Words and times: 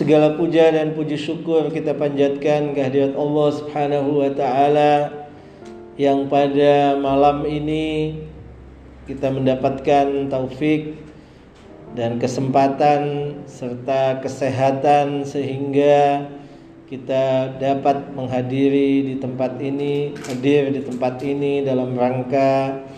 Segala 0.00 0.32
puja 0.32 0.72
dan 0.72 0.96
puji 0.96 1.20
syukur 1.20 1.68
kita 1.68 1.92
panjatkan 1.92 2.72
kehadirat 2.72 3.12
Allah 3.12 3.48
Subhanahu 3.52 4.24
wa 4.24 4.32
taala 4.32 4.92
yang 6.00 6.24
pada 6.24 6.96
malam 6.96 7.44
ini 7.44 8.16
kita 9.04 9.28
mendapatkan 9.28 10.32
taufik 10.32 10.96
dan 11.92 12.16
kesempatan 12.16 13.44
serta 13.44 14.24
kesehatan 14.24 15.28
sehingga 15.28 16.32
kita 16.88 17.60
dapat 17.60 18.16
menghadiri 18.16 19.04
di 19.04 19.20
tempat 19.20 19.60
ini, 19.60 20.16
hadir 20.16 20.72
di 20.72 20.80
tempat 20.80 21.20
ini 21.20 21.60
dalam 21.60 21.92
rangka 21.92 22.88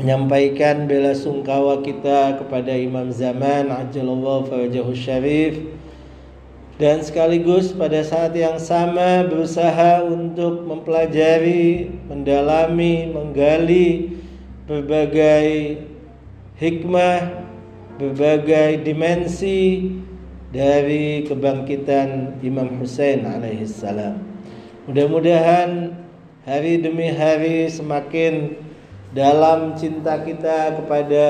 menyampaikan 0.00 0.88
bela 0.88 1.12
sungkawa 1.12 1.84
kita 1.84 2.40
kepada 2.40 2.72
Imam 2.72 3.12
Zaman 3.12 3.68
ajallallahu 3.68 4.48
farajahu 4.48 4.96
syarif 4.96 5.60
dan 6.80 7.04
sekaligus 7.04 7.76
pada 7.76 8.00
saat 8.00 8.32
yang 8.32 8.56
sama 8.56 9.28
berusaha 9.28 10.00
untuk 10.00 10.64
mempelajari, 10.64 11.92
mendalami, 12.08 13.12
menggali 13.12 14.16
berbagai 14.64 15.76
hikmah, 16.56 17.44
berbagai 18.00 18.80
dimensi 18.80 19.92
dari 20.48 21.28
kebangkitan 21.28 22.40
Imam 22.40 22.80
Hussein 22.80 23.28
alaihissalam. 23.28 24.16
Mudah-mudahan 24.88 25.92
hari 26.48 26.80
demi 26.80 27.12
hari 27.12 27.68
semakin 27.68 28.56
dalam 29.10 29.74
cinta 29.74 30.22
kita 30.22 30.78
kepada 30.78 31.26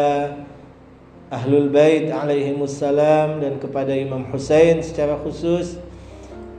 Ahlul 1.33 1.73
Bait 1.73 2.11
alaihi 2.13 2.53
wassalam 2.59 3.41
dan 3.41 3.57
kepada 3.57 3.95
Imam 3.95 4.27
Hussein 4.29 4.83
secara 4.85 5.17
khusus 5.17 5.81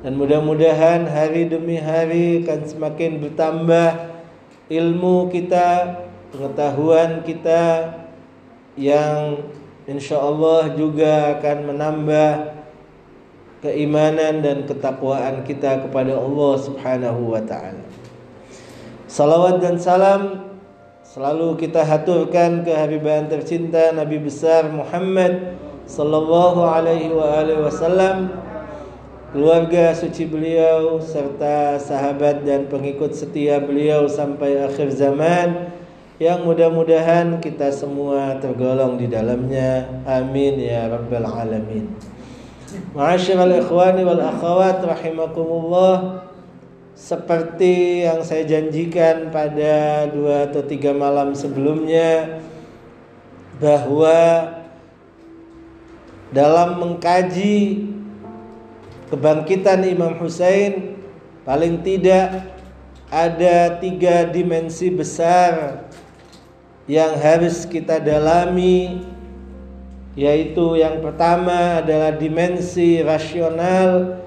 dan 0.01 0.17
mudah-mudahan 0.17 1.05
hari 1.05 1.45
demi 1.45 1.77
hari 1.77 2.41
akan 2.41 2.65
semakin 2.65 3.21
bertambah 3.21 4.17
ilmu 4.65 5.29
kita, 5.29 5.99
pengetahuan 6.33 7.21
kita 7.21 7.93
yang 8.73 9.45
insya 9.85 10.17
Allah 10.17 10.73
juga 10.73 11.37
akan 11.37 11.57
menambah 11.69 12.29
keimanan 13.61 14.41
dan 14.41 14.65
ketakwaan 14.65 15.45
kita 15.45 15.85
kepada 15.85 16.17
Allah 16.17 16.53
Subhanahu 16.57 17.37
wa 17.37 17.41
taala. 17.45 17.85
Salawat 19.05 19.61
dan 19.61 19.77
salam 19.77 20.50
Selalu 21.11 21.59
kita 21.59 21.83
haturkan 21.83 22.63
kehabiban 22.63 23.27
tercinta 23.27 23.91
Nabi 23.91 24.15
besar 24.15 24.71
Muhammad 24.71 25.59
sallallahu 25.83 26.63
alaihi 26.63 27.11
wa 27.11 27.35
alihi 27.35 27.59
wasallam 27.67 28.31
keluarga 29.35 29.91
suci 29.91 30.23
beliau 30.23 31.03
serta 31.03 31.75
sahabat 31.83 32.47
dan 32.47 32.71
pengikut 32.71 33.11
setia 33.11 33.59
beliau 33.59 34.07
sampai 34.07 34.63
akhir 34.63 34.87
zaman. 34.95 35.75
Yang 36.15 36.47
mudah-mudahan 36.47 37.43
kita 37.43 37.75
semua 37.75 38.39
tergolong 38.39 38.95
di 38.95 39.11
dalamnya. 39.11 39.91
Amin 40.07 40.63
ya 40.63 40.87
rabbal 40.87 41.27
alamin. 41.27 41.91
Ma'asyiral 42.95 43.59
ikhwani 43.59 44.07
wal 44.07 44.23
akhawat 44.31 44.79
rahimakumullah 44.79 46.30
seperti 46.95 48.05
yang 48.05 48.21
saya 48.21 48.43
janjikan 48.45 49.31
pada 49.31 50.07
dua 50.11 50.51
atau 50.51 50.61
tiga 50.63 50.91
malam 50.91 51.33
sebelumnya 51.33 52.39
bahwa 53.57 54.51
dalam 56.31 56.79
mengkaji 56.79 57.89
kebangkitan 59.11 59.83
Imam 59.83 60.15
Hussein 60.19 60.95
paling 61.43 61.83
tidak 61.83 62.47
ada 63.11 63.75
tiga 63.83 64.23
dimensi 64.31 64.87
besar 64.87 65.83
yang 66.87 67.19
harus 67.19 67.67
kita 67.67 67.99
dalami 67.99 69.03
yaitu 70.15 70.79
yang 70.79 71.03
pertama 71.03 71.83
adalah 71.83 72.15
dimensi 72.15 73.03
rasional 73.03 74.20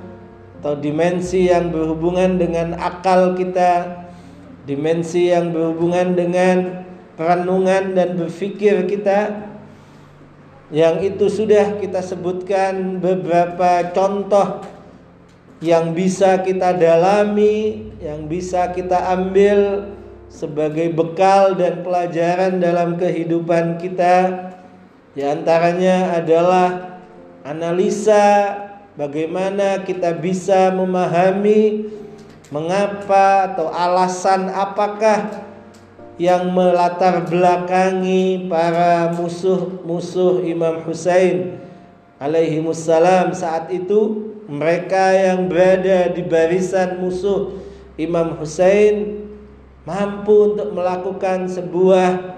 atau 0.65 0.81
dimensi 0.81 1.53
yang 1.53 1.69
berhubungan 1.69 2.41
dengan 2.41 2.73
akal 2.81 3.37
kita, 3.37 4.01
dimensi 4.65 5.29
yang 5.29 5.53
berhubungan 5.53 6.17
dengan 6.17 6.89
perenungan 7.21 7.93
dan 7.93 8.17
berpikir 8.17 8.89
kita. 8.89 9.45
Yang 10.73 10.97
itu 11.13 11.27
sudah 11.29 11.77
kita 11.85 12.01
sebutkan 12.01 12.97
beberapa 12.97 13.93
contoh 13.93 14.65
yang 15.61 15.93
bisa 15.93 16.41
kita 16.41 16.73
dalami, 16.73 17.93
yang 18.01 18.25
bisa 18.25 18.73
kita 18.73 19.13
ambil 19.21 19.93
sebagai 20.33 20.97
bekal 20.97 21.61
dan 21.61 21.85
pelajaran 21.85 22.57
dalam 22.57 22.97
kehidupan 22.97 23.77
kita. 23.77 24.49
Di 25.13 25.29
antaranya 25.29 26.17
adalah 26.17 26.97
analisa 27.45 28.64
Bagaimana 28.95 29.83
kita 29.83 30.15
bisa 30.15 30.71
memahami 30.71 31.91
mengapa 32.55 33.51
atau 33.51 33.67
alasan 33.67 34.47
apakah 34.55 35.43
yang 36.15 36.55
melatar 36.55 37.27
belakangi 37.27 38.47
para 38.47 39.11
musuh-musuh 39.19 40.47
Imam 40.47 40.87
Hussein 40.87 41.59
alaihi 42.23 42.63
wassalam? 42.63 43.35
Saat 43.35 43.75
itu 43.75 44.31
mereka 44.47 45.11
yang 45.11 45.51
berada 45.51 46.15
di 46.15 46.23
barisan 46.23 47.03
musuh 47.03 47.51
Imam 47.99 48.39
Hussein 48.39 49.27
mampu 49.83 50.55
untuk 50.55 50.71
melakukan 50.71 51.51
sebuah 51.51 52.31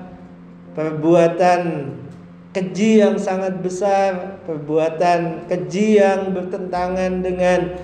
perbuatan 0.73 1.93
keji 2.57 3.05
yang 3.05 3.21
sangat 3.21 3.61
besar, 3.61 4.41
perbuatan 4.49 5.45
keji 5.45 6.01
yang 6.01 6.33
bertentangan 6.33 7.21
dengan 7.21 7.77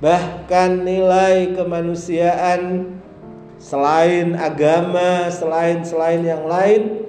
bahkan 0.00 0.80
nilai 0.80 1.52
kemanusiaan 1.52 2.88
selain 3.60 4.32
agama, 4.32 5.28
selain 5.28 5.84
selain 5.84 6.24
yang 6.24 6.48
lain 6.48 7.04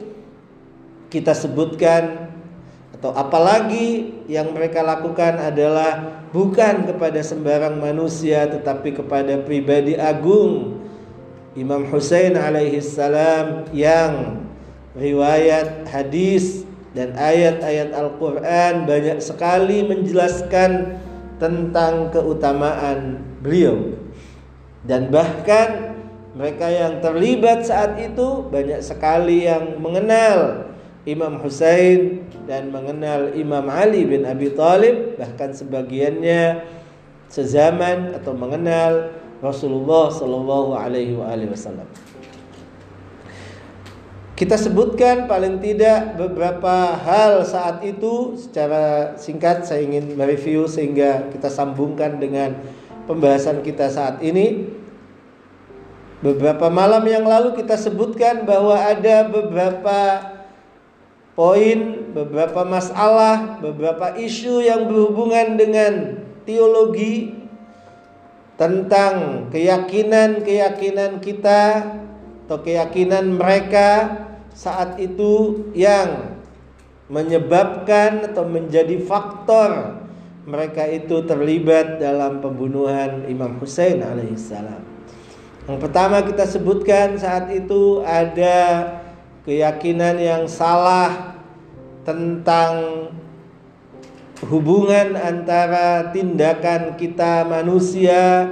kita 1.08 1.32
sebutkan 1.32 2.28
atau 3.00 3.16
apalagi 3.16 4.20
yang 4.28 4.52
mereka 4.52 4.84
lakukan 4.84 5.40
adalah 5.40 6.20
bukan 6.36 6.84
kepada 6.84 7.24
sembarang 7.24 7.80
manusia 7.80 8.44
tetapi 8.44 8.92
kepada 8.92 9.40
pribadi 9.40 9.96
agung. 9.96 10.84
Imam 11.56 11.88
Hussein 11.88 12.36
alaihi 12.36 12.84
salam 12.84 13.72
yang 13.72 14.44
riwayat 14.92 15.88
hadis 15.88 16.68
dan 16.96 17.12
ayat-ayat 17.14 17.92
Al-Quran 17.92 18.88
banyak 18.88 19.20
sekali 19.20 19.84
menjelaskan 19.84 20.96
tentang 21.38 22.16
keutamaan 22.16 23.20
beliau 23.44 24.00
dan 24.88 25.12
bahkan 25.12 26.00
mereka 26.36 26.68
yang 26.72 27.04
terlibat 27.04 27.68
saat 27.68 28.00
itu 28.00 28.48
banyak 28.48 28.80
sekali 28.80 29.44
yang 29.44 29.80
mengenal 29.84 30.72
Imam 31.04 31.38
Husain 31.44 32.24
dan 32.48 32.72
mengenal 32.72 33.36
Imam 33.36 33.68
Ali 33.70 34.08
bin 34.08 34.24
Abi 34.24 34.56
Thalib 34.56 35.20
bahkan 35.20 35.52
sebagiannya 35.54 36.66
sezaman 37.30 38.16
atau 38.16 38.32
mengenal 38.34 39.14
Rasulullah 39.44 40.10
Shallallahu 40.10 40.72
Alaihi 40.74 41.14
Wasallam. 41.52 41.86
Kita 44.36 44.60
sebutkan 44.60 45.32
paling 45.32 45.64
tidak 45.64 46.20
beberapa 46.20 46.92
hal 46.92 47.48
saat 47.48 47.80
itu 47.88 48.36
secara 48.36 49.16
singkat 49.16 49.64
saya 49.64 49.88
ingin 49.88 50.12
mereview 50.20 50.68
sehingga 50.68 51.32
kita 51.32 51.48
sambungkan 51.48 52.20
dengan 52.20 52.52
pembahasan 53.08 53.64
kita 53.64 53.88
saat 53.88 54.20
ini. 54.20 54.76
Beberapa 56.20 56.68
malam 56.68 57.08
yang 57.08 57.24
lalu 57.24 57.56
kita 57.56 57.80
sebutkan 57.80 58.44
bahwa 58.44 58.76
ada 58.76 59.24
beberapa 59.24 60.00
poin, 61.32 62.12
beberapa 62.12 62.68
masalah, 62.68 63.64
beberapa 63.64 64.20
isu 64.20 64.60
yang 64.60 64.92
berhubungan 64.92 65.56
dengan 65.56 65.94
teologi 66.44 67.40
tentang 68.60 69.48
keyakinan-keyakinan 69.48 71.24
kita 71.24 71.88
atau 72.46 72.60
keyakinan 72.60 73.40
mereka 73.40 74.25
saat 74.56 74.96
itu 75.04 75.68
yang 75.76 76.40
menyebabkan 77.12 78.32
atau 78.32 78.48
menjadi 78.48 78.98
faktor 79.04 80.02
mereka 80.48 80.88
itu 80.88 81.26
terlibat 81.28 82.00
dalam 82.00 82.40
pembunuhan 82.40 83.28
Imam 83.28 83.60
Hussein 83.60 84.00
alaihissalam. 84.00 84.82
Yang 85.66 85.80
pertama 85.82 86.22
kita 86.22 86.46
sebutkan 86.46 87.18
saat 87.18 87.50
itu 87.50 88.06
ada 88.06 89.02
keyakinan 89.44 90.22
yang 90.22 90.44
salah 90.46 91.42
tentang 92.06 93.10
hubungan 94.46 95.18
antara 95.18 96.14
tindakan 96.14 96.94
kita 96.94 97.42
manusia 97.50 98.46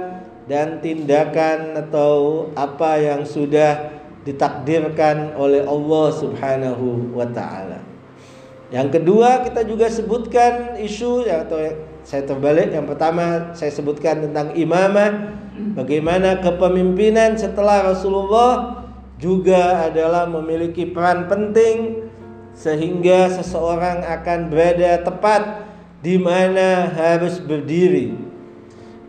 dan 0.50 0.82
tindakan 0.82 1.78
atau 1.78 2.50
apa 2.58 2.98
yang 2.98 3.22
sudah 3.22 3.93
ditakdirkan 4.24 5.36
oleh 5.36 5.62
Allah 5.64 6.06
Subhanahu 6.16 7.12
wa 7.12 7.28
taala. 7.28 7.80
Yang 8.72 9.00
kedua 9.00 9.44
kita 9.44 9.62
juga 9.62 9.86
sebutkan 9.92 10.80
isu 10.80 11.28
ya, 11.28 11.44
atau 11.44 11.60
saya 12.02 12.24
terbalik 12.24 12.72
yang 12.72 12.88
pertama 12.88 13.52
saya 13.52 13.70
sebutkan 13.70 14.24
tentang 14.24 14.56
imamah 14.56 15.36
bagaimana 15.76 16.40
kepemimpinan 16.40 17.36
setelah 17.36 17.92
Rasulullah 17.92 18.82
juga 19.20 19.86
adalah 19.86 20.26
memiliki 20.26 20.90
peran 20.90 21.30
penting 21.30 22.08
sehingga 22.56 23.30
seseorang 23.30 24.02
akan 24.02 24.50
berada 24.50 25.00
tepat 25.04 25.70
di 26.00 26.16
mana 26.18 26.90
harus 26.92 27.40
berdiri. 27.40 28.14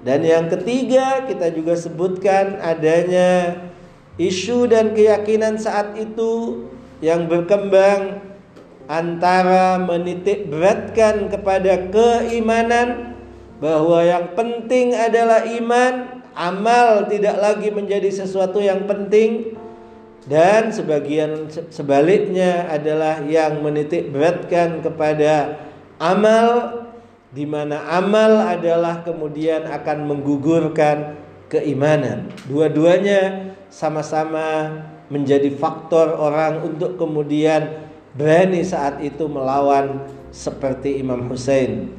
Dan 0.06 0.22
yang 0.22 0.46
ketiga 0.54 1.26
kita 1.26 1.50
juga 1.50 1.74
sebutkan 1.74 2.62
adanya 2.62 3.58
isu 4.16 4.68
dan 4.72 4.96
keyakinan 4.96 5.60
saat 5.60 5.96
itu 6.00 6.66
yang 7.04 7.28
berkembang 7.28 8.24
antara 8.88 9.82
menitik 9.82 10.48
beratkan 10.48 11.28
kepada 11.28 11.90
keimanan 11.90 13.18
bahwa 13.60 14.04
yang 14.04 14.36
penting 14.36 14.94
adalah 14.94 15.44
iman, 15.48 16.22
amal 16.36 17.08
tidak 17.08 17.40
lagi 17.40 17.72
menjadi 17.72 18.12
sesuatu 18.12 18.62
yang 18.62 18.86
penting 18.86 19.58
dan 20.26 20.74
sebagian 20.74 21.50
sebaliknya 21.70 22.66
adalah 22.70 23.22
yang 23.26 23.62
menitik 23.62 24.10
beratkan 24.10 24.82
kepada 24.82 25.62
amal 26.02 26.82
di 27.36 27.46
mana 27.46 27.84
amal 27.92 28.42
adalah 28.48 29.04
kemudian 29.04 29.68
akan 29.70 30.08
menggugurkan 30.08 31.20
keimanan. 31.52 32.32
Dua-duanya 32.48 33.54
sama-sama 33.76 34.72
menjadi 35.12 35.52
faktor 35.52 36.16
orang 36.16 36.64
untuk 36.64 36.96
kemudian 36.96 37.92
berani 38.16 38.64
saat 38.64 39.04
itu 39.04 39.28
melawan 39.28 40.08
seperti 40.32 41.04
Imam 41.04 41.28
Hussein. 41.28 41.92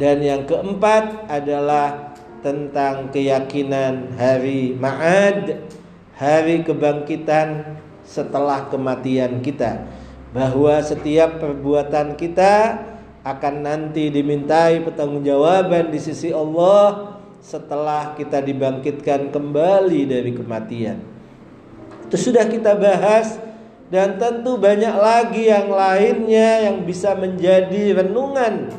Dan 0.00 0.24
yang 0.24 0.48
keempat 0.48 1.28
adalah 1.28 2.16
tentang 2.40 3.12
keyakinan 3.12 4.16
hari 4.16 4.72
Ma'ad 4.72 5.68
hari 6.16 6.64
kebangkitan 6.64 7.76
setelah 8.08 8.72
kematian 8.72 9.44
kita 9.44 9.84
bahwa 10.32 10.80
setiap 10.80 11.44
perbuatan 11.44 12.16
kita 12.16 12.88
akan 13.20 13.54
nanti 13.62 14.08
dimintai 14.08 14.80
pertanggungjawaban 14.80 15.92
di 15.92 16.00
sisi 16.00 16.32
Allah 16.32 17.11
setelah 17.42 18.14
kita 18.14 18.38
dibangkitkan 18.38 19.34
kembali 19.34 20.06
dari 20.06 20.30
kematian. 20.30 21.02
Itu 22.06 22.30
sudah 22.30 22.46
kita 22.46 22.78
bahas 22.78 23.42
dan 23.90 24.16
tentu 24.16 24.56
banyak 24.56 24.94
lagi 24.94 25.50
yang 25.50 25.68
lainnya 25.68 26.70
yang 26.70 26.86
bisa 26.86 27.18
menjadi 27.18 27.98
renungan 27.98 28.70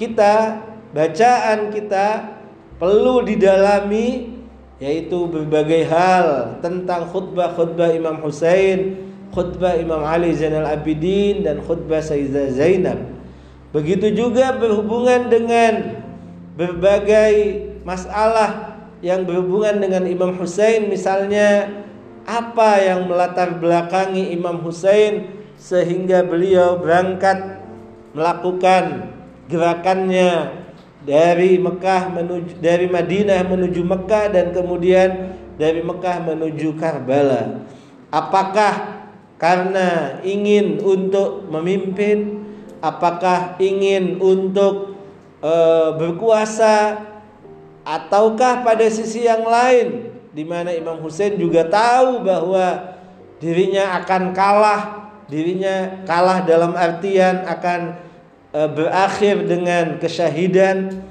kita, 0.00 0.64
bacaan 0.96 1.70
kita 1.70 2.40
perlu 2.80 3.20
didalami 3.20 4.32
yaitu 4.80 5.28
berbagai 5.28 5.88
hal 5.88 6.58
tentang 6.64 7.08
khutbah-khutbah 7.12 7.92
Imam 7.96 8.20
Husain, 8.24 8.96
khutbah 9.32 9.76
Imam 9.76 10.00
Ali 10.04 10.32
Zainal 10.32 10.68
Abidin 10.68 11.44
dan 11.44 11.60
khutbah 11.64 12.00
Sayyidah 12.00 12.48
Zainab. 12.52 12.98
Begitu 13.76 14.12
juga 14.12 14.56
berhubungan 14.56 15.28
dengan 15.28 16.00
berbagai 16.56 17.32
masalah 17.86 18.82
yang 18.98 19.22
berhubungan 19.22 19.78
dengan 19.78 20.02
Imam 20.10 20.34
Husain 20.34 20.90
misalnya 20.90 21.70
apa 22.26 22.82
yang 22.82 23.06
melatar 23.06 23.62
belakangi 23.62 24.34
Imam 24.34 24.58
Husain 24.66 25.30
sehingga 25.54 26.26
beliau 26.26 26.82
berangkat 26.82 27.62
melakukan 28.10 29.14
gerakannya 29.46 30.50
dari 31.06 31.62
Mekah 31.62 32.10
menuju 32.10 32.58
dari 32.58 32.90
Madinah 32.90 33.46
menuju 33.46 33.86
Mekah 33.86 34.34
dan 34.34 34.50
kemudian 34.50 35.38
dari 35.54 35.80
Mekah 35.86 36.26
menuju 36.26 36.74
Karbala. 36.74 37.62
Apakah 38.10 39.06
karena 39.38 40.18
ingin 40.26 40.82
untuk 40.82 41.46
memimpin? 41.46 42.42
Apakah 42.82 43.56
ingin 43.62 44.18
untuk 44.18 44.98
e, 45.40 45.52
berkuasa? 45.96 47.15
Ataukah 47.86 48.66
pada 48.66 48.82
sisi 48.90 49.22
yang 49.22 49.46
lain 49.46 50.10
di 50.34 50.42
mana 50.42 50.74
Imam 50.74 50.98
Hussein 50.98 51.38
juga 51.38 51.62
tahu 51.70 52.26
bahwa 52.26 52.98
dirinya 53.38 53.94
akan 54.02 54.34
kalah, 54.34 54.82
dirinya 55.30 56.02
kalah 56.02 56.42
dalam 56.42 56.74
artian 56.74 57.46
akan 57.46 58.06
Eh, 58.56 58.70
berakhir 58.72 59.44
dengan 59.44 60.00
kesyahidan. 60.00 61.04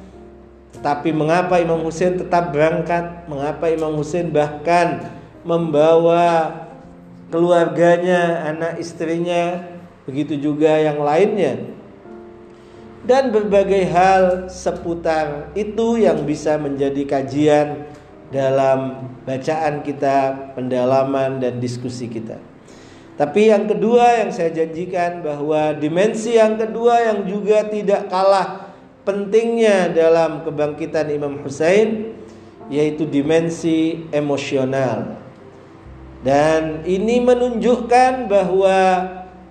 Tapi 0.81 1.13
mengapa 1.13 1.61
Imam 1.61 1.77
Husain 1.85 2.17
tetap 2.17 2.49
berangkat? 2.49 3.29
Mengapa 3.29 3.69
Imam 3.69 3.93
Husain 3.93 4.33
bahkan 4.33 5.13
membawa 5.45 6.49
keluarganya 7.29 8.49
anak 8.49 8.81
istrinya 8.81 9.61
begitu 10.09 10.37
juga 10.41 10.77
yang 10.77 11.01
lainnya 11.01 11.57
dan 13.05 13.29
berbagai 13.29 13.85
hal 13.89 14.49
seputar 14.49 15.53
itu 15.53 16.01
yang 16.01 16.25
bisa 16.25 16.57
menjadi 16.57 17.05
kajian 17.05 17.85
dalam 18.33 19.09
bacaan 19.23 19.85
kita, 19.85 20.51
pendalaman 20.57 21.37
dan 21.37 21.61
diskusi 21.61 22.09
kita. 22.09 22.41
Tapi 23.15 23.47
yang 23.47 23.69
kedua 23.69 24.25
yang 24.25 24.33
saya 24.33 24.51
janjikan 24.51 25.23
bahwa 25.23 25.71
dimensi 25.71 26.35
yang 26.35 26.59
kedua 26.59 26.99
yang 26.99 27.23
juga 27.23 27.63
tidak 27.63 28.11
kalah 28.11 28.75
pentingnya 29.07 29.93
dalam 29.95 30.43
kebangkitan 30.43 31.07
Imam 31.13 31.39
Hussein 31.39 32.11
yaitu 32.67 33.07
dimensi 33.07 34.03
emosional. 34.11 35.21
Dan 36.25 36.81
ini 36.89 37.21
menunjukkan 37.21 38.27
bahwa 38.27 38.77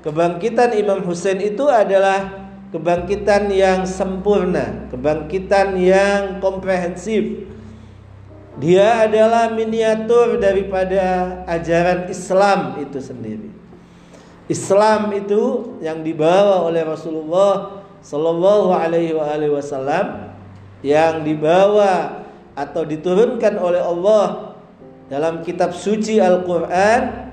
kebangkitan 0.02 0.74
Imam 0.74 1.00
Hussein 1.06 1.38
itu 1.40 1.64
adalah 1.70 2.43
kebangkitan 2.74 3.54
yang 3.54 3.86
sempurna, 3.86 4.90
kebangkitan 4.90 5.78
yang 5.78 6.42
komprehensif. 6.42 7.46
Dia 8.58 9.06
adalah 9.06 9.54
miniatur 9.54 10.42
daripada 10.42 11.38
ajaran 11.46 12.10
Islam 12.10 12.82
itu 12.82 12.98
sendiri. 12.98 13.50
Islam 14.50 15.14
itu 15.14 15.74
yang 15.78 16.02
dibawa 16.02 16.66
oleh 16.66 16.82
Rasulullah 16.82 17.82
Sallallahu 18.02 18.74
Alaihi 18.74 19.14
Wasallam 19.54 20.34
yang 20.82 21.22
dibawa 21.22 22.26
atau 22.58 22.82
diturunkan 22.84 23.54
oleh 23.56 23.80
Allah 23.80 24.58
dalam 25.08 25.46
kitab 25.46 25.72
suci 25.72 26.18
Al-Quran 26.20 27.32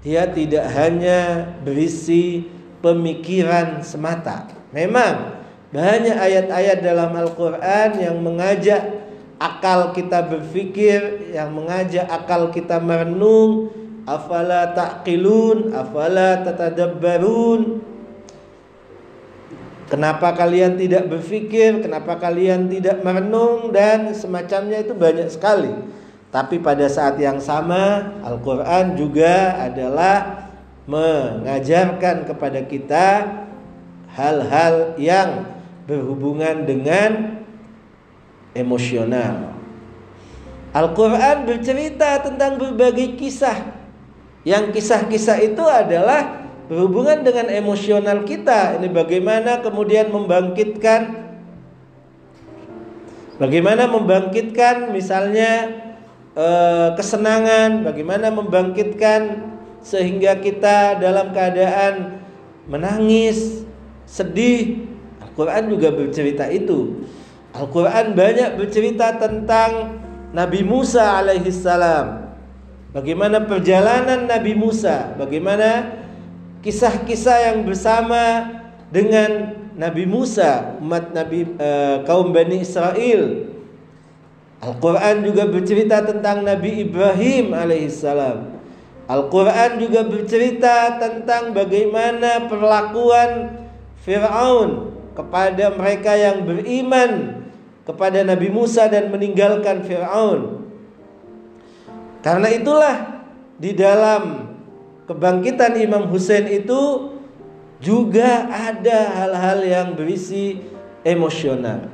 dia 0.00 0.24
tidak 0.24 0.64
hanya 0.72 1.52
berisi 1.60 2.48
pemikiran 2.80 3.84
semata. 3.84 4.59
Memang 4.70 5.42
banyak 5.70 6.14
ayat-ayat 6.14 6.82
dalam 6.82 7.14
Al-Quran 7.14 7.88
yang 7.98 8.16
mengajak 8.22 9.06
akal 9.38 9.94
kita 9.94 10.26
berpikir, 10.26 11.32
yang 11.34 11.54
mengajak 11.54 12.06
akal 12.10 12.50
kita 12.50 12.82
merenung, 12.82 13.70
afala 14.04 14.74
taqilun, 14.74 15.70
afala 15.74 16.42
tatadabbarun. 16.42 17.82
Kenapa 19.90 20.38
kalian 20.38 20.78
tidak 20.78 21.10
berpikir? 21.10 21.82
Kenapa 21.82 22.14
kalian 22.18 22.70
tidak 22.70 23.02
merenung 23.02 23.74
dan 23.74 24.14
semacamnya 24.14 24.86
itu 24.86 24.94
banyak 24.94 25.26
sekali. 25.26 25.74
Tapi 26.30 26.62
pada 26.62 26.86
saat 26.86 27.18
yang 27.18 27.42
sama 27.42 28.14
Al-Qur'an 28.22 28.94
juga 28.94 29.58
adalah 29.58 30.46
mengajarkan 30.86 32.22
kepada 32.22 32.62
kita 32.70 33.06
hal-hal 34.20 35.00
yang 35.00 35.48
berhubungan 35.88 36.68
dengan 36.68 37.40
emosional. 38.52 39.56
Al-Quran 40.76 41.48
bercerita 41.48 42.20
tentang 42.20 42.60
berbagai 42.60 43.16
kisah. 43.16 43.80
Yang 44.44 44.76
kisah-kisah 44.76 45.40
itu 45.40 45.64
adalah 45.64 46.46
berhubungan 46.68 47.24
dengan 47.24 47.48
emosional 47.48 48.22
kita. 48.28 48.78
Ini 48.78 48.88
bagaimana 48.92 49.64
kemudian 49.64 50.12
membangkitkan 50.12 51.30
Bagaimana 53.40 53.88
membangkitkan 53.88 54.92
misalnya 54.92 55.72
eh, 56.36 56.88
kesenangan, 56.92 57.88
bagaimana 57.88 58.28
membangkitkan 58.28 59.48
sehingga 59.80 60.36
kita 60.44 61.00
dalam 61.00 61.32
keadaan 61.32 62.20
menangis, 62.68 63.64
sedih. 64.10 64.90
Al-Quran 65.22 65.70
juga 65.70 65.94
bercerita 65.94 66.50
itu. 66.50 67.06
Al-Quran 67.54 68.18
banyak 68.18 68.58
bercerita 68.58 69.14
tentang 69.14 70.02
Nabi 70.34 70.66
Musa 70.66 71.22
alaihissalam. 71.22 72.34
Bagaimana 72.90 73.46
perjalanan 73.46 74.26
Nabi 74.26 74.58
Musa, 74.58 75.14
bagaimana 75.14 75.94
kisah-kisah 76.66 77.54
yang 77.54 77.58
bersama 77.62 78.50
dengan 78.90 79.54
Nabi 79.78 80.10
Musa, 80.10 80.74
umat 80.82 81.14
Nabi 81.14 81.46
uh, 81.54 82.02
kaum 82.02 82.34
Bani 82.34 82.66
Israel. 82.66 83.46
Al-Quran 84.60 85.24
juga 85.24 85.46
bercerita 85.46 86.02
tentang 86.04 86.42
Nabi 86.42 86.84
Ibrahim 86.84 87.54
alaihissalam. 87.54 88.58
Al-Quran 89.06 89.70
juga 89.80 90.04
bercerita 90.04 90.98
tentang 90.98 91.56
bagaimana 91.56 92.50
perlakuan 92.50 93.59
Fir'aun 94.00 94.96
kepada 95.12 95.72
mereka 95.76 96.16
yang 96.16 96.48
beriman 96.48 97.44
kepada 97.84 98.24
Nabi 98.24 98.48
Musa 98.48 98.88
dan 98.88 99.12
meninggalkan 99.12 99.84
Fir'aun. 99.84 100.64
Karena 102.20 102.48
itulah 102.52 102.96
di 103.56 103.72
dalam 103.72 104.54
kebangkitan 105.08 105.76
Imam 105.80 106.08
Hussein 106.08 106.48
itu 106.48 107.12
juga 107.80 108.48
ada 108.48 108.98
hal-hal 109.16 109.58
yang 109.64 109.88
berisi 109.96 110.60
emosional. 111.00 111.88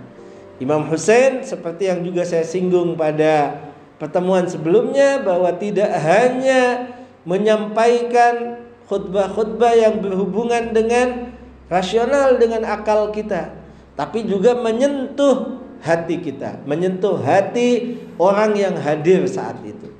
Imam 0.58 0.88
Hussein 0.90 1.46
seperti 1.46 1.86
yang 1.86 2.02
juga 2.02 2.26
saya 2.26 2.42
singgung 2.42 2.98
pada 2.98 3.66
pertemuan 4.00 4.50
sebelumnya 4.50 5.22
bahwa 5.22 5.52
tidak 5.54 5.88
hanya 6.00 6.90
menyampaikan 7.22 8.66
khutbah-khutbah 8.86 9.74
yang 9.74 9.98
berhubungan 10.00 10.74
dengan 10.74 11.35
rasional 11.66 12.38
dengan 12.38 12.62
akal 12.66 13.10
kita, 13.10 13.54
tapi 13.98 14.26
juga 14.26 14.54
menyentuh 14.58 15.62
hati 15.82 16.22
kita, 16.22 16.62
menyentuh 16.64 17.18
hati 17.20 18.00
orang 18.16 18.54
yang 18.56 18.74
hadir 18.78 19.26
saat 19.26 19.58
itu. 19.62 19.90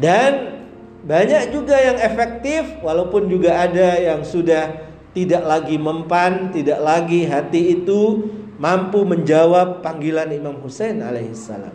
Dan 0.00 0.62
banyak 1.02 1.50
juga 1.50 1.76
yang 1.78 1.98
efektif 1.98 2.78
walaupun 2.80 3.26
juga 3.26 3.66
ada 3.66 3.98
yang 3.98 4.22
sudah 4.22 4.92
tidak 5.12 5.44
lagi 5.44 5.76
mempan, 5.76 6.54
tidak 6.54 6.80
lagi 6.80 7.28
hati 7.28 7.80
itu 7.80 8.30
mampu 8.56 9.02
menjawab 9.04 9.82
panggilan 9.84 10.30
Imam 10.32 10.56
Hussein 10.62 11.02
alaihissalam. 11.02 11.74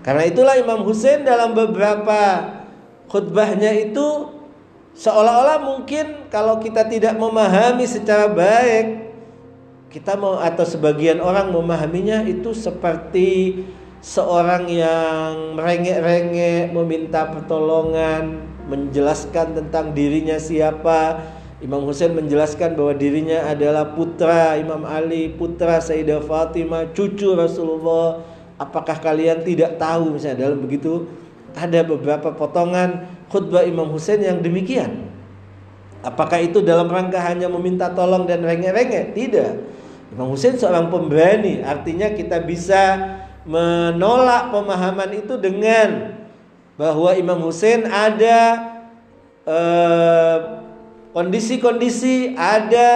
Karena 0.00 0.24
itulah 0.24 0.56
Imam 0.56 0.80
Hussein 0.82 1.22
dalam 1.22 1.52
beberapa 1.52 2.48
khutbahnya 3.06 3.76
itu 3.76 4.39
seolah-olah 4.94 5.58
mungkin 5.62 6.30
kalau 6.32 6.58
kita 6.58 6.86
tidak 6.86 7.14
memahami 7.16 7.86
secara 7.86 8.30
baik 8.30 9.10
kita 9.90 10.14
mau 10.14 10.38
atau 10.38 10.62
sebagian 10.62 11.18
orang 11.18 11.50
memahaminya 11.50 12.22
itu 12.22 12.54
seperti 12.54 13.62
seorang 14.00 14.70
yang 14.70 15.58
merengek-rengek 15.58 16.70
meminta 16.70 17.26
pertolongan 17.26 18.46
menjelaskan 18.70 19.58
tentang 19.58 19.90
dirinya 19.90 20.38
siapa 20.38 21.18
Imam 21.60 21.84
Hussein 21.84 22.16
menjelaskan 22.16 22.72
bahwa 22.72 22.96
dirinya 22.96 23.44
adalah 23.44 23.92
putra 23.92 24.56
Imam 24.56 24.80
Ali, 24.88 25.28
putra 25.28 25.76
Sayyidah 25.76 26.24
Fatimah, 26.24 26.88
cucu 26.96 27.36
Rasulullah. 27.36 28.24
Apakah 28.56 28.96
kalian 28.96 29.44
tidak 29.44 29.76
tahu 29.76 30.16
misalnya 30.16 30.48
dalam 30.48 30.64
begitu 30.64 31.04
ada 31.52 31.84
beberapa 31.84 32.32
potongan 32.32 33.04
khutbah 33.30 33.62
Imam 33.62 33.88
Hussein 33.94 34.20
yang 34.20 34.42
demikian. 34.42 35.08
Apakah 36.02 36.42
itu 36.42 36.60
dalam 36.60 36.90
rangka 36.90 37.22
hanya 37.22 37.46
meminta 37.46 37.92
tolong 37.94 38.26
dan 38.26 38.42
rengek-rengek? 38.42 39.14
Tidak. 39.14 39.52
Imam 40.10 40.34
Hussein 40.34 40.58
seorang 40.58 40.90
pemberani, 40.90 41.62
artinya 41.62 42.10
kita 42.10 42.42
bisa 42.42 42.98
menolak 43.46 44.50
pemahaman 44.50 45.10
itu 45.14 45.38
dengan 45.38 46.18
bahwa 46.74 47.14
Imam 47.14 47.38
Hussein 47.46 47.86
ada 47.86 48.70
kondisi-kondisi, 51.14 52.34
eh, 52.34 52.38
ada 52.38 52.88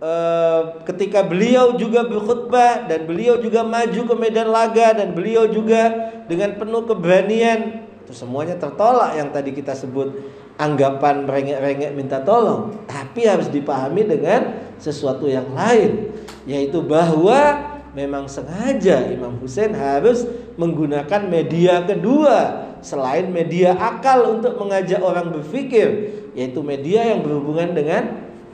eh, 0.00 0.60
ketika 0.88 1.20
beliau 1.26 1.76
juga 1.76 2.08
berkhutbah 2.08 2.88
dan 2.88 3.04
beliau 3.04 3.36
juga 3.36 3.60
maju 3.60 4.00
ke 4.06 4.14
medan 4.16 4.48
laga 4.48 4.96
dan 4.96 5.12
beliau 5.12 5.44
juga 5.50 6.14
dengan 6.24 6.56
penuh 6.56 6.88
keberanian 6.88 7.89
itu 8.10 8.26
semuanya 8.26 8.58
tertolak 8.58 9.14
yang 9.14 9.30
tadi 9.30 9.54
kita 9.54 9.70
sebut 9.70 10.10
anggapan 10.58 11.30
rengek-rengek 11.30 11.94
minta 11.94 12.18
tolong. 12.26 12.74
Tapi 12.90 13.22
harus 13.22 13.46
dipahami 13.46 14.02
dengan 14.02 14.66
sesuatu 14.82 15.30
yang 15.30 15.54
lain 15.54 16.10
yaitu 16.42 16.82
bahwa 16.82 17.70
memang 17.94 18.26
sengaja 18.26 19.06
Imam 19.14 19.38
Hussein 19.38 19.70
harus 19.78 20.26
menggunakan 20.58 21.30
media 21.30 21.86
kedua 21.86 22.66
selain 22.82 23.30
media 23.30 23.78
akal 23.78 24.40
untuk 24.40 24.58
mengajak 24.58 24.98
orang 24.98 25.30
berpikir 25.30 26.10
yaitu 26.34 26.58
media 26.66 27.14
yang 27.14 27.22
berhubungan 27.22 27.70
dengan 27.76 28.02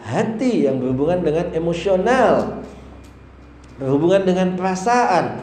hati 0.04 0.68
yang 0.68 0.76
berhubungan 0.82 1.24
dengan 1.24 1.46
emosional 1.56 2.60
berhubungan 3.80 4.26
dengan 4.28 4.48
perasaan 4.58 5.40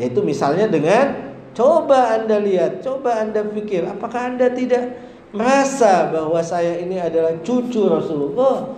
yaitu 0.00 0.24
misalnya 0.24 0.66
dengan 0.66 1.31
Coba 1.52 2.16
Anda 2.16 2.40
lihat, 2.40 2.80
coba 2.80 3.20
Anda 3.20 3.44
pikir, 3.44 3.84
apakah 3.84 4.32
Anda 4.32 4.48
tidak 4.52 4.96
merasa 5.36 6.08
bahwa 6.08 6.40
saya 6.40 6.80
ini 6.80 6.96
adalah 6.96 7.36
cucu 7.44 7.88
Rasulullah? 7.88 8.72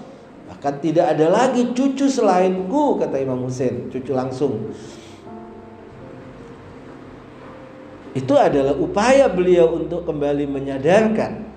Bahkan 0.51 0.75
tidak 0.83 1.15
ada 1.15 1.27
lagi 1.31 1.71
cucu 1.71 2.11
selainku, 2.11 2.99
kata 2.99 3.17
Imam 3.23 3.47
Hussein, 3.47 3.89
cucu 3.95 4.11
langsung. 4.11 4.75
Itu 8.15 8.35
adalah 8.39 8.79
upaya 8.79 9.27
beliau 9.27 9.75
untuk 9.75 10.07
kembali 10.07 10.47
menyadarkan. 10.47 11.51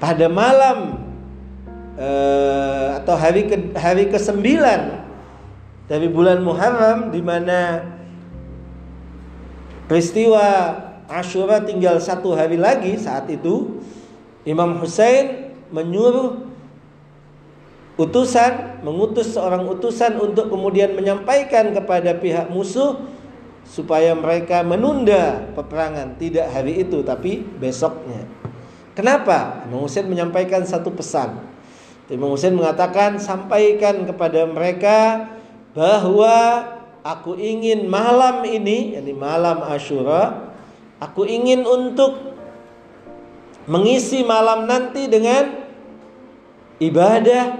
Pada 0.00 0.26
malam 0.26 1.08
eh, 2.00 2.88
atau 3.00 3.14
hari 3.14 3.46
ke 3.46 3.56
hari 3.76 4.08
ke 4.08 4.18
sembilan 4.18 4.80
dari 5.86 6.08
bulan 6.08 6.40
Muharram 6.40 7.12
di 7.12 7.20
mana 7.20 7.91
Peristiwa 9.92 10.72
Ashura 11.04 11.60
tinggal 11.60 12.00
satu 12.00 12.32
hari 12.32 12.56
lagi 12.56 12.96
saat 12.96 13.28
itu 13.28 13.84
Imam 14.48 14.80
Hussein 14.80 15.52
menyuruh 15.68 16.48
utusan 18.00 18.80
mengutus 18.80 19.36
seorang 19.36 19.68
utusan 19.68 20.16
untuk 20.16 20.48
kemudian 20.48 20.96
menyampaikan 20.96 21.76
kepada 21.76 22.16
pihak 22.16 22.48
musuh 22.48 23.04
supaya 23.68 24.16
mereka 24.16 24.64
menunda 24.64 25.52
peperangan 25.52 26.16
tidak 26.16 26.48
hari 26.48 26.88
itu 26.88 27.04
tapi 27.04 27.44
besoknya. 27.60 28.24
Kenapa? 28.96 29.68
Imam 29.68 29.84
Hussein 29.84 30.08
menyampaikan 30.08 30.64
satu 30.64 30.88
pesan. 30.88 31.36
Imam 32.08 32.32
Hussein 32.32 32.56
mengatakan 32.56 33.20
sampaikan 33.20 34.08
kepada 34.08 34.48
mereka 34.48 35.28
bahwa 35.76 36.80
aku 37.02 37.34
ingin 37.34 37.90
malam 37.90 38.46
ini, 38.46 38.96
yani 38.98 39.12
malam 39.14 39.62
Ashura, 39.66 40.54
aku 41.02 41.26
ingin 41.26 41.66
untuk 41.66 42.34
mengisi 43.66 44.26
malam 44.26 44.66
nanti 44.66 45.06
dengan 45.06 45.66
ibadah 46.82 47.58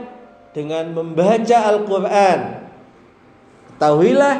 dengan 0.54 0.90
membaca 0.94 1.58
Al-Qur'an. 1.70 2.70
Ketahuilah 3.74 4.36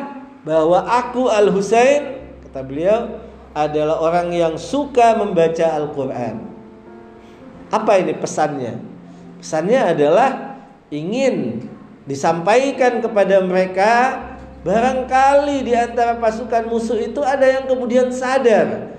bahwa 0.47 0.79
aku 0.87 1.31
Al-Husain, 1.31 2.23
kata 2.49 2.61
beliau, 2.63 3.23
adalah 3.53 4.01
orang 4.01 4.33
yang 4.33 4.55
suka 4.57 5.19
membaca 5.19 5.67
Al-Qur'an. 5.77 6.41
Apa 7.73 8.01
ini 8.01 8.13
pesannya? 8.17 8.81
Pesannya 9.41 9.81
adalah 9.97 10.61
ingin 10.93 11.67
disampaikan 12.05 13.01
kepada 13.01 13.41
mereka 13.41 14.21
Barangkali 14.63 15.67
di 15.67 15.75
antara 15.75 16.23
pasukan 16.23 16.71
musuh 16.71 16.95
itu 16.95 17.19
ada 17.19 17.43
yang 17.43 17.67
kemudian 17.67 18.15
sadar 18.15 18.95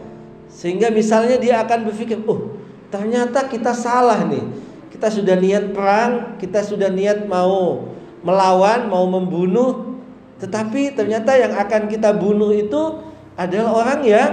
sehingga 0.51 0.91
misalnya 0.91 1.39
dia 1.39 1.63
akan 1.63 1.87
berpikir, 1.87 2.19
"Oh, 2.27 2.59
ternyata 2.91 3.47
kita 3.47 3.71
salah 3.71 4.27
nih. 4.27 4.43
Kita 4.91 5.07
sudah 5.07 5.39
niat 5.39 5.71
perang, 5.71 6.37
kita 6.37 6.61
sudah 6.61 6.91
niat 6.91 7.25
mau 7.25 7.89
melawan, 8.21 8.91
mau 8.91 9.07
membunuh, 9.07 9.97
tetapi 10.37 10.93
ternyata 10.99 11.33
yang 11.39 11.55
akan 11.55 11.87
kita 11.87 12.11
bunuh 12.11 12.51
itu 12.51 13.01
adalah 13.39 13.71
orang 13.71 14.01
yang 14.03 14.31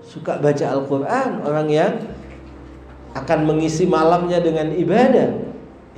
suka 0.00 0.40
baca 0.40 0.64
Al-Qur'an, 0.64 1.44
orang 1.44 1.68
yang 1.68 1.92
akan 3.12 3.38
mengisi 3.44 3.84
malamnya 3.84 4.40
dengan 4.40 4.72
ibadah." 4.72 5.44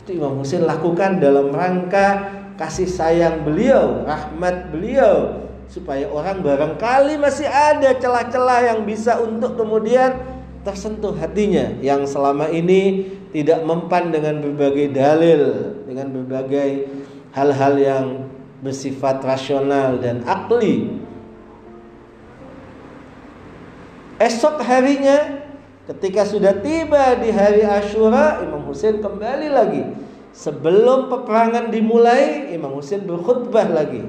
Itu 0.03 0.11
Imam 0.19 0.43
Husain 0.43 0.67
lakukan 0.67 1.23
dalam 1.23 1.55
rangka 1.55 2.38
kasih 2.59 2.91
sayang 2.91 3.47
beliau, 3.47 4.03
rahmat 4.03 4.75
beliau 4.75 5.47
supaya 5.71 6.11
orang 6.11 6.43
barangkali 6.43 7.15
masih 7.17 7.47
ada 7.47 7.95
celah-celah 7.95 8.75
yang 8.75 8.81
bisa 8.83 9.23
untuk 9.23 9.55
kemudian 9.55 10.19
tersentuh 10.67 11.15
hatinya 11.15 11.79
yang 11.79 12.03
selama 12.03 12.51
ini 12.51 13.15
tidak 13.31 13.63
mempan 13.63 14.11
dengan 14.11 14.43
berbagai 14.43 14.91
dalil, 14.91 15.43
dengan 15.87 16.11
berbagai 16.11 16.91
hal-hal 17.31 17.75
yang 17.79 18.07
bersifat 18.59 19.23
rasional 19.23 20.03
dan 20.03 20.27
akli. 20.27 20.99
Esok 24.19 24.59
harinya 24.67 25.47
ketika 25.87 26.27
sudah 26.27 26.59
tiba 26.59 27.15
di 27.23 27.31
hari 27.31 27.63
Ashura, 27.63 28.43
Imam 28.43 28.67
Husain 28.67 28.99
kembali 28.99 29.47
lagi. 29.47 30.08
Sebelum 30.39 31.11
peperangan 31.11 31.75
dimulai, 31.75 32.55
Imam 32.55 32.79
Husain 32.79 33.03
berkhutbah 33.03 33.75
lagi 33.75 34.07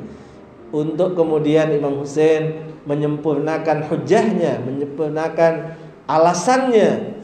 untuk 0.70 1.18
kemudian 1.18 1.74
Imam 1.74 2.06
Husain 2.06 2.70
menyempurnakan 2.86 3.90
hujahnya, 3.90 4.62
menyempurnakan 4.62 5.74
alasannya 6.06 7.18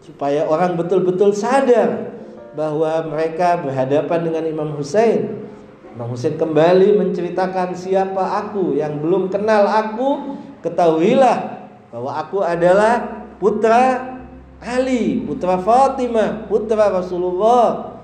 supaya 0.00 0.48
orang 0.48 0.72
betul-betul 0.80 1.36
sadar 1.36 2.16
bahwa 2.56 3.12
mereka 3.12 3.60
berhadapan 3.60 4.24
dengan 4.24 4.44
Imam 4.48 4.72
Husain. 4.72 5.36
Imam 5.92 6.08
Husain 6.16 6.40
kembali 6.40 6.96
menceritakan 6.96 7.76
siapa 7.76 8.40
aku 8.40 8.72
yang 8.72 9.04
belum 9.04 9.28
kenal 9.28 9.68
aku, 9.68 10.40
ketahuilah 10.64 11.68
bahwa 11.92 12.24
aku 12.24 12.40
adalah 12.40 13.28
putra 13.36 14.16
Ali, 14.64 15.20
putra 15.28 15.60
Fatimah, 15.60 16.48
putra 16.48 16.88
Rasulullah. 16.88 17.95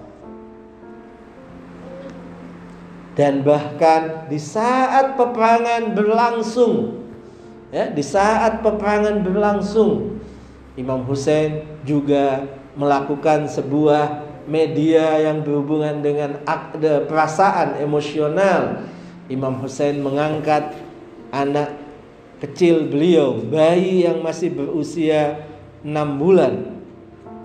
Dan 3.13 3.45
bahkan 3.45 4.25
di 4.33 4.41
saat 4.41 5.21
peperangan 5.21 5.93
berlangsung, 5.93 7.05
ya, 7.69 7.93
di 7.93 8.01
saat 8.01 8.65
peperangan 8.65 9.21
berlangsung, 9.21 10.17
Imam 10.81 11.05
Hussein 11.05 11.69
juga 11.85 12.49
melakukan 12.73 13.45
sebuah 13.45 14.25
media 14.49 15.21
yang 15.21 15.45
berhubungan 15.45 16.01
dengan 16.01 16.41
akde 16.49 17.05
perasaan 17.05 17.77
emosional. 17.85 18.89
Imam 19.29 19.61
Hussein 19.61 20.01
mengangkat 20.01 20.73
anak 21.29 21.77
kecil 22.41 22.89
beliau, 22.89 23.39
bayi 23.39 24.09
yang 24.09 24.25
masih 24.25 24.51
berusia 24.51 25.47
6 25.85 25.93
bulan 26.17 26.81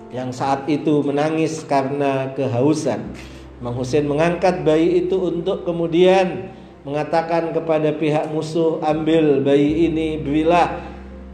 yang 0.10 0.32
saat 0.32 0.64
itu 0.72 1.04
menangis 1.04 1.62
karena 1.68 2.32
kehausan. 2.34 3.12
Imam 3.58 3.74
Hussein 3.74 4.06
mengangkat 4.06 4.62
bayi 4.62 5.06
itu 5.06 5.18
untuk 5.18 5.66
kemudian 5.66 6.54
mengatakan 6.86 7.52
kepada 7.52 7.92
pihak 7.98 8.30
musuh, 8.30 8.80
"Ambil 8.86 9.42
bayi 9.42 9.90
ini, 9.90 10.22
berilah 10.22 10.78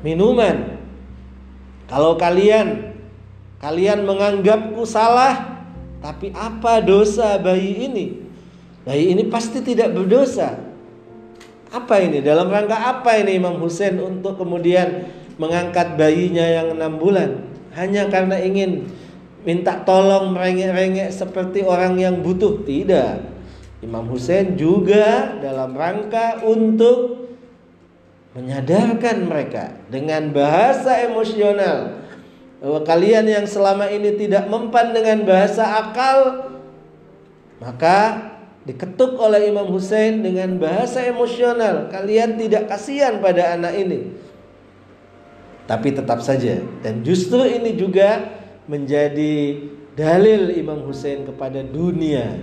minuman. 0.03 0.80
Kalau 1.88 2.20
kalian 2.20 2.96
kalian 3.63 4.03
menganggapku 4.03 4.84
salah, 4.84 5.63
tapi 6.03 6.36
apa 6.36 6.84
dosa 6.84 7.39
bayi 7.39 7.88
ini? 7.88 8.06
Bayi 8.84 9.15
ini 9.15 9.24
pasti 9.32 9.63
tidak 9.63 9.96
berdosa. 9.96 10.60
Apa 11.72 12.03
ini? 12.03 12.20
Dalam 12.20 12.51
rangka 12.51 12.75
apa 12.75 13.18
ini 13.18 13.39
Imam 13.39 13.58
Hussein 13.58 13.98
untuk 13.98 14.36
kemudian 14.38 15.08
mengangkat 15.39 15.96
bayinya 15.96 16.44
yang 16.44 16.75
enam 16.75 17.00
bulan? 17.00 17.48
Hanya 17.74 18.12
karena 18.12 18.38
ingin 18.38 18.86
minta 19.43 19.79
tolong 19.83 20.31
merengek-rengek 20.35 21.12
seperti 21.12 21.63
orang 21.63 22.00
yang 22.00 22.19
butuh? 22.19 22.63
Tidak. 22.63 23.31
Imam 23.83 24.07
Hussein 24.07 24.55
juga 24.55 25.35
dalam 25.43 25.75
rangka 25.75 26.39
untuk 26.47 27.27
menyadarkan 28.33 29.27
mereka 29.27 29.77
dengan 29.91 30.31
bahasa 30.31 31.03
emosional 31.03 32.01
bahwa 32.63 32.79
kalian 32.88 33.27
yang 33.27 33.45
selama 33.45 33.91
ini 33.91 34.15
tidak 34.15 34.47
mempan 34.47 34.95
dengan 34.95 35.27
bahasa 35.27 35.67
akal 35.83 36.50
maka 37.60 38.32
diketuk 38.63 39.19
oleh 39.19 39.51
Imam 39.51 39.67
Hussein 39.67 40.23
dengan 40.23 40.56
bahasa 40.56 41.03
emosional. 41.03 41.91
Kalian 41.91 42.39
tidak 42.39 42.71
kasihan 42.71 43.19
pada 43.19 43.60
anak 43.60 43.75
ini. 43.75 44.15
Tapi 45.63 45.95
tetap 45.95 46.19
saja 46.19 46.60
dan 46.84 47.03
justru 47.08 47.39
ini 47.47 47.75
juga 47.79 48.42
menjadi 48.69 49.60
dalil 49.93 50.56
Imam 50.56 50.84
Hussein 50.88 51.28
kepada 51.28 51.62
dunia, 51.62 52.41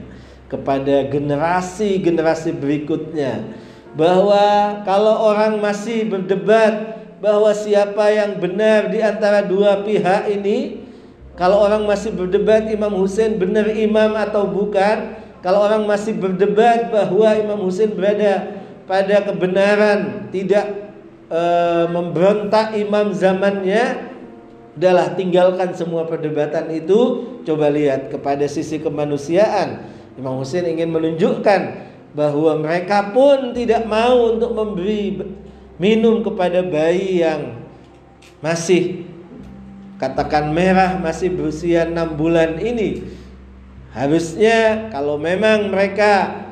kepada 0.50 1.08
generasi-generasi 1.08 2.56
berikutnya 2.58 3.56
bahwa 3.94 4.80
kalau 4.86 5.34
orang 5.34 5.58
masih 5.58 6.06
berdebat 6.06 7.02
bahwa 7.18 7.50
siapa 7.52 8.08
yang 8.10 8.38
benar 8.38 8.88
di 8.88 9.02
antara 9.02 9.44
dua 9.44 9.82
pihak 9.82 10.30
ini, 10.30 10.86
kalau 11.34 11.60
orang 11.60 11.84
masih 11.84 12.14
berdebat 12.14 12.70
Imam 12.70 12.94
Hussein 12.96 13.36
benar 13.36 13.68
imam 13.72 14.14
atau 14.16 14.48
bukan, 14.48 15.20
kalau 15.40 15.64
orang 15.64 15.88
masih 15.88 16.12
berdebat 16.20 16.92
bahwa 16.92 17.32
Imam 17.32 17.64
Husain 17.64 17.96
berada 17.96 18.60
pada 18.84 19.24
kebenaran, 19.24 20.28
tidak 20.28 20.92
e, 21.32 21.42
memberontak 21.88 22.76
imam 22.76 23.16
zamannya, 23.16 24.09
udahlah 24.76 25.14
tinggalkan 25.18 25.72
semua 25.74 26.06
perdebatan 26.06 26.70
itu, 26.70 27.26
coba 27.46 27.70
lihat 27.70 28.12
kepada 28.12 28.44
sisi 28.46 28.78
kemanusiaan. 28.78 29.90
Imam 30.18 30.36
Husain 30.38 30.66
ingin 30.66 30.90
menunjukkan 30.92 31.90
bahwa 32.12 32.58
mereka 32.58 33.14
pun 33.14 33.54
tidak 33.54 33.86
mau 33.86 34.34
untuk 34.34 34.52
memberi 34.52 35.22
minum 35.78 36.20
kepada 36.26 36.60
bayi 36.66 37.22
yang 37.22 37.62
masih 38.42 39.06
katakan 39.96 40.50
merah 40.50 40.98
masih 40.98 41.30
berusia 41.30 41.86
enam 41.86 42.18
bulan 42.18 42.58
ini 42.58 43.20
Harusnya 43.90 44.90
kalau 44.94 45.18
memang 45.18 45.66
mereka 45.66 46.46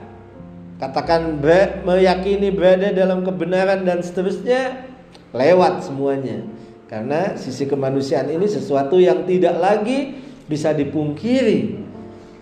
katakan 0.82 1.38
meyakini 1.86 2.50
berada 2.50 2.90
dalam 2.90 3.22
kebenaran 3.22 3.86
dan 3.86 4.02
seterusnya 4.02 4.90
lewat 5.30 5.86
semuanya. 5.86 6.42
Karena 6.88 7.36
sisi 7.36 7.68
kemanusiaan 7.68 8.32
ini 8.32 8.48
sesuatu 8.48 8.96
yang 8.96 9.28
tidak 9.28 9.60
lagi 9.60 10.16
bisa 10.48 10.72
dipungkiri. 10.72 11.84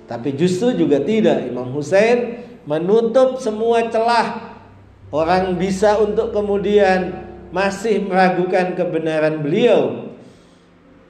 Tapi 0.06 0.38
justru 0.38 0.78
juga 0.78 1.02
tidak. 1.02 1.50
Imam 1.50 1.66
Hussein 1.74 2.46
menutup 2.62 3.42
semua 3.42 3.90
celah 3.90 4.54
orang 5.10 5.58
bisa 5.58 5.98
untuk 5.98 6.30
kemudian 6.30 7.26
masih 7.50 8.06
meragukan 8.06 8.78
kebenaran 8.78 9.42
beliau. 9.42 10.14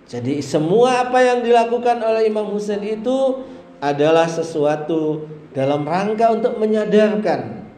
Jadi 0.08 0.40
semua 0.40 1.04
apa 1.04 1.20
yang 1.20 1.44
dilakukan 1.44 2.00
oleh 2.00 2.32
Imam 2.32 2.48
Hussein 2.56 2.80
itu 2.80 3.44
adalah 3.84 4.24
sesuatu 4.24 5.28
dalam 5.52 5.84
rangka 5.84 6.32
untuk 6.32 6.56
menyadarkan 6.56 7.68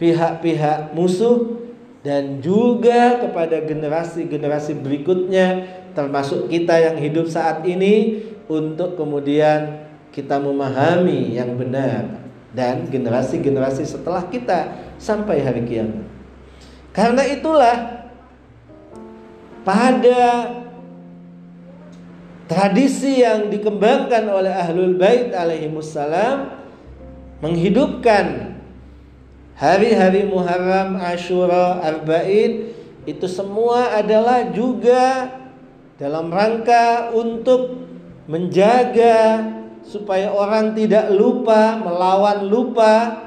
pihak-pihak 0.00 0.96
musuh 0.96 1.60
dan 2.00 2.40
juga 2.40 3.20
kepada 3.20 3.60
generasi-generasi 3.60 4.80
berikutnya 4.80 5.68
termasuk 5.92 6.48
kita 6.48 6.80
yang 6.80 6.96
hidup 6.96 7.28
saat 7.28 7.60
ini 7.68 8.24
untuk 8.48 8.96
kemudian 8.96 9.84
kita 10.10 10.40
memahami 10.40 11.36
yang 11.36 11.54
benar 11.54 12.24
dan 12.50 12.88
generasi-generasi 12.90 13.86
setelah 13.86 14.26
kita 14.26 14.74
sampai 14.98 15.44
hari 15.44 15.62
kiamat. 15.68 16.02
Karena 16.90 17.22
itulah 17.22 18.10
pada 19.62 20.22
tradisi 22.50 23.22
yang 23.22 23.46
dikembangkan 23.46 24.26
oleh 24.26 24.50
Ahlul 24.50 24.98
Bait 24.98 25.30
alaihi 25.30 25.70
wassalam 25.70 26.58
menghidupkan 27.38 28.49
hari-hari 29.60 30.24
Muharram, 30.24 30.96
Ashura, 30.96 31.84
Arba'in 31.84 32.72
itu 33.04 33.28
semua 33.28 33.92
adalah 33.92 34.48
juga 34.56 35.28
dalam 36.00 36.32
rangka 36.32 37.12
untuk 37.12 37.84
menjaga 38.24 39.44
supaya 39.84 40.32
orang 40.32 40.72
tidak 40.72 41.12
lupa, 41.12 41.76
melawan 41.76 42.48
lupa 42.48 43.20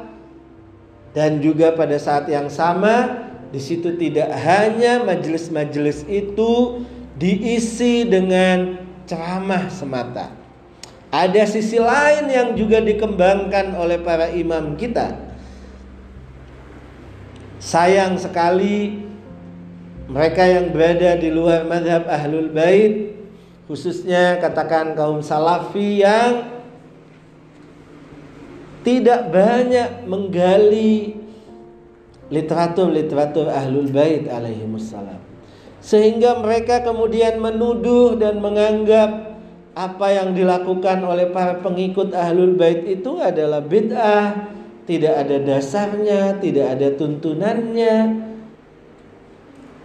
dan 1.14 1.38
juga 1.38 1.78
pada 1.78 2.02
saat 2.02 2.26
yang 2.26 2.50
sama 2.50 3.30
di 3.54 3.62
situ 3.62 3.94
tidak 4.02 4.34
hanya 4.34 5.06
majelis-majelis 5.06 6.02
itu 6.10 6.82
diisi 7.14 8.10
dengan 8.10 8.82
ceramah 9.06 9.70
semata. 9.70 10.34
Ada 11.14 11.46
sisi 11.46 11.78
lain 11.78 12.26
yang 12.26 12.58
juga 12.58 12.82
dikembangkan 12.82 13.78
oleh 13.78 14.02
para 14.02 14.34
imam 14.34 14.74
kita. 14.74 15.33
Sayang 17.64 18.20
sekali 18.20 19.00
mereka 20.12 20.44
yang 20.44 20.76
berada 20.76 21.16
di 21.16 21.32
luar 21.32 21.64
madhab 21.64 22.04
ahlul 22.12 22.52
bait 22.52 23.16
khususnya 23.72 24.36
katakan 24.44 24.92
kaum 25.00 25.24
salafi 25.24 26.04
yang 26.04 26.52
tidak 28.84 29.32
banyak 29.32 30.04
menggali 30.04 31.16
literatur-literatur 32.28 33.48
ahlul 33.48 33.88
bait 33.88 34.28
alaihi 34.28 34.68
wassalam. 34.68 35.24
Sehingga 35.84 36.40
mereka 36.40 36.84
kemudian 36.84 37.40
menuduh 37.40 38.20
dan 38.20 38.44
menganggap 38.44 39.36
apa 39.76 40.08
yang 40.16 40.32
dilakukan 40.32 41.04
oleh 41.04 41.28
para 41.34 41.60
pengikut 41.60 42.14
Ahlul 42.16 42.56
Bait 42.56 42.86
itu 42.88 43.20
adalah 43.20 43.60
bid'ah, 43.60 44.54
tidak 44.84 45.14
ada 45.26 45.38
dasarnya, 45.40 46.38
tidak 46.44 46.78
ada 46.78 46.88
tuntunannya. 47.00 47.96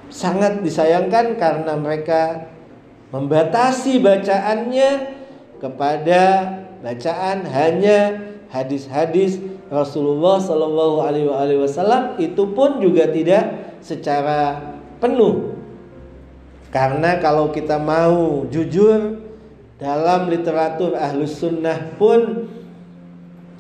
Sangat 0.08 0.64
disayangkan 0.64 1.37
karena 1.37 1.76
mereka 1.76 2.48
membatasi 3.12 4.00
bacaannya 4.00 4.90
kepada 5.61 6.22
bacaan 6.80 7.44
hanya 7.44 8.28
hadis-hadis 8.48 9.42
Rasulullah 9.68 10.40
Shallallahu 10.40 11.04
Alaihi 11.04 11.61
Wasallam 11.61 12.16
itu 12.16 12.48
pun 12.56 12.80
juga 12.80 13.11
tidak 13.12 13.76
secara 13.84 14.56
penuh 14.96 15.58
karena 16.68 17.20
kalau 17.20 17.48
kita 17.52 17.80
mau 17.80 18.44
jujur 18.48 19.24
dalam 19.80 20.28
literatur 20.28 20.96
ahlus 20.96 21.40
sunnah 21.40 21.96
pun 21.96 22.48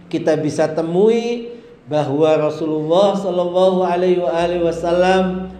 kita 0.08 0.36
bisa 0.40 0.68
temui 0.72 1.52
bahwa 1.88 2.48
Rasulullah 2.48 3.16
Shallallahu 3.16 3.80
Alaihi 3.84 4.60
Wasallam 4.60 5.52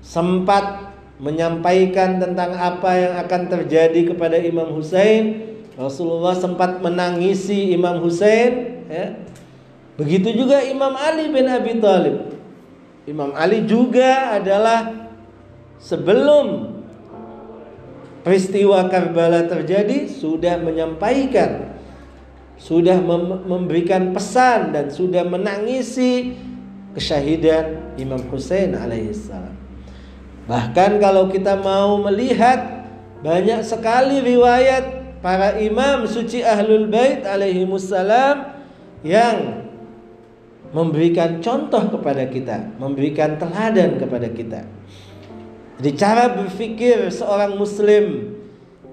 sempat 0.00 0.92
menyampaikan 1.20 2.18
tentang 2.18 2.56
apa 2.56 2.90
yang 2.96 3.14
akan 3.20 3.42
terjadi 3.48 4.12
kepada 4.12 4.40
Imam 4.40 4.72
Hussein. 4.72 5.54
Rasulullah 5.76 6.36
sempat 6.36 6.80
menangisi 6.80 7.72
Imam 7.72 8.00
Hussein. 8.00 8.84
Ya. 8.88 9.16
Begitu 9.96 10.34
juga 10.34 10.60
Imam 10.64 10.92
Ali 10.96 11.28
bin 11.28 11.46
Abi 11.48 11.78
Thalib. 11.78 12.32
Imam 13.04 13.32
Ali 13.36 13.64
juga 13.68 14.36
adalah 14.40 15.10
sebelum 15.78 16.76
peristiwa 18.22 18.86
Karbala 18.88 19.46
terjadi 19.50 20.06
sudah 20.06 20.58
menyampaikan 20.62 21.71
sudah 22.62 23.02
memberikan 23.42 24.14
pesan 24.14 24.70
dan 24.70 24.86
sudah 24.86 25.26
menangisi 25.26 26.38
kesyahidan 26.94 27.98
Imam 27.98 28.22
Hussein 28.30 28.78
alaihissalam. 28.78 29.58
Bahkan 30.46 31.02
kalau 31.02 31.26
kita 31.26 31.58
mau 31.58 31.98
melihat 32.06 32.86
banyak 33.26 33.66
sekali 33.66 34.22
riwayat 34.22 35.18
para 35.18 35.58
imam 35.58 36.06
suci 36.06 36.46
ahlul 36.46 36.86
bait 36.86 37.26
alaihimussalam 37.26 38.54
yang 39.02 39.66
memberikan 40.70 41.42
contoh 41.42 41.98
kepada 41.98 42.30
kita, 42.30 42.78
memberikan 42.78 43.42
teladan 43.42 43.98
kepada 43.98 44.30
kita. 44.30 44.60
Jadi 45.82 45.90
cara 45.98 46.30
berpikir 46.30 47.10
seorang 47.10 47.58
muslim 47.58 48.38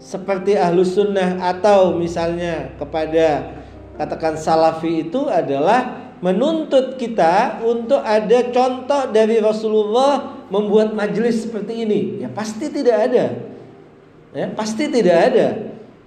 seperti 0.02 0.58
ahlu 0.58 0.82
sunnah 0.82 1.38
atau 1.38 1.94
misalnya 1.94 2.74
kepada 2.82 3.59
katakan 4.00 4.40
salafi 4.40 5.12
itu 5.12 5.28
adalah 5.28 6.08
menuntut 6.24 6.96
kita 6.96 7.60
untuk 7.68 8.00
ada 8.00 8.48
contoh 8.48 9.12
dari 9.12 9.44
Rasulullah 9.44 10.40
membuat 10.48 10.96
majelis 10.96 11.44
seperti 11.44 11.84
ini. 11.84 12.24
Ya 12.24 12.32
pasti 12.32 12.72
tidak 12.72 13.12
ada. 13.12 13.26
Ya, 14.32 14.46
pasti 14.56 14.88
tidak 14.88 15.18
ada. 15.34 15.48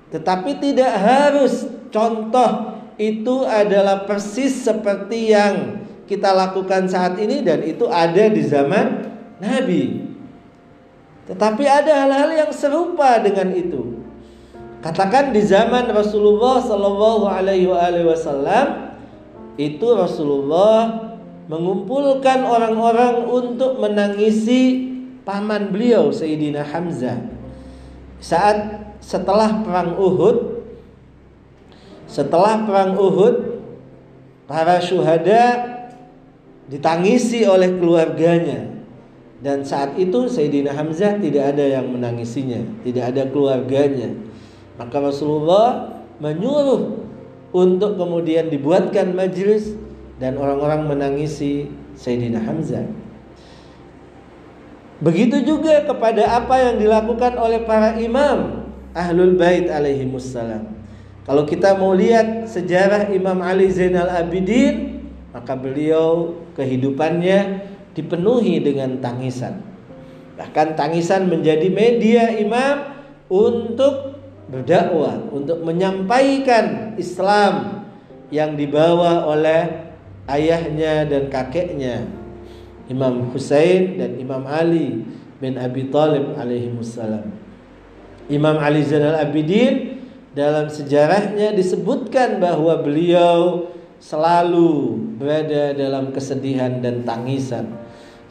Tetapi 0.09 0.57
tidak 0.63 0.93
harus 0.95 1.69
contoh 1.93 2.81
itu 2.97 3.45
adalah 3.45 4.09
persis 4.09 4.63
seperti 4.63 5.33
yang 5.33 5.85
kita 6.09 6.33
lakukan 6.33 6.89
saat 6.89 7.17
ini 7.21 7.41
dan 7.41 7.65
itu 7.65 7.89
ada 7.89 8.29
di 8.29 8.43
zaman 8.45 9.11
Nabi. 9.41 10.13
Tetapi 11.27 11.65
ada 11.65 11.93
hal-hal 12.05 12.31
yang 12.47 12.53
serupa 12.53 13.17
dengan 13.21 13.49
itu. 13.57 14.02
Katakan 14.83 15.31
di 15.31 15.39
zaman 15.47 15.87
Rasulullah 15.95 16.59
Sallallahu 16.59 17.31
Alaihi 17.31 17.71
Wasallam 18.03 18.99
itu 19.55 19.87
Rasulullah 19.95 21.15
mengumpulkan 21.47 22.43
orang-orang 22.43 23.31
untuk 23.31 23.79
menangisi 23.79 24.91
paman 25.23 25.71
beliau 25.71 26.11
Sayyidina 26.11 26.67
Hamzah. 26.67 27.31
Saat 28.19 28.83
setelah 28.99 29.63
perang 29.63 29.95
Uhud, 29.95 30.67
setelah 32.11 32.67
perang 32.67 32.99
Uhud, 32.99 33.63
para 34.51 34.83
syuhada 34.83 35.63
ditangisi 36.67 37.47
oleh 37.47 37.79
keluarganya. 37.79 38.71
Dan 39.43 39.67
saat 39.67 39.99
itu 39.99 40.27
Sayyidina 40.27 40.75
Hamzah 40.75 41.19
tidak 41.19 41.55
ada 41.55 41.67
yang 41.67 41.91
menangisinya, 41.91 42.83
tidak 42.87 43.15
ada 43.15 43.23
keluarganya. 43.31 44.32
Maka 44.83 44.99
Rasulullah 44.99 45.95
menyuruh 46.19 47.07
untuk 47.55 47.95
kemudian 47.95 48.51
dibuatkan 48.51 49.15
majelis 49.15 49.79
dan 50.19 50.35
orang-orang 50.35 50.91
menangisi 50.91 51.71
Sayyidina 51.95 52.43
Hamzah. 52.43 52.91
Begitu 54.99 55.47
juga 55.47 55.87
kepada 55.87 56.35
apa 56.35 56.59
yang 56.59 56.83
dilakukan 56.83 57.39
oleh 57.39 57.63
para 57.63 57.95
imam 58.03 58.67
Ahlul 58.91 59.39
Bait 59.39 59.71
alaihi 59.71 60.03
wassalam. 60.11 60.67
Kalau 61.23 61.47
kita 61.47 61.79
mau 61.79 61.95
lihat 61.95 62.51
sejarah 62.51 63.07
Imam 63.15 63.39
Ali 63.39 63.71
Zainal 63.71 64.11
Abidin, 64.11 65.07
maka 65.31 65.55
beliau 65.55 66.35
kehidupannya 66.59 67.71
dipenuhi 67.95 68.59
dengan 68.59 68.99
tangisan. 68.99 69.63
Bahkan 70.35 70.75
tangisan 70.75 71.31
menjadi 71.31 71.71
media 71.71 72.35
imam 72.35 72.99
untuk 73.31 74.12
berdakwah, 74.53 75.33
untuk 75.33 75.65
menyampaikan 75.65 76.93
Islam 77.01 77.89
yang 78.29 78.53
dibawa 78.53 79.25
oleh 79.25 79.89
ayahnya 80.29 81.09
dan 81.09 81.33
kakeknya 81.33 82.05
Imam 82.93 83.33
Husain 83.33 83.97
dan 83.97 84.21
Imam 84.21 84.45
Ali 84.45 85.09
bin 85.41 85.57
Abi 85.57 85.89
Thalib 85.89 86.37
alaihi 86.37 86.69
wassalam. 86.77 87.33
Imam 88.29 88.61
Ali 88.61 88.85
Zainal 88.85 89.19
Abidin 89.19 90.05
dalam 90.37 90.69
sejarahnya 90.69 91.57
disebutkan 91.57 92.41
bahwa 92.41 92.81
beliau 92.81 93.69
selalu 94.01 94.99
berada 95.21 95.77
dalam 95.77 96.11
kesedihan 96.11 96.81
dan 96.81 97.05
tangisan. 97.05 97.81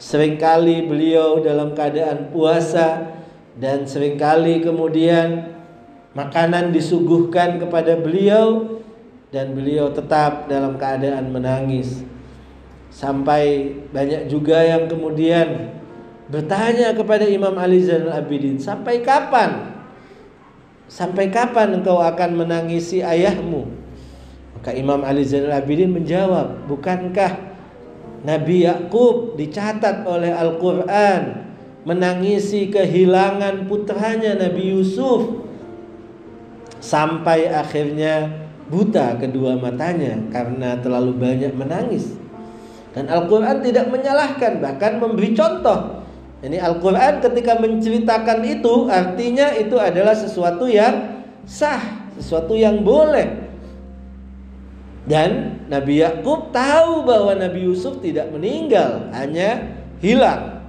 Seringkali 0.01 0.89
beliau 0.89 1.45
dalam 1.45 1.77
keadaan 1.77 2.34
puasa 2.34 3.13
dan 3.62 3.86
sering 3.86 4.17
kali 4.17 4.65
kemudian 4.65 5.61
makanan 6.12 6.76
disuguhkan 6.76 7.60
kepada 7.60 7.95
beliau 8.00 8.80
dan 9.32 9.56
beliau 9.56 9.91
tetap 9.95 10.52
dalam 10.52 10.76
keadaan 10.76 11.32
menangis. 11.32 12.04
Sampai 12.91 13.71
banyak 13.95 14.28
juga 14.28 14.60
yang 14.60 14.91
kemudian 14.91 15.71
bertanya 16.28 16.91
kepada 16.91 17.24
Imam 17.24 17.56
Ali 17.56 17.80
Zainal 17.80 18.19
Abidin 18.19 18.60
sampai 18.60 19.00
kapan? 19.00 19.80
Sampai 20.91 21.32
kapan 21.32 21.80
engkau 21.80 22.04
akan 22.04 22.36
menangisi 22.36 23.00
ayahmu? 23.00 23.71
Maka 24.60 24.76
Imam 24.76 25.00
Ali 25.08 25.24
Zainal 25.24 25.63
Abidin 25.63 25.95
menjawab 25.95 26.67
bukankah 26.67 27.56
Nabi 28.28 28.67
Yakub 28.67 29.39
dicatat 29.39 30.04
oleh 30.04 30.36
Al-Qur'an 30.36 31.47
menangisi 31.88 32.69
kehilangan 32.69 33.65
putranya 33.65 34.38
Nabi 34.38 34.76
Yusuf 34.76 35.50
sampai 36.81 37.47
akhirnya 37.47 38.27
buta 38.67 39.15
kedua 39.21 39.55
matanya 39.61 40.17
karena 40.33 40.75
terlalu 40.81 41.15
banyak 41.15 41.53
menangis. 41.53 42.17
Dan 42.91 43.07
Al-Quran 43.07 43.63
tidak 43.63 43.87
menyalahkan, 43.87 44.59
bahkan 44.59 44.99
memberi 44.99 45.31
contoh. 45.31 46.03
Ini 46.41 46.57
Al-Quran 46.59 47.21
ketika 47.21 47.61
menceritakan 47.61 48.39
itu 48.43 48.89
artinya 48.89 49.53
itu 49.55 49.77
adalah 49.77 50.17
sesuatu 50.17 50.67
yang 50.67 51.23
sah, 51.47 52.11
sesuatu 52.17 52.57
yang 52.57 52.81
boleh. 52.83 53.47
Dan 55.05 55.61
Nabi 55.69 56.03
Yakub 56.03 56.51
tahu 56.51 57.05
bahwa 57.07 57.37
Nabi 57.37 57.69
Yusuf 57.69 58.01
tidak 58.03 58.33
meninggal, 58.33 59.07
hanya 59.15 59.79
hilang. 60.01 60.65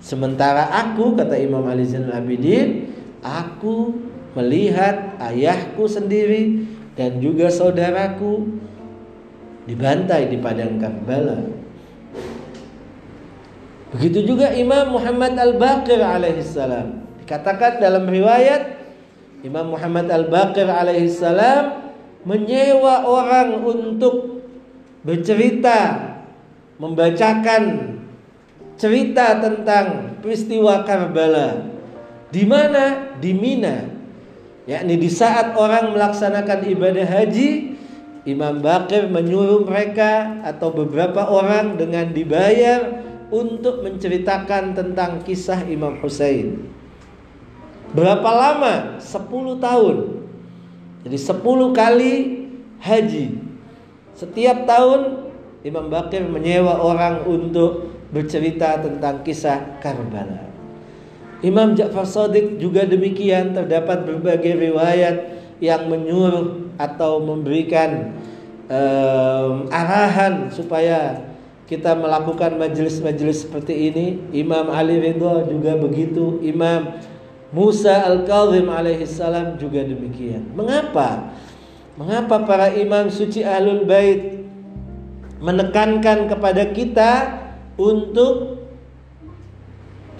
Sementara 0.00 0.72
aku 0.72 1.12
kata 1.18 1.36
Imam 1.36 1.66
Ali 1.68 1.84
Zainal 1.84 2.16
Abidin, 2.16 2.88
aku 3.20 3.92
melihat 4.34 5.18
ayahku 5.18 5.86
sendiri 5.90 6.66
dan 6.94 7.18
juga 7.18 7.50
saudaraku 7.50 8.60
dibantai 9.66 10.30
di 10.30 10.36
padang 10.38 10.78
Karbala. 10.78 11.38
Begitu 13.90 14.22
juga 14.22 14.54
Imam 14.54 14.94
Muhammad 14.94 15.34
Al-Baqir 15.34 15.98
alaihissalam. 15.98 17.02
Dikatakan 17.22 17.82
dalam 17.82 18.06
riwayat 18.06 18.78
Imam 19.42 19.74
Muhammad 19.74 20.06
Al-Baqir 20.06 20.70
alaihissalam 20.70 21.90
menyewa 22.22 23.02
orang 23.08 23.64
untuk 23.66 24.46
bercerita, 25.02 26.12
membacakan 26.78 27.96
cerita 28.78 29.42
tentang 29.42 30.16
peristiwa 30.22 30.86
Karbala. 30.86 31.66
Di 32.30 32.46
mana? 32.46 33.16
Di 33.18 33.34
Mina. 33.34 33.99
Yakni 34.68 35.00
di 35.00 35.08
saat 35.08 35.56
orang 35.56 35.96
melaksanakan 35.96 36.68
ibadah 36.68 37.08
haji, 37.08 37.78
Imam 38.28 38.60
Bakir 38.60 39.08
menyuruh 39.08 39.64
mereka 39.64 40.44
atau 40.44 40.68
beberapa 40.68 41.24
orang 41.24 41.80
dengan 41.80 42.12
dibayar 42.12 43.00
untuk 43.32 43.80
menceritakan 43.80 44.76
tentang 44.76 45.24
kisah 45.24 45.64
Imam 45.64 45.96
Husain. 46.04 46.68
Berapa 47.96 48.30
lama? 48.30 48.74
10 49.00 49.56
tahun. 49.56 49.96
Jadi 51.08 51.18
10 51.18 51.72
kali 51.72 52.14
haji. 52.84 53.26
Setiap 54.12 54.68
tahun 54.68 55.32
Imam 55.64 55.88
Bakir 55.88 56.20
menyewa 56.28 56.76
orang 56.76 57.24
untuk 57.24 57.88
bercerita 58.12 58.76
tentang 58.84 59.24
kisah 59.24 59.80
Karbala. 59.80 60.49
Imam 61.40 61.72
Ja'far 61.72 62.04
Sadiq 62.04 62.60
juga 62.60 62.84
demikian 62.84 63.56
terdapat 63.56 64.04
berbagai 64.04 64.60
riwayat 64.60 65.16
yang 65.60 65.88
menyuruh 65.88 66.72
atau 66.76 67.20
memberikan 67.20 68.12
um, 68.68 69.68
arahan 69.72 70.52
supaya 70.52 71.28
kita 71.64 71.94
melakukan 71.96 72.58
majelis-majelis 72.58 73.46
seperti 73.46 73.92
ini. 73.92 74.06
Imam 74.34 74.68
Ali 74.68 74.98
Ridho 75.00 75.46
juga 75.48 75.78
begitu. 75.78 76.42
Imam 76.42 76.98
Musa 77.54 78.04
Al-Kazim 78.04 78.66
alaihissalam 78.68 79.56
juga 79.56 79.86
demikian. 79.86 80.50
Mengapa? 80.52 81.34
Mengapa 81.94 82.42
para 82.42 82.72
imam 82.74 83.08
suci 83.12 83.44
Ahlul 83.44 83.84
Bait 83.84 84.40
menekankan 85.40 86.28
kepada 86.28 86.68
kita 86.70 87.12
untuk 87.80 88.59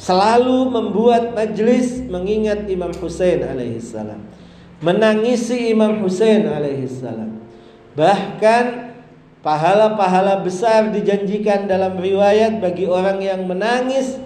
selalu 0.00 0.72
membuat 0.72 1.36
majlis 1.36 2.00
mengingat 2.08 2.64
Imam 2.72 2.88
Hussein 2.96 3.44
alaihissalam 3.44 4.24
menangisi 4.80 5.68
Imam 5.68 6.00
Hussein 6.00 6.48
alaihissalam 6.48 7.36
bahkan 7.92 8.96
pahala-pahala 9.44 10.40
besar 10.40 10.88
dijanjikan 10.88 11.68
dalam 11.68 12.00
riwayat 12.00 12.64
bagi 12.64 12.88
orang 12.88 13.20
yang 13.20 13.44
menangis 13.44 14.16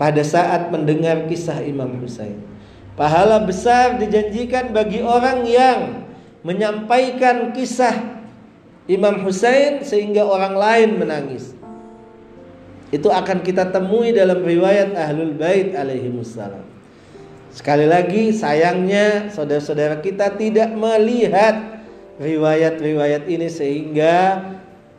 pada 0.00 0.24
saat 0.24 0.72
mendengar 0.72 1.28
kisah 1.28 1.60
Imam 1.60 2.00
Hussein 2.00 2.40
pahala 2.96 3.44
besar 3.44 4.00
dijanjikan 4.00 4.72
bagi 4.72 5.04
orang 5.04 5.44
yang 5.44 6.08
menyampaikan 6.40 7.52
kisah 7.52 8.18
Imam 8.88 9.20
Hussein 9.20 9.84
sehingga 9.84 10.24
orang 10.24 10.56
lain 10.56 10.88
menangis. 10.96 11.52
Itu 12.88 13.12
akan 13.12 13.44
kita 13.44 13.68
temui 13.68 14.16
dalam 14.16 14.40
riwayat 14.40 14.96
Ahlul 14.96 15.36
Bait 15.36 15.76
alaihi 15.76 16.08
wassalam. 16.08 16.64
Sekali 17.52 17.84
lagi 17.84 18.32
sayangnya 18.32 19.28
saudara-saudara 19.28 20.00
kita 20.00 20.36
tidak 20.36 20.72
melihat 20.72 21.84
riwayat-riwayat 22.16 23.28
ini 23.28 23.48
sehingga 23.48 24.40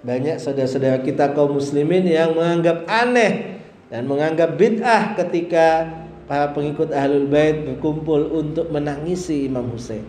banyak 0.06 0.38
saudara-saudara 0.38 1.02
kita 1.02 1.34
kaum 1.34 1.58
muslimin 1.58 2.06
yang 2.06 2.38
menganggap 2.38 2.86
aneh 2.88 3.60
dan 3.89 4.06
menganggap 4.06 4.56
bid'ah 4.56 5.17
ketika 5.17 5.89
para 6.30 6.54
pengikut 6.54 6.93
Ahlul 6.93 7.25
Bait 7.25 7.65
berkumpul 7.65 8.30
untuk 8.38 8.69
menangisi 8.69 9.49
Imam 9.49 9.65
Hussein. 9.73 10.06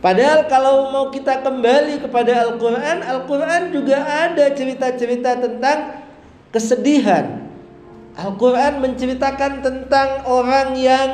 Padahal 0.00 0.48
kalau 0.48 0.88
mau 0.88 1.12
kita 1.12 1.44
kembali 1.44 2.00
kepada 2.00 2.48
Al-Quran 2.48 3.04
Al-Quran 3.04 3.68
juga 3.68 4.00
ada 4.00 4.48
cerita-cerita 4.56 5.36
tentang 5.36 5.99
kesedihan. 6.54 7.48
Al-Quran 8.18 8.82
menceritakan 8.84 9.64
tentang 9.64 10.28
orang 10.28 10.76
yang 10.76 11.10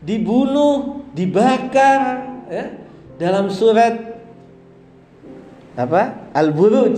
dibunuh, 0.00 1.04
dibakar 1.12 2.24
ya, 2.48 2.66
Dalam 3.18 3.50
surat 3.50 4.22
apa? 5.74 6.30
Al-Buruj. 6.34 6.96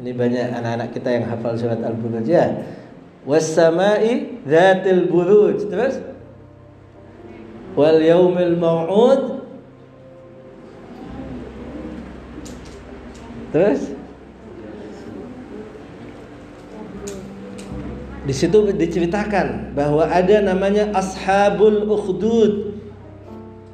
Ini 0.00 0.12
banyak 0.16 0.46
anak-anak 0.56 0.88
kita 0.96 1.08
yang 1.12 1.24
hafal 1.28 1.56
surat 1.56 1.80
Al-Buruj 1.80 2.24
ya. 2.28 2.64
Wassama'i 3.24 4.40
dhatil 4.44 5.12
buruj. 5.12 5.68
Terus? 5.68 6.00
Wal 7.76 8.00
yaumil 8.00 8.56
Terus 13.50 13.80
di 18.20 18.36
situ 18.36 18.68
diceritakan 18.76 19.72
bahwa 19.72 20.04
ada 20.04 20.44
namanya 20.44 20.92
ashabul 20.92 21.88
ukhdud. 21.88 22.76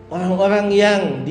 Orang-orang 0.06 0.70
yang 0.70 1.26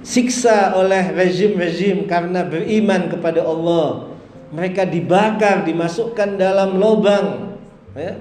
disiksa 0.00 0.72
oleh 0.80 1.12
rezim-rezim 1.12 2.08
karena 2.08 2.40
beriman 2.48 3.12
kepada 3.12 3.44
Allah. 3.44 4.08
Mereka 4.50 4.88
dibakar, 4.88 5.68
dimasukkan 5.68 6.40
dalam 6.40 6.80
lubang 6.80 7.52
ya. 7.92 8.16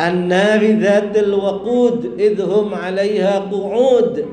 An-nari 0.00 0.80
waqud 1.12 2.16
idhum 2.16 2.72
'alaiha 2.72 3.50
qu'ud 3.52 4.24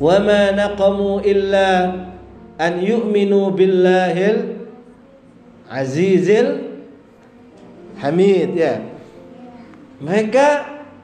wa 0.00 0.16
ma 0.18 0.50
naqamu 0.50 1.20
illa 1.26 1.70
an 2.56 2.74
yu'minu 2.80 3.50
billahil 3.54 4.61
azizil 5.70 6.80
hamid 8.00 8.56
ya. 8.58 8.82
Mereka 10.02 10.46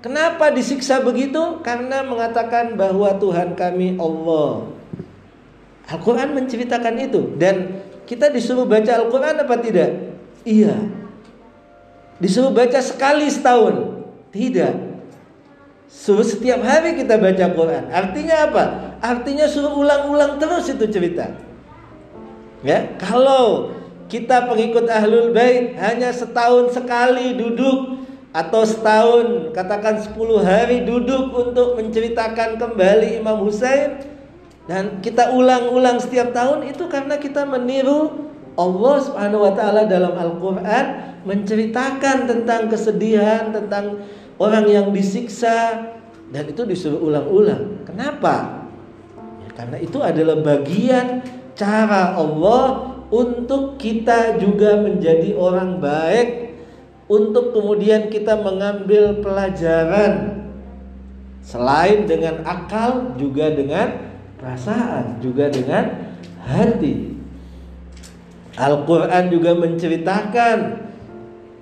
kenapa 0.03 0.51
disiksa 0.51 0.99
begitu? 0.99 1.63
Karena 1.63 2.03
mengatakan 2.03 2.75
bahwa 2.75 3.15
Tuhan 3.19 3.55
kami 3.55 3.95
Allah. 3.99 4.75
Al-Quran 5.89 6.35
menceritakan 6.35 6.95
itu. 7.01 7.39
Dan 7.39 7.81
kita 8.05 8.29
disuruh 8.29 8.67
baca 8.67 8.99
Al-Quran 8.99 9.37
apa 9.41 9.57
tidak? 9.63 10.19
Iya. 10.43 10.77
Disuruh 12.19 12.51
baca 12.51 12.83
sekali 12.83 13.31
setahun. 13.31 14.03
Tidak. 14.35 14.75
Suruh 15.89 16.27
setiap 16.27 16.61
hari 16.61 16.99
kita 17.01 17.17
baca 17.17 17.45
Quran. 17.55 17.85
Artinya 17.89 18.37
apa? 18.51 18.65
Artinya 19.01 19.49
suruh 19.49 19.73
ulang-ulang 19.73 20.37
terus 20.37 20.69
itu 20.69 20.85
cerita. 20.91 21.33
Ya, 22.61 22.99
kalau 22.99 23.73
kita 24.09 24.49
pengikut 24.49 24.89
Ahlul 24.89 25.31
Bait 25.37 25.77
hanya 25.77 26.09
setahun 26.11 26.73
sekali 26.73 27.37
duduk 27.37 28.09
atau 28.33 28.65
setahun 28.65 29.53
katakan 29.53 30.01
10 30.01 30.17
hari 30.45 30.85
duduk 30.85 31.33
untuk 31.33 31.77
menceritakan 31.77 32.61
kembali 32.61 33.21
Imam 33.21 33.45
Husain 33.45 34.05
dan 34.69 35.01
kita 35.01 35.33
ulang-ulang 35.33 35.97
setiap 35.97 36.33
tahun 36.37 36.69
itu 36.69 36.89
karena 36.93 37.17
kita 37.17 37.49
meniru 37.49 38.29
Allah 38.59 38.97
Subhanahu 39.01 39.49
wa 39.49 39.53
taala 39.55 39.87
dalam 39.87 40.13
Al-Qur'an 40.13 41.17
menceritakan 41.23 42.27
tentang 42.27 42.69
kesedihan, 42.69 43.55
tentang 43.55 44.03
orang 44.37 44.67
yang 44.69 44.87
disiksa 44.91 45.89
dan 46.29 46.45
itu 46.45 46.67
disuruh 46.69 47.01
ulang-ulang. 47.01 47.87
Kenapa? 47.89 48.67
Karena 49.57 49.79
itu 49.81 49.99
adalah 50.05 50.37
bagian 50.43 51.25
cara 51.57 52.19
Allah 52.19 52.98
untuk 53.09 53.81
kita 53.81 54.37
juga 54.37 54.85
menjadi 54.85 55.33
orang 55.37 55.81
baik 55.81 56.53
untuk 57.09 57.57
kemudian 57.57 58.13
kita 58.13 58.37
mengambil 58.37 59.25
pelajaran 59.25 60.45
selain 61.41 62.05
dengan 62.05 62.45
akal 62.45 63.17
juga 63.17 63.49
dengan 63.49 64.13
perasaan 64.37 65.17
juga 65.25 65.49
dengan 65.49 66.13
hati. 66.45 67.17
Al-Quran 68.59 69.25
juga 69.33 69.57
menceritakan 69.57 70.59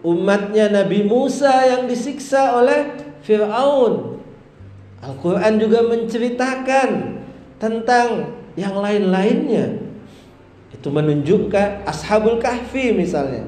umatnya 0.02 0.82
Nabi 0.82 1.06
Musa 1.06 1.52
yang 1.70 1.86
disiksa 1.86 2.58
oleh 2.58 2.98
Fir'aun. 3.22 4.18
Al-Quran 5.04 5.62
juga 5.62 5.86
menceritakan 5.86 6.88
tentang 7.62 8.34
yang 8.58 8.74
lain-lainnya. 8.80 9.85
Itu 10.86 10.94
menunjukkan 10.94 11.82
ashabul 11.82 12.38
kahfi 12.38 12.94
misalnya. 12.94 13.42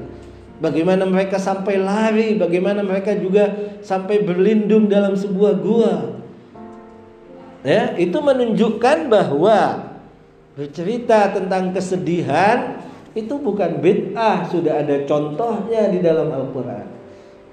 Bagaimana 0.59 1.07
mereka 1.07 1.39
sampai 1.39 1.79
lari, 1.79 2.35
bagaimana 2.35 2.83
mereka 2.83 3.15
juga 3.15 3.79
sampai 3.79 4.27
berlindung 4.27 4.91
dalam 4.91 5.15
sebuah 5.15 5.53
gua. 5.63 6.19
Ya, 7.63 7.95
itu 7.95 8.19
menunjukkan 8.19 9.07
bahwa 9.07 9.87
bercerita 10.59 11.31
tentang 11.31 11.71
kesedihan 11.71 12.83
itu 13.15 13.39
bukan 13.39 13.79
bid'ah, 13.79 14.43
sudah 14.51 14.83
ada 14.83 15.07
contohnya 15.07 15.87
di 15.95 16.03
dalam 16.03 16.35
Al-Qur'an. 16.35 16.91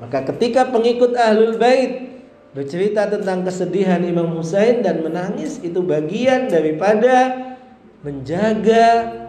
Maka 0.02 0.26
ketika 0.34 0.66
pengikut 0.66 1.14
Ahlul 1.14 1.62
Bait 1.62 2.26
bercerita 2.58 3.06
tentang 3.06 3.46
kesedihan 3.46 4.02
Imam 4.02 4.34
Husain 4.34 4.82
dan 4.82 5.06
menangis 5.06 5.62
itu 5.62 5.78
bagian 5.78 6.50
daripada 6.50 7.38
menjaga 8.02 9.22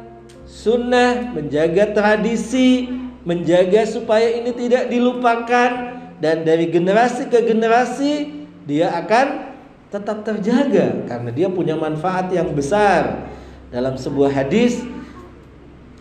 sunnah, 0.57 1.37
menjaga 1.37 1.93
tradisi, 1.93 2.89
menjaga 3.21 3.85
supaya 3.85 4.41
ini 4.41 4.49
tidak 4.57 4.89
dilupakan 4.89 5.69
dan 6.17 6.41
dari 6.41 6.73
generasi 6.73 7.29
ke 7.29 7.45
generasi 7.45 8.41
dia 8.65 8.89
akan 8.89 9.53
tetap 9.93 10.25
terjaga 10.25 11.05
karena 11.05 11.29
dia 11.29 11.47
punya 11.53 11.77
manfaat 11.77 12.33
yang 12.33 12.57
besar. 12.57 13.29
Dalam 13.69 13.99
sebuah 13.99 14.33
hadis 14.33 14.81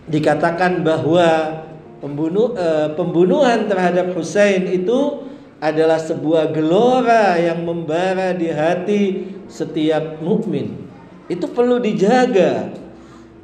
dikatakan 0.09 0.81
bahwa 0.81 1.61
pembunuh 2.01 2.57
eh, 2.57 2.89
pembunuhan 2.97 3.69
terhadap 3.69 4.15
Husain 4.17 4.65
itu 4.71 5.29
adalah 5.61 6.01
sebuah 6.01 6.49
gelora 6.55 7.37
yang 7.37 7.61
membara 7.61 8.33
di 8.33 8.49
hati 8.49 9.03
setiap 9.51 10.17
mukmin. 10.23 10.87
Itu 11.27 11.51
perlu 11.51 11.77
dijaga 11.83 12.86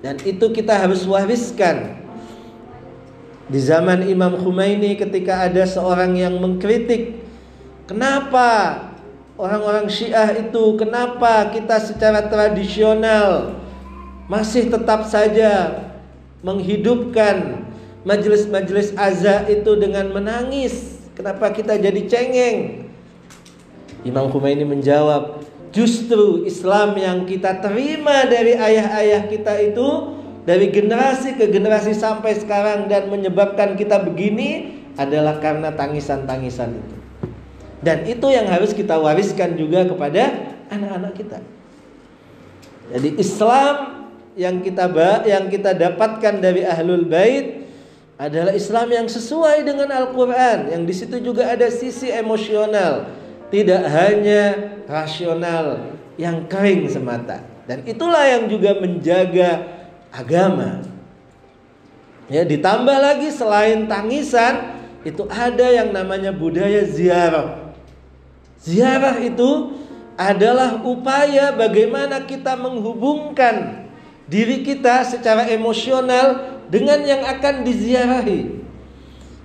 dan 0.03 0.19
itu 0.27 0.51
kita 0.51 0.75
harus 0.75 1.07
wariskan. 1.07 1.95
Di 3.47 3.59
zaman 3.59 4.03
Imam 4.03 4.35
Khomeini 4.35 4.99
ketika 4.99 5.47
ada 5.47 5.63
seorang 5.63 6.19
yang 6.19 6.43
mengkritik, 6.43 7.23
kenapa 7.87 8.79
orang-orang 9.39 9.87
Syiah 9.87 10.35
itu, 10.35 10.75
kenapa 10.75 11.47
kita 11.55 11.79
secara 11.79 12.27
tradisional 12.27 13.55
masih 14.27 14.67
tetap 14.67 15.07
saja 15.07 15.83
menghidupkan 16.43 17.63
majelis-majelis 18.03 18.91
azza 18.99 19.47
itu 19.47 19.71
dengan 19.79 20.11
menangis? 20.11 20.99
Kenapa 21.15 21.47
kita 21.55 21.79
jadi 21.79 22.03
cengeng? 22.11 22.57
Imam 24.03 24.27
Khomeini 24.27 24.67
menjawab, 24.67 25.42
Justru 25.73 26.45
Islam 26.45 26.93
yang 27.01 27.25
kita 27.25 27.57
terima 27.57 28.29
dari 28.29 28.53
ayah-ayah 28.53 29.25
kita 29.25 29.57
itu 29.57 30.13
dari 30.45 30.69
generasi 30.69 31.33
ke 31.33 31.49
generasi 31.49 31.97
sampai 31.97 32.37
sekarang 32.37 32.85
dan 32.85 33.09
menyebabkan 33.09 33.73
kita 33.73 34.05
begini 34.05 34.79
adalah 34.93 35.41
karena 35.41 35.73
tangisan-tangisan 35.73 36.77
itu. 36.77 36.95
Dan 37.81 38.05
itu 38.05 38.29
yang 38.29 38.45
harus 38.53 38.71
kita 38.77 39.01
wariskan 39.01 39.57
juga 39.57 39.81
kepada 39.89 40.53
anak-anak 40.69 41.13
kita. 41.17 41.39
Jadi 42.93 43.09
Islam 43.17 43.75
yang 44.37 44.61
kita 44.61 44.85
yang 45.25 45.49
kita 45.49 45.73
dapatkan 45.73 46.37
dari 46.37 46.69
ahlul 46.69 47.09
bait 47.09 47.65
adalah 48.21 48.53
Islam 48.53 48.93
yang 48.93 49.07
sesuai 49.09 49.65
dengan 49.65 49.89
Al-Qur'an, 49.89 50.69
yang 50.69 50.85
di 50.85 50.93
situ 50.93 51.17
juga 51.17 51.49
ada 51.49 51.65
sisi 51.73 52.13
emosional 52.13 53.22
tidak 53.53 53.85
hanya 53.85 54.43
rasional 54.89 55.93
yang 56.17 56.49
kering 56.49 56.89
semata. 56.89 57.45
Dan 57.69 57.85
itulah 57.85 58.25
yang 58.25 58.49
juga 58.49 58.73
menjaga 58.81 59.61
agama. 60.09 60.81
Ya, 62.33 62.41
ditambah 62.41 62.97
lagi 62.97 63.29
selain 63.29 63.85
tangisan 63.85 64.81
itu 65.05 65.29
ada 65.29 65.69
yang 65.69 65.93
namanya 65.93 66.33
budaya 66.33 66.81
ziarah. 66.81 67.77
Ziarah 68.57 69.21
itu 69.21 69.77
adalah 70.17 70.81
upaya 70.81 71.53
bagaimana 71.53 72.25
kita 72.25 72.57
menghubungkan 72.57 73.85
diri 74.25 74.65
kita 74.65 75.05
secara 75.05 75.45
emosional 75.51 76.57
dengan 76.73 77.05
yang 77.05 77.21
akan 77.21 77.61
diziarahi. 77.61 78.65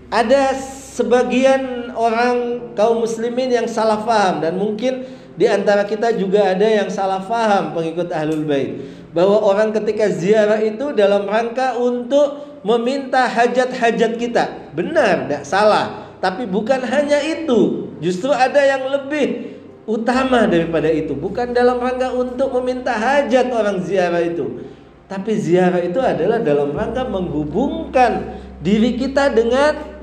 Ada 0.09 0.57
sebagian 0.97 1.78
orang 1.99 2.71
kaum 2.79 3.03
muslimin 3.03 3.51
yang 3.51 3.67
salah 3.67 3.99
faham 4.07 4.39
dan 4.39 4.55
mungkin 4.55 5.03
di 5.35 5.51
antara 5.51 5.83
kita 5.83 6.15
juga 6.15 6.55
ada 6.55 6.67
yang 6.67 6.87
salah 6.87 7.19
faham 7.19 7.75
pengikut 7.75 8.11
ahlul 8.15 8.47
bait 8.47 8.79
bahwa 9.11 9.43
orang 9.43 9.75
ketika 9.75 10.07
ziarah 10.07 10.63
itu 10.63 10.95
dalam 10.95 11.27
rangka 11.27 11.75
untuk 11.75 12.61
meminta 12.67 13.27
hajat-hajat 13.27 14.13
kita. 14.19 14.45
Benar, 14.75 15.27
tidak 15.27 15.43
salah. 15.47 16.15
Tapi 16.19 16.45
bukan 16.45 16.83
hanya 16.83 17.23
itu. 17.23 17.91
Justru 18.03 18.31
ada 18.35 18.59
yang 18.59 18.87
lebih 18.91 19.59
utama 19.87 20.45
daripada 20.45 20.91
itu. 20.91 21.15
Bukan 21.15 21.55
dalam 21.55 21.79
rangka 21.79 22.13
untuk 22.15 22.53
meminta 22.61 22.95
hajat 22.95 23.49
orang 23.51 23.83
ziarah 23.83 24.23
itu. 24.23 24.67
Tapi 25.09 25.33
ziarah 25.41 25.81
itu 25.81 25.99
adalah 26.03 26.43
dalam 26.43 26.75
rangka 26.77 27.09
menghubungkan 27.09 28.37
diri 28.61 28.99
kita 28.99 29.33
dengan 29.33 29.98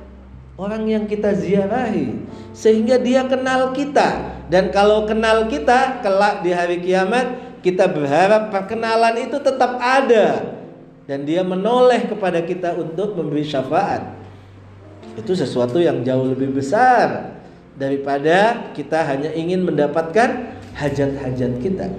orang 0.55 0.87
yang 0.87 1.03
kita 1.07 1.35
ziarahi 1.35 2.23
sehingga 2.55 2.99
dia 2.99 3.27
kenal 3.27 3.75
kita. 3.75 4.39
Dan 4.47 4.71
kalau 4.71 5.03
kenal 5.09 5.49
kita 5.51 5.99
kelak 5.99 6.45
di 6.45 6.51
hari 6.55 6.79
kiamat 6.79 7.59
kita 7.65 7.89
berharap 7.89 8.53
perkenalan 8.53 9.25
itu 9.25 9.37
tetap 9.41 9.77
ada. 9.79 10.53
Dan 11.05 11.21
dia 11.21 11.45
menoleh 11.45 12.09
kepada 12.09 12.41
kita 12.41 12.73
untuk 12.73 13.13
memberi 13.13 13.45
syafaat. 13.45 14.17
Itu 15.13 15.37
sesuatu 15.37 15.77
yang 15.77 16.01
jauh 16.01 16.33
lebih 16.33 16.57
besar 16.57 17.37
daripada 17.77 18.71
kita 18.73 19.05
hanya 19.05 19.29
ingin 19.37 19.61
mendapatkan 19.61 20.57
hajat-hajat 20.73 21.51
kita. 21.61 21.93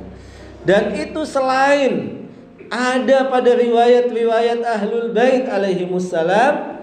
Dan 0.66 0.90
itu 0.98 1.22
selain 1.22 2.26
ada 2.66 3.30
pada 3.30 3.54
riwayat-riwayat 3.54 4.66
ahlul 4.66 5.14
bait 5.14 5.46
alaihi 5.46 5.86
wassalam 5.86 6.75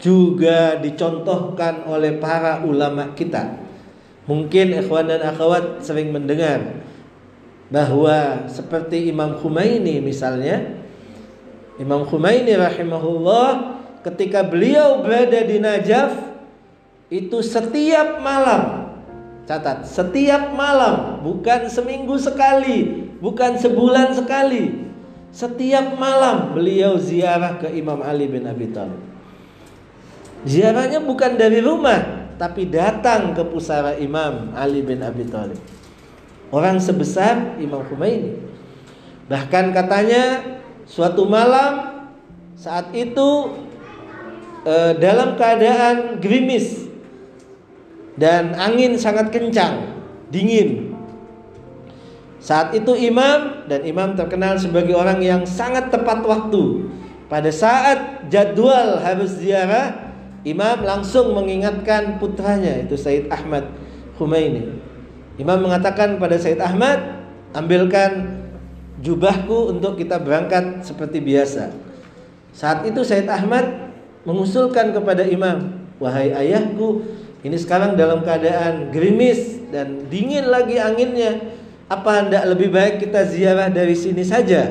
juga 0.00 0.76
dicontohkan 0.80 1.88
oleh 1.88 2.20
para 2.20 2.64
ulama 2.64 3.16
kita. 3.16 3.56
Mungkin 4.26 4.74
ikhwan 4.82 5.06
dan 5.06 5.22
akhwat 5.22 5.86
sering 5.86 6.10
mendengar 6.10 6.82
bahwa 7.70 8.46
seperti 8.46 9.10
Imam 9.10 9.38
Khumaini 9.38 9.98
misalnya 9.98 10.82
Imam 11.78 12.06
Khumaini 12.06 12.54
rahimahullah 12.54 13.78
ketika 14.06 14.46
beliau 14.46 15.02
berada 15.02 15.42
di 15.42 15.58
Najaf 15.58 16.14
itu 17.10 17.38
setiap 17.42 18.22
malam 18.22 18.94
catat 19.46 19.86
setiap 19.86 20.54
malam 20.54 21.22
bukan 21.22 21.70
seminggu 21.70 22.18
sekali 22.18 23.10
bukan 23.18 23.58
sebulan 23.58 24.14
sekali 24.14 24.90
setiap 25.30 25.98
malam 25.98 26.54
beliau 26.54 26.98
ziarah 26.98 27.58
ke 27.58 27.70
Imam 27.74 28.02
Ali 28.02 28.30
bin 28.30 28.46
Abi 28.46 28.70
Thalib 28.70 29.15
Ziarahnya 30.46 31.02
bukan 31.02 31.34
dari 31.34 31.58
rumah, 31.58 32.30
tapi 32.38 32.70
datang 32.70 33.34
ke 33.34 33.42
pusara 33.42 33.98
Imam 33.98 34.54
Ali 34.54 34.78
bin 34.86 35.02
Abi 35.02 35.26
Thalib. 35.26 35.58
Orang 36.54 36.78
sebesar 36.78 37.58
Imam 37.58 37.82
Khomeini. 37.82 38.38
Bahkan 39.26 39.74
katanya 39.74 40.54
suatu 40.86 41.26
malam 41.26 42.06
saat 42.54 42.94
itu 42.94 43.58
eh, 44.62 44.94
dalam 45.02 45.34
keadaan 45.34 46.22
gerimis 46.22 46.86
dan 48.14 48.54
angin 48.54 48.94
sangat 48.94 49.34
kencang, 49.34 49.98
dingin. 50.30 50.94
Saat 52.38 52.70
itu 52.78 52.94
imam 52.94 53.66
dan 53.66 53.82
imam 53.82 54.14
terkenal 54.14 54.54
sebagai 54.54 54.94
orang 54.94 55.18
yang 55.18 55.42
sangat 55.42 55.90
tepat 55.90 56.22
waktu. 56.22 56.86
Pada 57.26 57.50
saat 57.50 58.30
jadwal 58.30 59.02
harus 59.02 59.34
ziarah, 59.42 60.05
Imam 60.46 60.86
langsung 60.86 61.34
mengingatkan 61.34 62.22
putranya 62.22 62.78
itu 62.78 62.94
Said 62.94 63.26
Ahmad 63.34 63.66
Khumaini. 64.14 64.78
Imam 65.42 65.58
mengatakan 65.58 66.22
pada 66.22 66.38
Said 66.38 66.62
Ahmad, 66.62 67.26
ambilkan 67.50 68.46
jubahku 69.02 69.74
untuk 69.74 69.98
kita 69.98 70.22
berangkat 70.22 70.86
seperti 70.86 71.18
biasa. 71.18 71.74
Saat 72.54 72.86
itu 72.86 73.02
Said 73.02 73.26
Ahmad 73.26 73.90
mengusulkan 74.22 74.94
kepada 74.94 75.26
Imam, 75.26 75.82
wahai 75.98 76.30
ayahku, 76.30 77.02
ini 77.42 77.58
sekarang 77.58 77.98
dalam 77.98 78.22
keadaan 78.22 78.94
gerimis 78.94 79.66
dan 79.74 80.06
dingin 80.06 80.46
lagi 80.46 80.78
anginnya. 80.78 81.58
Apa 81.90 82.22
hendak 82.22 82.46
lebih 82.50 82.70
baik 82.70 83.02
kita 83.02 83.26
ziarah 83.26 83.70
dari 83.70 83.94
sini 83.94 84.22
saja, 84.22 84.70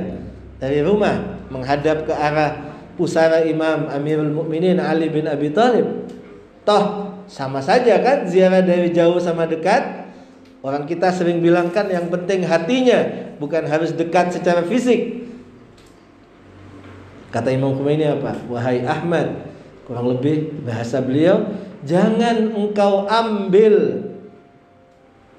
dari 0.60 0.80
rumah, 0.84 1.48
menghadap 1.48 2.08
ke 2.08 2.12
arah 2.16 2.74
pusara 2.96 3.43
Imam 3.43 3.91
Amirul 3.91 4.32
Mukminin 4.32 4.80
Ali 4.80 5.12
bin 5.12 5.28
Abi 5.28 5.52
Thalib. 5.52 6.10
Toh 6.66 7.14
sama 7.30 7.62
saja 7.62 8.02
kan 8.02 8.26
ziarah 8.26 8.66
dari 8.66 8.89
jauh 8.89 9.22
sama 9.22 9.46
dekat. 9.46 10.08
Orang 10.66 10.89
kita 10.89 11.14
sering 11.14 11.46
bilang 11.46 11.70
kan 11.70 11.86
yang 11.93 12.10
penting 12.10 12.41
hatinya, 12.41 13.30
bukan 13.38 13.70
harus 13.70 13.93
dekat 13.93 14.34
secara 14.34 14.66
fisik. 14.66 15.30
Kata 17.30 17.54
Imam 17.54 17.78
Khomeini 17.78 18.10
apa? 18.10 18.34
Wahai 18.50 18.82
Ahmad, 18.82 19.46
kurang 19.86 20.10
lebih 20.10 20.66
bahasa 20.66 21.04
beliau, 21.06 21.54
jangan 21.86 22.50
engkau 22.50 23.06
ambil 23.06 24.08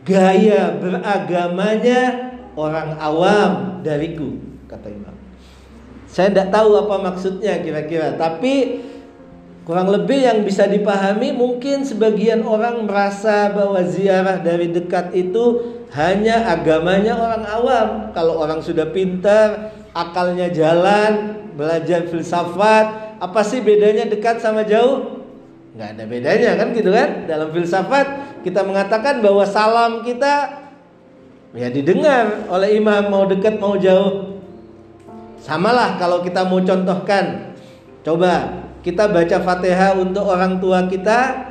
gaya 0.07 0.79
beragamanya 0.79 2.01
orang 2.55 2.95
awam 3.03 3.83
dariku, 3.83 4.39
kata 4.71 4.95
Imam. 4.95 5.16
Saya 6.17 6.33
tidak 6.33 6.49
tahu 6.49 6.81
apa 6.81 6.97
maksudnya 7.13 7.61
kira-kira, 7.61 8.17
tapi 8.17 8.81
kurang 9.69 9.93
lebih 9.93 10.25
yang 10.25 10.49
bisa 10.49 10.65
dipahami 10.65 11.37
mungkin 11.37 11.85
sebagian 11.85 12.41
orang 12.41 12.89
merasa 12.89 13.53
bahwa 13.53 13.85
ziarah 13.85 14.41
dari 14.41 14.73
dekat 14.73 15.13
itu 15.13 15.77
hanya 15.93 16.49
agamanya 16.49 17.21
orang 17.21 17.45
awam. 17.45 17.89
Kalau 18.17 18.41
orang 18.41 18.65
sudah 18.65 18.89
pintar, 18.97 19.77
akalnya 19.93 20.49
jalan, 20.49 21.37
belajar 21.53 22.09
filsafat, 22.09 23.21
apa 23.21 23.41
sih 23.45 23.61
bedanya 23.61 24.09
dekat 24.09 24.41
sama 24.41 24.65
jauh? 24.65 25.21
Nggak 25.77 26.01
ada 26.01 26.05
bedanya 26.09 26.51
kan 26.57 26.69
gitu 26.73 26.97
kan? 26.97 27.29
Dalam 27.29 27.53
filsafat 27.53 28.41
kita 28.41 28.65
mengatakan 28.65 29.21
bahwa 29.21 29.45
salam 29.45 30.01
kita 30.01 30.65
ya 31.53 31.69
didengar 31.69 32.49
oleh 32.49 32.81
imam 32.81 33.05
mau 33.13 33.29
dekat 33.29 33.61
mau 33.61 33.77
jauh. 33.77 34.36
Samalah 35.47 35.95
kalau 35.95 36.27
kita 36.27 36.43
mau 36.43 36.59
contohkan. 36.59 37.55
Coba 38.03 38.67
kita 38.83 39.07
baca 39.07 39.39
Fatihah 39.39 39.95
untuk 39.95 40.27
orang 40.27 40.59
tua 40.59 40.91
kita 40.91 41.47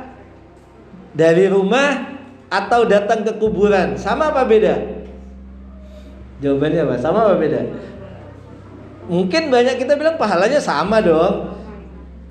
dari 1.16 1.48
rumah 1.48 2.20
atau 2.52 2.84
datang 2.84 3.24
ke 3.24 3.32
kuburan. 3.40 3.96
Sama 3.96 4.28
apa 4.28 4.44
beda? 4.44 4.76
Jawabannya 6.44 6.80
apa? 6.84 6.94
Sama 7.00 7.24
apa 7.24 7.40
beda? 7.40 7.60
Mungkin 9.08 9.48
banyak 9.48 9.80
kita 9.80 9.96
bilang 9.96 10.20
pahalanya 10.20 10.60
sama 10.60 11.00
dong. 11.00 11.56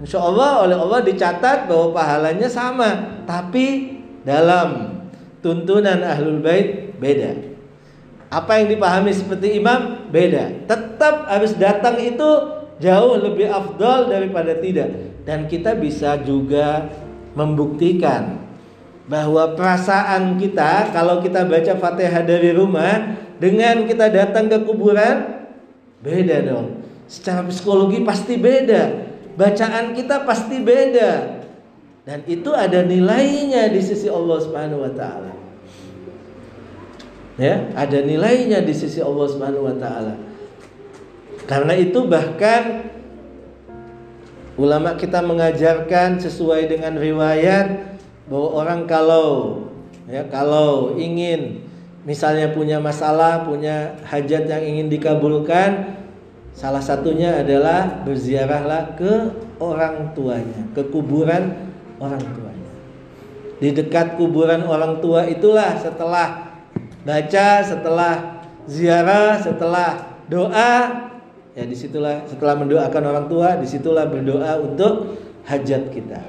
Insya 0.05 0.21
Allah 0.21 0.69
oleh 0.69 0.77
Allah 0.77 1.01
dicatat 1.01 1.65
bahwa 1.71 1.95
pahalanya 1.95 2.51
sama, 2.51 3.23
tapi 3.23 3.97
dalam 4.27 5.01
tuntunan 5.39 6.03
ahlul 6.03 6.43
bait 6.43 6.93
beda. 6.99 7.54
Apa 8.29 8.59
yang 8.59 8.73
dipahami 8.73 9.11
seperti 9.13 9.61
imam 9.61 10.09
beda. 10.09 10.65
Tetap 10.65 11.29
harus 11.29 11.53
datang 11.55 11.95
itu 12.01 12.29
jauh 12.81 13.15
lebih 13.19 13.47
afdol 13.47 14.11
daripada 14.11 14.57
tidak. 14.59 14.91
Dan 15.23 15.49
kita 15.49 15.73
bisa 15.77 16.19
juga 16.21 16.89
membuktikan 17.33 18.45
bahwa 19.05 19.53
perasaan 19.53 20.41
kita 20.41 20.89
kalau 20.89 21.21
kita 21.21 21.45
baca 21.45 21.73
Fatihah 21.77 22.25
dari 22.25 22.53
rumah 22.53 23.21
dengan 23.37 23.85
kita 23.85 24.09
datang 24.09 24.49
ke 24.49 24.57
kuburan 24.65 25.45
beda 26.01 26.37
dong. 26.41 26.81
Secara 27.05 27.45
psikologi 27.45 28.01
pasti 28.01 28.33
beda 28.33 29.13
bacaan 29.35 29.93
kita 29.93 30.23
pasti 30.23 30.63
beda 30.63 31.43
dan 32.07 32.23
itu 32.25 32.49
ada 32.55 32.81
nilainya 32.81 33.69
di 33.69 33.81
sisi 33.83 34.07
Allah 34.07 34.37
Subhanahu 34.41 34.81
wa 34.87 34.93
taala. 34.95 35.31
Ya, 37.35 37.67
ada 37.75 37.99
nilainya 37.99 38.63
di 38.63 38.71
sisi 38.71 39.03
Allah 39.03 39.27
Subhanahu 39.27 39.67
wa 39.67 39.75
taala. 39.75 40.15
Karena 41.45 41.75
itu 41.75 42.07
bahkan 42.07 42.89
ulama 44.55 44.95
kita 44.95 45.19
mengajarkan 45.19 46.17
sesuai 46.23 46.71
dengan 46.71 46.95
riwayat 46.95 47.99
bahwa 48.31 48.49
orang 48.55 48.81
kalau 48.87 49.27
ya 50.07 50.25
kalau 50.31 50.95
ingin 50.95 51.67
misalnya 52.07 52.55
punya 52.55 52.79
masalah, 52.79 53.43
punya 53.43 53.99
hajat 54.07 54.47
yang 54.47 54.63
ingin 54.63 54.87
dikabulkan, 54.87 55.95
Salah 56.55 56.79
satunya 56.79 57.43
adalah 57.43 58.07
berziarahlah 58.07 58.95
ke 58.95 59.13
orang 59.59 60.15
tuanya, 60.15 60.63
ke 60.71 60.87
kuburan 60.87 61.51
orang 61.99 62.23
tuanya. 62.31 62.71
Di 63.59 63.75
dekat 63.75 64.15
kuburan 64.15 64.63
orang 64.63 65.03
tua 65.03 65.27
itulah 65.27 65.75
setelah 65.75 66.44
baca, 67.05 67.61
setelah 67.61 68.43
ziarah, 68.65 69.37
setelah 69.39 70.19
doa, 70.25 70.73
ya 71.53 71.63
di 71.63 71.77
situlah 71.77 72.25
setelah 72.25 72.57
mendoakan 72.57 73.03
orang 73.05 73.25
tua, 73.29 73.55
di 73.61 73.69
situlah 73.69 74.09
berdoa 74.09 74.59
untuk 74.59 75.21
hajat 75.45 75.93
kita. 75.93 76.21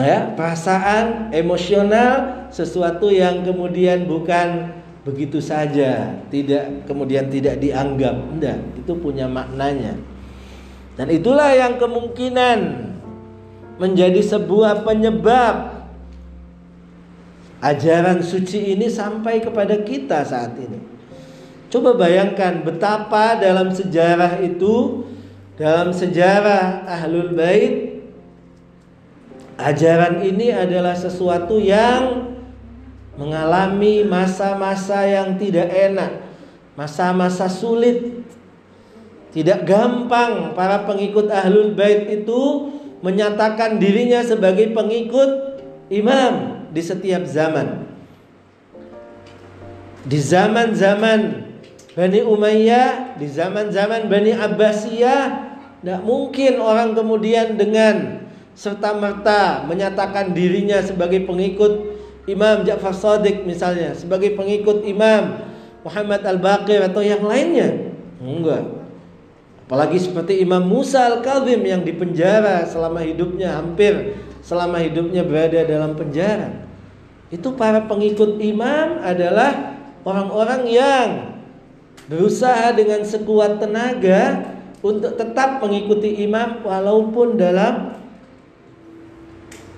Ya, 0.00 0.32
perasaan 0.32 1.28
emosional 1.36 2.48
sesuatu 2.48 3.12
yang 3.12 3.44
kemudian 3.44 4.08
bukan 4.08 4.72
begitu 5.04 5.36
saja, 5.44 6.16
tidak 6.32 6.88
kemudian 6.88 7.28
tidak 7.28 7.60
dianggap. 7.60 8.16
Enggak, 8.32 8.58
itu 8.80 8.92
punya 8.96 9.28
maknanya. 9.28 10.00
Dan 10.96 11.12
itulah 11.12 11.52
yang 11.52 11.76
kemungkinan 11.76 12.88
menjadi 13.76 14.20
sebuah 14.20 14.84
penyebab 14.84 15.71
ajaran 17.62 18.18
suci 18.20 18.74
ini 18.74 18.90
sampai 18.90 19.38
kepada 19.38 19.86
kita 19.86 20.26
saat 20.26 20.58
ini. 20.58 20.82
Coba 21.70 21.94
bayangkan 21.96 22.66
betapa 22.66 23.38
dalam 23.38 23.70
sejarah 23.72 24.42
itu, 24.42 25.06
dalam 25.56 25.94
sejarah 25.94 26.84
Ahlul 26.84 27.32
Bait, 27.32 28.02
ajaran 29.56 30.20
ini 30.26 30.52
adalah 30.52 30.92
sesuatu 30.92 31.56
yang 31.56 32.34
mengalami 33.16 34.04
masa-masa 34.04 35.06
yang 35.06 35.38
tidak 35.38 35.70
enak, 35.70 36.18
masa-masa 36.74 37.46
sulit. 37.46 38.20
Tidak 39.32 39.64
gampang 39.64 40.52
para 40.52 40.84
pengikut 40.84 41.32
Ahlul 41.32 41.72
Bait 41.72 42.04
itu 42.04 42.68
menyatakan 43.00 43.80
dirinya 43.80 44.20
sebagai 44.20 44.76
pengikut 44.76 45.56
imam 45.88 46.61
di 46.72 46.80
setiap 46.80 47.28
zaman. 47.28 47.84
Di 50.02 50.18
zaman-zaman 50.18 51.46
Bani 51.92 52.20
Umayyah, 52.24 53.20
di 53.20 53.28
zaman-zaman 53.28 54.08
Bani 54.08 54.32
Abbasiyah, 54.32 55.52
tidak 55.84 56.00
mungkin 56.02 56.58
orang 56.58 56.96
kemudian 56.96 57.54
dengan 57.60 58.24
serta 58.56 58.96
merta 58.96 59.64
menyatakan 59.68 60.32
dirinya 60.32 60.80
sebagai 60.80 61.24
pengikut 61.24 61.98
Imam 62.30 62.62
Ja'far 62.62 62.94
Sadiq 62.94 63.42
misalnya 63.42 63.96
sebagai 63.96 64.38
pengikut 64.38 64.86
Imam 64.86 65.42
Muhammad 65.82 66.22
Al-Baqir 66.22 66.78
atau 66.86 67.02
yang 67.02 67.26
lainnya. 67.26 67.92
Enggak. 68.22 68.62
Apalagi 69.66 69.98
seperti 69.98 70.38
Imam 70.38 70.62
Musa 70.62 71.02
Al-Kazim 71.10 71.58
yang 71.66 71.82
dipenjara 71.82 72.62
selama 72.70 73.02
hidupnya 73.02 73.58
hampir 73.58 74.14
selama 74.42 74.78
hidupnya 74.78 75.26
berada 75.26 75.66
dalam 75.66 75.98
penjara. 75.98 76.61
Itu 77.32 77.56
para 77.56 77.88
pengikut 77.88 78.36
imam 78.44 79.00
adalah 79.00 79.80
orang-orang 80.04 80.62
yang 80.68 81.08
berusaha 82.04 82.76
dengan 82.76 83.00
sekuat 83.08 83.56
tenaga 83.56 84.52
untuk 84.84 85.16
tetap 85.16 85.64
mengikuti 85.64 86.28
imam 86.28 86.60
walaupun 86.60 87.40
dalam 87.40 87.96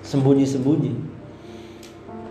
sembunyi-sembunyi. 0.03 1.15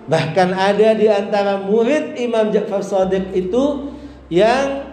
Bahkan 0.05 0.51
ada 0.53 0.93
di 0.93 1.09
antara 1.09 1.57
murid 1.65 2.21
Imam 2.21 2.53
Ja'far 2.53 2.85
Sadiq 2.85 3.33
itu 3.33 3.97
yang 4.29 4.93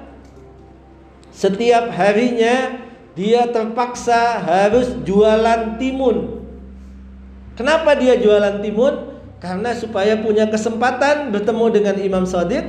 setiap 1.36 1.92
harinya 1.92 2.80
dia 3.12 3.44
terpaksa 3.52 4.40
harus 4.40 4.96
jualan 5.04 5.76
timun. 5.76 6.48
Kenapa 7.60 7.92
dia 8.00 8.16
jualan 8.16 8.64
timun? 8.64 9.11
Karena 9.42 9.74
supaya 9.74 10.22
punya 10.22 10.46
kesempatan 10.46 11.34
bertemu 11.34 11.66
dengan 11.74 11.96
Imam 11.98 12.24
Sadiq 12.30 12.62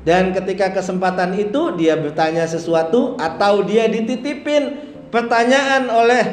dan 0.00 0.32
ketika 0.32 0.72
kesempatan 0.72 1.36
itu 1.36 1.76
dia 1.76 1.92
bertanya 2.00 2.48
sesuatu 2.48 3.20
atau 3.20 3.60
dia 3.60 3.84
dititipin 3.84 4.80
pertanyaan 5.12 5.92
oleh 5.92 6.24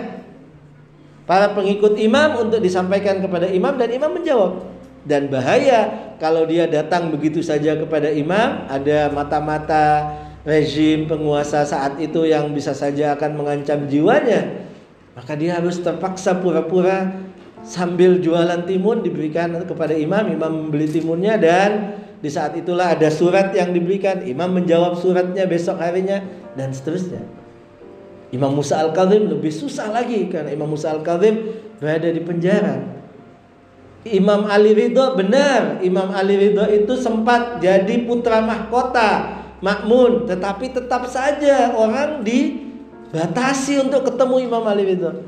para 1.28 1.52
pengikut 1.52 2.00
imam 2.00 2.48
untuk 2.48 2.64
disampaikan 2.64 3.20
kepada 3.20 3.52
imam 3.52 3.76
dan 3.76 3.92
imam 3.92 4.16
menjawab. 4.16 4.64
Dan 5.04 5.28
bahaya 5.28 6.16
kalau 6.16 6.48
dia 6.48 6.64
datang 6.68 7.12
begitu 7.12 7.44
saja 7.44 7.76
kepada 7.76 8.08
imam 8.08 8.72
ada 8.72 9.12
mata-mata 9.12 10.16
rezim 10.48 11.12
penguasa 11.12 11.68
saat 11.68 12.00
itu 12.00 12.24
yang 12.24 12.56
bisa 12.56 12.72
saja 12.72 13.20
akan 13.20 13.36
mengancam 13.36 13.84
jiwanya 13.92 14.64
maka 15.12 15.36
dia 15.36 15.60
harus 15.60 15.84
terpaksa 15.84 16.40
pura-pura 16.40 17.27
sambil 17.66 18.20
jualan 18.22 18.66
timun 18.66 19.02
diberikan 19.02 19.54
kepada 19.66 19.96
imam 19.96 20.30
imam 20.30 20.52
membeli 20.68 20.90
timunnya 20.90 21.38
dan 21.38 21.98
di 22.18 22.30
saat 22.34 22.58
itulah 22.58 22.98
ada 22.98 23.14
surat 23.14 23.54
yang 23.54 23.70
diberikan. 23.70 24.26
Imam 24.26 24.50
menjawab 24.50 24.98
suratnya 24.98 25.46
besok 25.46 25.78
harinya 25.78 26.26
dan 26.58 26.74
seterusnya. 26.74 27.22
Imam 28.34 28.52
Musa 28.52 28.82
Al-Kazim 28.82 29.30
lebih 29.30 29.54
susah 29.54 29.94
lagi 29.94 30.28
karena 30.28 30.52
Imam 30.52 30.68
Musa 30.68 30.92
Al-Kazim 30.92 31.54
berada 31.78 32.10
di 32.10 32.22
penjara. 32.26 32.98
Imam 34.08 34.48
Ali 34.48 34.72
Ridho 34.72 35.20
benar 35.20 35.84
Imam 35.84 36.08
Ali 36.16 36.40
Ridho 36.40 36.64
itu 36.72 36.96
sempat 36.96 37.60
jadi 37.60 38.08
putra 38.08 38.40
mahkota 38.40 39.44
makmun 39.60 40.24
tetapi 40.24 40.72
tetap 40.72 41.12
saja 41.12 41.76
orang 41.76 42.24
dibatasi 42.24 43.84
untuk 43.84 44.08
ketemu 44.08 44.48
Imam 44.48 44.64
Ali 44.64 44.96
Ridho 44.96 45.28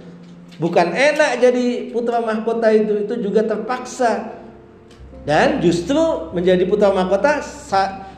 bukan 0.59 0.91
enak 0.91 1.39
jadi 1.39 1.89
putra 1.89 2.19
mahkota 2.19 2.69
itu 2.75 3.07
itu 3.07 3.13
juga 3.23 3.47
terpaksa 3.47 4.37
dan 5.23 5.63
justru 5.63 6.31
menjadi 6.35 6.67
putra 6.67 6.91
mahkota 6.91 7.39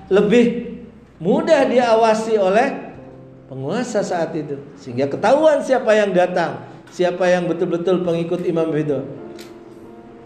lebih 0.09 0.77
mudah 1.21 1.69
diawasi 1.69 2.35
oleh 2.41 2.97
penguasa 3.45 4.01
saat 4.01 4.33
itu 4.33 4.57
sehingga 4.75 5.05
ketahuan 5.07 5.61
siapa 5.61 5.93
yang 5.93 6.11
datang 6.11 6.65
siapa 6.89 7.29
yang 7.29 7.45
betul-betul 7.45 8.01
pengikut 8.01 8.41
Imam 8.43 8.67
Ridho 8.73 9.21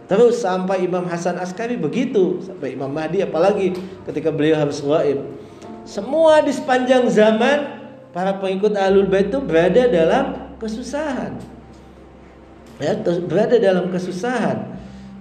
Terus 0.05 0.45
sampai 0.45 0.86
Imam 0.86 1.01
Hasan 1.09 1.41
Askari 1.41 1.82
begitu, 1.82 2.38
sampai 2.45 2.78
Imam 2.78 2.93
Mahdi 2.93 3.26
apalagi 3.26 3.74
ketika 4.05 4.30
beliau 4.30 4.61
harus 4.61 4.78
gaib. 4.78 5.18
Semua 5.82 6.45
di 6.45 6.53
sepanjang 6.53 7.09
zaman 7.09 7.89
para 8.13 8.38
pengikut 8.38 8.78
Ahlul 8.78 9.09
Bait 9.09 9.34
itu 9.34 9.41
berada 9.41 9.89
dalam 9.89 10.53
kesusahan. 10.61 11.55
Ya, 12.80 12.92
berada 13.00 13.56
dalam 13.56 13.88
kesusahan. 13.88 14.76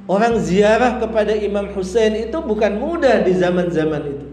Orang 0.05 0.37
ziarah 0.43 1.01
kepada 1.01 1.33
Imam 1.33 1.73
Hussein 1.73 2.29
itu 2.29 2.37
bukan 2.43 2.77
mudah 2.77 3.25
di 3.25 3.33
zaman-zaman 3.33 4.03
itu. 4.05 4.27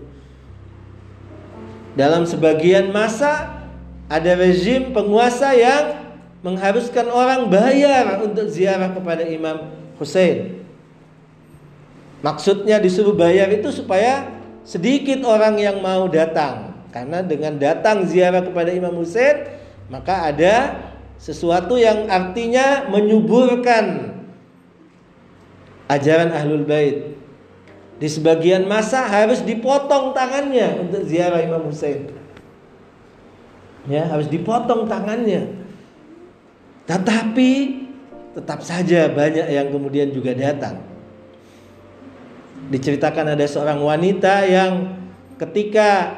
Dalam 1.96 2.28
sebagian 2.28 2.92
masa 2.92 3.64
ada 4.12 4.32
rezim 4.36 4.92
penguasa 4.92 5.56
yang 5.56 6.12
mengharuskan 6.44 7.08
orang 7.08 7.48
bayar 7.48 8.20
untuk 8.20 8.52
ziarah 8.52 8.92
kepada 8.92 9.24
Imam 9.24 9.72
Hussein. 9.96 10.66
Maksudnya 12.20 12.82
disuruh 12.82 13.16
bayar 13.16 13.48
itu 13.54 13.72
supaya 13.72 14.28
sedikit 14.68 15.24
orang 15.24 15.56
yang 15.62 15.80
mau 15.80 16.10
datang. 16.12 16.74
Karena 16.92 17.24
dengan 17.24 17.56
datang 17.56 18.04
ziarah 18.04 18.44
kepada 18.44 18.76
Imam 18.76 18.92
Hussein, 19.00 19.48
maka 19.88 20.28
ada 20.28 20.76
sesuatu 21.22 21.78
yang 21.78 22.10
artinya 22.10 22.90
menyuburkan 22.90 24.18
ajaran 25.86 26.34
Ahlul 26.34 26.66
Bait. 26.66 27.14
Di 28.02 28.10
sebagian 28.10 28.66
masa 28.66 29.06
harus 29.06 29.46
dipotong 29.46 30.18
tangannya 30.18 30.82
untuk 30.82 31.06
ziarah 31.06 31.38
Imam 31.46 31.70
Hussein. 31.70 32.10
Ya, 33.86 34.10
harus 34.10 34.26
dipotong 34.26 34.90
tangannya. 34.90 35.62
Tetapi 36.90 37.52
tetap 38.34 38.66
saja 38.66 39.06
banyak 39.06 39.46
yang 39.54 39.70
kemudian 39.70 40.10
juga 40.10 40.34
datang. 40.34 40.82
Diceritakan 42.74 43.38
ada 43.38 43.46
seorang 43.46 43.78
wanita 43.78 44.50
yang 44.50 44.98
ketika 45.38 46.18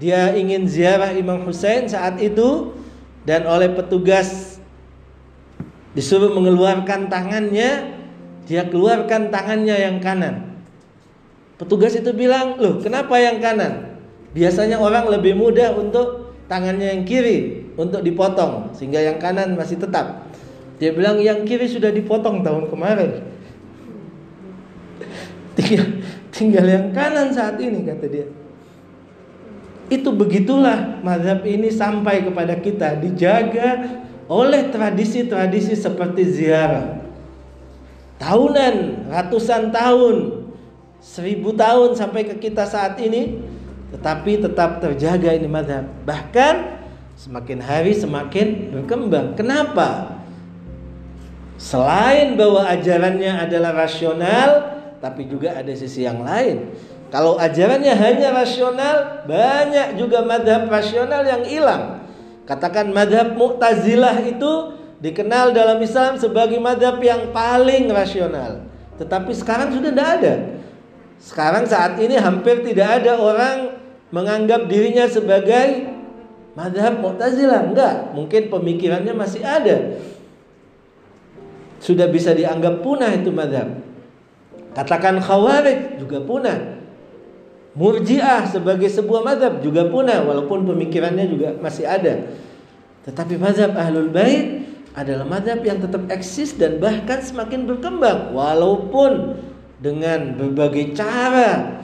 dia 0.00 0.32
ingin 0.32 0.64
ziarah 0.64 1.12
Imam 1.12 1.44
Hussein 1.44 1.84
saat 1.84 2.16
itu 2.24 2.72
dan 3.24 3.48
oleh 3.48 3.72
petugas 3.72 4.60
disuruh 5.96 6.32
mengeluarkan 6.32 7.08
tangannya 7.08 7.96
dia 8.44 8.68
keluarkan 8.68 9.32
tangannya 9.32 9.76
yang 9.88 9.96
kanan. 10.04 10.60
Petugas 11.56 11.96
itu 11.96 12.12
bilang, 12.12 12.60
loh 12.60 12.82
kenapa 12.84 13.16
yang 13.16 13.40
kanan? 13.40 13.96
Biasanya 14.36 14.76
orang 14.76 15.08
lebih 15.08 15.32
mudah 15.32 15.72
untuk 15.72 16.36
tangannya 16.50 16.92
yang 16.92 17.02
kiri 17.08 17.70
untuk 17.80 18.04
dipotong 18.04 18.76
sehingga 18.76 19.00
yang 19.00 19.16
kanan 19.16 19.56
masih 19.56 19.80
tetap. 19.80 20.28
Dia 20.76 20.92
bilang 20.92 21.22
yang 21.22 21.46
kiri 21.46 21.64
sudah 21.70 21.88
dipotong 21.94 22.44
tahun 22.44 22.68
kemarin. 22.68 23.24
Tinggal, 25.56 25.86
tinggal 26.34 26.66
yang 26.66 26.86
kanan 26.90 27.30
saat 27.30 27.54
ini 27.62 27.86
kata 27.86 28.06
dia. 28.10 28.26
Itu 29.92 30.12
begitulah 30.16 31.00
mazhab 31.04 31.44
ini 31.44 31.68
sampai 31.68 32.24
kepada 32.24 32.56
kita 32.56 32.96
dijaga 32.96 34.00
oleh 34.30 34.72
tradisi-tradisi 34.72 35.76
seperti 35.76 36.24
ziarah 36.24 37.04
tahunan, 38.24 39.08
ratusan 39.10 39.68
tahun, 39.74 40.46
seribu 41.02 41.52
tahun 41.54 41.92
sampai 41.98 42.24
ke 42.32 42.48
kita 42.48 42.64
saat 42.64 42.96
ini, 43.02 43.42
tetapi 43.94 44.40
tetap 44.40 44.80
terjaga 44.80 45.34
ini 45.34 45.48
madhab. 45.50 45.84
Bahkan 46.08 46.54
semakin 47.20 47.58
hari 47.62 47.92
semakin 47.94 48.72
berkembang. 48.72 49.36
Kenapa? 49.36 50.20
Selain 51.54 52.34
bahwa 52.34 52.66
ajarannya 52.66 53.46
adalah 53.46 53.86
rasional, 53.86 54.74
tapi 54.98 55.28
juga 55.30 55.54
ada 55.54 55.70
sisi 55.76 56.02
yang 56.02 56.24
lain. 56.24 56.74
Kalau 57.14 57.38
ajarannya 57.38 57.94
hanya 57.94 58.34
rasional, 58.34 59.22
banyak 59.22 59.94
juga 59.94 60.26
madhab 60.26 60.66
rasional 60.66 61.22
yang 61.22 61.46
hilang. 61.46 62.02
Katakan 62.42 62.90
madhab 62.90 63.38
Mu'tazilah 63.38 64.18
itu 64.26 64.74
dikenal 64.98 65.54
dalam 65.54 65.78
Islam 65.78 66.18
sebagai 66.18 66.58
madhab 66.58 66.98
yang 66.98 67.30
paling 67.30 67.86
rasional. 67.86 68.66
Tetapi 68.98 69.30
sekarang 69.30 69.70
sudah 69.70 69.94
tidak 69.94 70.08
ada. 70.18 70.34
Sekarang 71.22 71.62
saat 71.70 72.02
ini 72.02 72.18
hampir 72.18 72.66
tidak 72.66 73.06
ada 73.06 73.14
orang 73.22 73.78
menganggap 74.10 74.66
dirinya 74.66 75.06
sebagai 75.06 75.86
madhab 76.58 76.98
Mu'tazilah. 76.98 77.70
Enggak, 77.70 78.10
mungkin 78.10 78.50
pemikirannya 78.50 79.14
masih 79.14 79.46
ada. 79.46 80.02
Sudah 81.78 82.10
bisa 82.10 82.34
dianggap 82.34 82.82
punah 82.82 83.14
itu 83.14 83.30
madhab. 83.30 83.70
Katakan 84.74 85.22
khawarij 85.22 86.02
juga 86.02 86.18
punah. 86.18 86.73
Murjiah 87.74 88.46
sebagai 88.46 88.86
sebuah 88.86 89.26
madhab 89.26 89.58
juga 89.58 89.90
punah 89.90 90.22
walaupun 90.22 90.62
pemikirannya 90.62 91.26
juga 91.26 91.48
masih 91.58 91.82
ada. 91.90 92.30
Tetapi 93.02 93.34
madhab 93.34 93.74
ahlul 93.74 94.14
bait 94.14 94.62
adalah 94.94 95.26
madhab 95.26 95.58
yang 95.66 95.82
tetap 95.82 96.06
eksis 96.06 96.54
dan 96.54 96.78
bahkan 96.78 97.18
semakin 97.18 97.66
berkembang 97.66 98.30
walaupun 98.30 99.42
dengan 99.82 100.38
berbagai 100.38 100.94
cara 100.94 101.82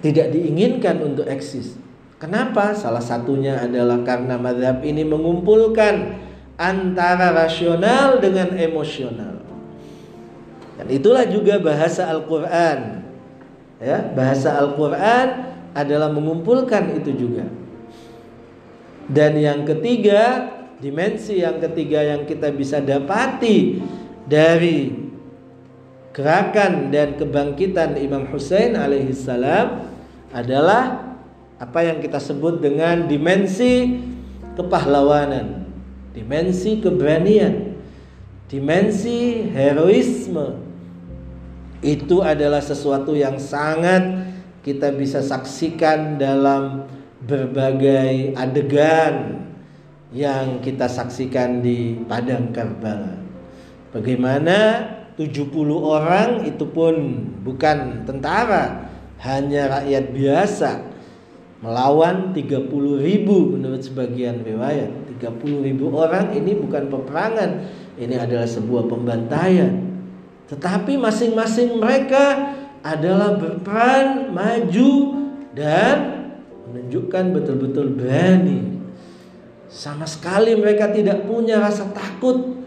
tidak 0.00 0.32
diinginkan 0.32 1.02
untuk 1.02 1.26
eksis. 1.26 1.76
Kenapa? 2.22 2.76
Salah 2.78 3.02
satunya 3.02 3.58
adalah 3.58 4.06
karena 4.06 4.38
madhab 4.38 4.86
ini 4.86 5.02
mengumpulkan 5.02 6.20
antara 6.60 7.32
rasional 7.32 8.20
dengan 8.20 8.52
emosional. 8.54 9.40
Dan 10.76 10.86
itulah 10.88 11.24
juga 11.28 11.56
bahasa 11.60 12.08
Al-Quran. 12.08 12.99
Ya, 13.80 14.12
bahasa 14.12 14.60
Al-Quran 14.60 15.56
adalah 15.72 16.12
mengumpulkan 16.12 17.00
itu 17.00 17.16
juga. 17.16 17.48
Dan 19.08 19.40
yang 19.40 19.64
ketiga 19.64 20.52
dimensi 20.78 21.40
yang 21.40 21.58
ketiga 21.58 22.04
yang 22.04 22.28
kita 22.28 22.52
bisa 22.52 22.78
dapati 22.78 23.80
dari 24.28 24.92
gerakan 26.12 26.92
dan 26.92 27.16
kebangkitan 27.16 27.96
Imam 28.00 28.28
Hussein 28.28 28.74
alaihi 28.74 29.16
salam 29.16 29.88
adalah 30.30 31.16
apa 31.60 31.80
yang 31.84 31.98
kita 32.00 32.16
sebut 32.16 32.62
dengan 32.62 33.04
dimensi 33.04 34.00
kepahlawanan, 34.56 35.68
dimensi 36.16 36.80
keberanian, 36.80 37.76
dimensi 38.48 39.44
heroisme. 39.52 40.69
Itu 41.80 42.20
adalah 42.20 42.60
sesuatu 42.60 43.16
yang 43.16 43.40
sangat 43.40 44.28
kita 44.60 44.92
bisa 44.92 45.24
saksikan 45.24 46.20
dalam 46.20 46.84
berbagai 47.24 48.36
adegan 48.36 49.48
yang 50.12 50.60
kita 50.60 50.84
saksikan 50.84 51.64
di 51.64 51.96
padang 52.04 52.52
Karbala. 52.52 53.16
Bagaimana 53.96 54.56
70 55.16 55.48
orang 55.72 56.44
itu 56.44 56.68
pun 56.68 56.94
bukan 57.40 58.04
tentara, 58.04 58.92
hanya 59.20 59.80
rakyat 59.80 60.04
biasa 60.12 60.70
melawan 61.60 62.32
30 62.32 62.72
ribu 63.04 63.52
menurut 63.56 63.84
sebagian 63.84 64.40
riwayat 64.40 64.88
30 65.20 65.60
ribu 65.60 65.92
orang 65.92 66.32
ini 66.32 66.56
bukan 66.56 66.88
peperangan 66.88 67.68
ini 68.00 68.16
adalah 68.16 68.48
sebuah 68.48 68.88
pembantaian 68.88 69.89
tetapi 70.50 70.98
masing-masing 70.98 71.78
mereka 71.78 72.58
adalah 72.82 73.38
berperan 73.38 74.34
maju 74.34 74.92
dan 75.54 75.96
menunjukkan 76.66 77.24
betul-betul 77.30 77.86
berani 77.94 78.80
sama 79.70 80.02
sekali 80.02 80.58
mereka 80.58 80.90
tidak 80.90 81.30
punya 81.30 81.62
rasa 81.62 81.86
takut. 81.94 82.58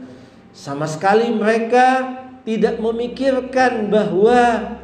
Sama 0.55 0.87
sekali 0.87 1.35
mereka 1.35 2.15
tidak 2.47 2.79
memikirkan 2.79 3.91
bahwa 3.91 4.79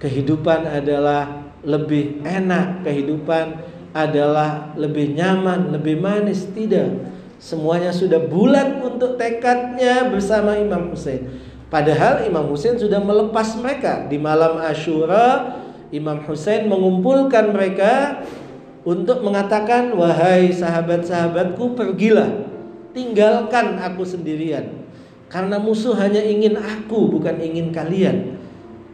kehidupan 0.00 0.64
adalah 0.64 1.52
lebih 1.60 2.24
enak, 2.24 2.88
kehidupan 2.88 3.60
adalah 3.92 4.72
lebih 4.80 5.12
nyaman, 5.12 5.76
lebih 5.76 6.00
manis. 6.00 6.48
Tidak. 6.48 7.20
Semuanya 7.36 7.92
sudah 7.92 8.24
bulat 8.24 8.80
untuk 8.80 9.20
tekadnya 9.20 10.08
bersama 10.08 10.56
Imam 10.56 10.88
Hussein. 10.88 11.47
Padahal 11.68 12.24
Imam 12.24 12.48
Hussein 12.48 12.80
sudah 12.80 13.00
melepas 13.00 13.56
mereka. 13.60 14.08
Di 14.08 14.16
malam 14.16 14.56
Ashura. 14.60 15.56
Imam 15.88 16.20
Hussein 16.24 16.68
mengumpulkan 16.68 17.48
mereka 17.52 18.24
untuk 18.84 19.24
mengatakan 19.24 19.92
wahai 19.96 20.52
sahabat-sahabatku 20.52 21.76
pergilah. 21.76 22.48
Tinggalkan 22.92 23.80
aku 23.80 24.04
sendirian. 24.04 24.84
Karena 25.28 25.60
musuh 25.60 25.92
hanya 25.96 26.24
ingin 26.24 26.56
aku 26.56 27.08
bukan 27.12 27.36
ingin 27.40 27.68
kalian. 27.68 28.40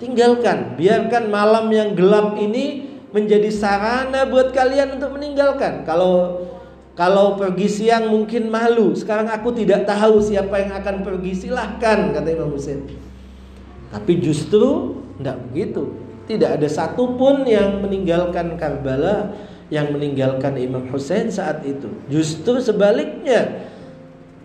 Tinggalkan 0.03 0.75
biarkan 0.75 1.31
malam 1.31 1.71
yang 1.71 1.95
gelap 1.95 2.35
ini 2.35 2.91
menjadi 3.15 3.47
sarana 3.55 4.27
buat 4.27 4.51
kalian 4.51 4.99
untuk 4.99 5.15
meninggalkan. 5.15 5.87
Kalau 5.87 6.43
kalau 6.95 7.35
pergi 7.35 7.67
siang 7.67 8.11
mungkin 8.11 8.51
malu 8.51 8.95
sekarang 8.95 9.27
aku 9.31 9.55
tidak 9.55 9.87
tahu 9.87 10.23
siapa 10.23 10.55
yang 10.63 10.73
akan 10.79 11.03
pergi 11.03 11.47
silahkan 11.47 12.15
kata 12.15 12.29
Imam 12.31 12.55
Husain 12.55 12.87
tapi 13.91 14.19
justru 14.23 14.99
tidak 15.19 15.39
begitu 15.51 16.05
tidak 16.25 16.57
ada 16.57 16.69
satupun 16.71 17.45
yang 17.45 17.85
meninggalkan 17.85 18.57
Karbala 18.57 19.37
yang 19.73 19.93
meninggalkan 19.93 20.57
Imam 20.61 20.85
Hussein 20.93 21.29
saat 21.33 21.65
itu. 21.65 21.89
Justru 22.09 22.61
sebaliknya. 22.61 23.73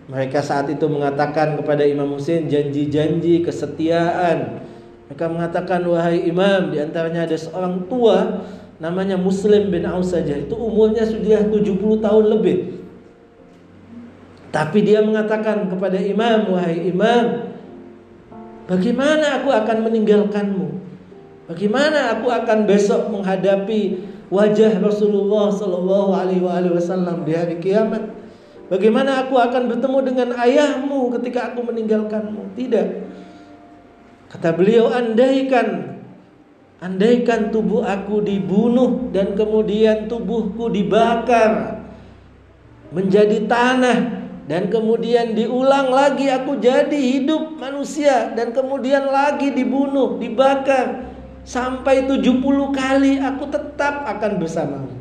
Mereka 0.10 0.41
saat 0.41 0.66
itu 0.74 0.89
mengatakan 0.89 1.54
kepada 1.54 1.86
Imam 1.86 2.10
Hussein 2.18 2.50
janji-janji 2.50 3.45
kesetiaan. 3.45 4.66
Mereka 5.06 5.26
mengatakan 5.30 5.86
wahai 5.86 6.26
imam 6.26 6.74
di 6.74 6.82
antaranya 6.82 7.30
ada 7.30 7.38
seorang 7.38 7.86
tua 7.86 8.45
namanya 8.80 9.20
Muslim 9.20 9.70
bin 9.70 9.84
Aus 9.84 10.16
saja 10.16 10.40
itu 10.40 10.56
umurnya 10.56 11.04
sudah 11.04 11.46
70 11.52 12.00
tahun 12.00 12.26
lebih. 12.40 12.58
Tapi 14.50 14.82
dia 14.82 15.06
mengatakan 15.06 15.70
kepada 15.70 16.00
imam 16.02 16.58
wahai 16.58 16.90
imam 16.90 17.54
bagaimana 18.66 19.44
aku 19.44 19.54
akan 19.54 19.78
meninggalkanmu? 19.86 20.68
Bagaimana 21.46 22.18
aku 22.18 22.34
akan 22.34 22.66
besok 22.66 23.14
menghadapi 23.14 24.02
wajah 24.34 24.82
Rasulullah 24.82 25.54
Sallallahu 25.54 26.12
Alaihi 26.14 26.42
Wasallam 26.46 27.28
di 27.28 27.34
hari 27.36 27.62
kiamat? 27.62 28.16
Bagaimana 28.70 29.26
aku 29.26 29.34
akan 29.34 29.66
bertemu 29.66 30.00
dengan 30.06 30.30
ayahmu 30.38 31.10
ketika 31.18 31.54
aku 31.54 31.66
meninggalkanmu? 31.66 32.54
Tidak. 32.54 32.88
Kata 34.30 34.54
beliau, 34.54 34.94
andaikan 34.94 35.99
andaikan 36.80 37.52
tubuh 37.52 37.84
aku 37.84 38.24
dibunuh 38.24 39.12
dan 39.12 39.36
kemudian 39.36 40.08
tubuhku 40.08 40.72
dibakar 40.72 41.84
menjadi 42.90 43.46
tanah 43.46 44.20
dan 44.50 44.66
kemudian 44.66 45.38
diulang 45.38 45.94
lagi 45.94 46.26
aku 46.26 46.58
jadi 46.58 46.90
hidup 46.98 47.62
manusia 47.62 48.34
dan 48.34 48.50
kemudian 48.50 49.06
lagi 49.06 49.54
dibunuh, 49.54 50.18
dibakar 50.18 51.06
sampai 51.46 52.10
70 52.10 52.42
kali 52.74 53.22
aku 53.22 53.46
tetap 53.46 54.10
akan 54.10 54.32
bersamamu. 54.42 54.98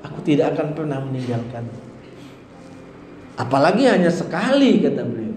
Aku 0.00 0.24
tidak 0.24 0.56
akan 0.56 0.72
pernah 0.72 0.96
meninggalkanmu. 1.04 1.76
Apalagi 3.36 3.84
hanya 3.84 4.08
sekali 4.08 4.80
kata 4.80 5.04
beliau. 5.04 5.29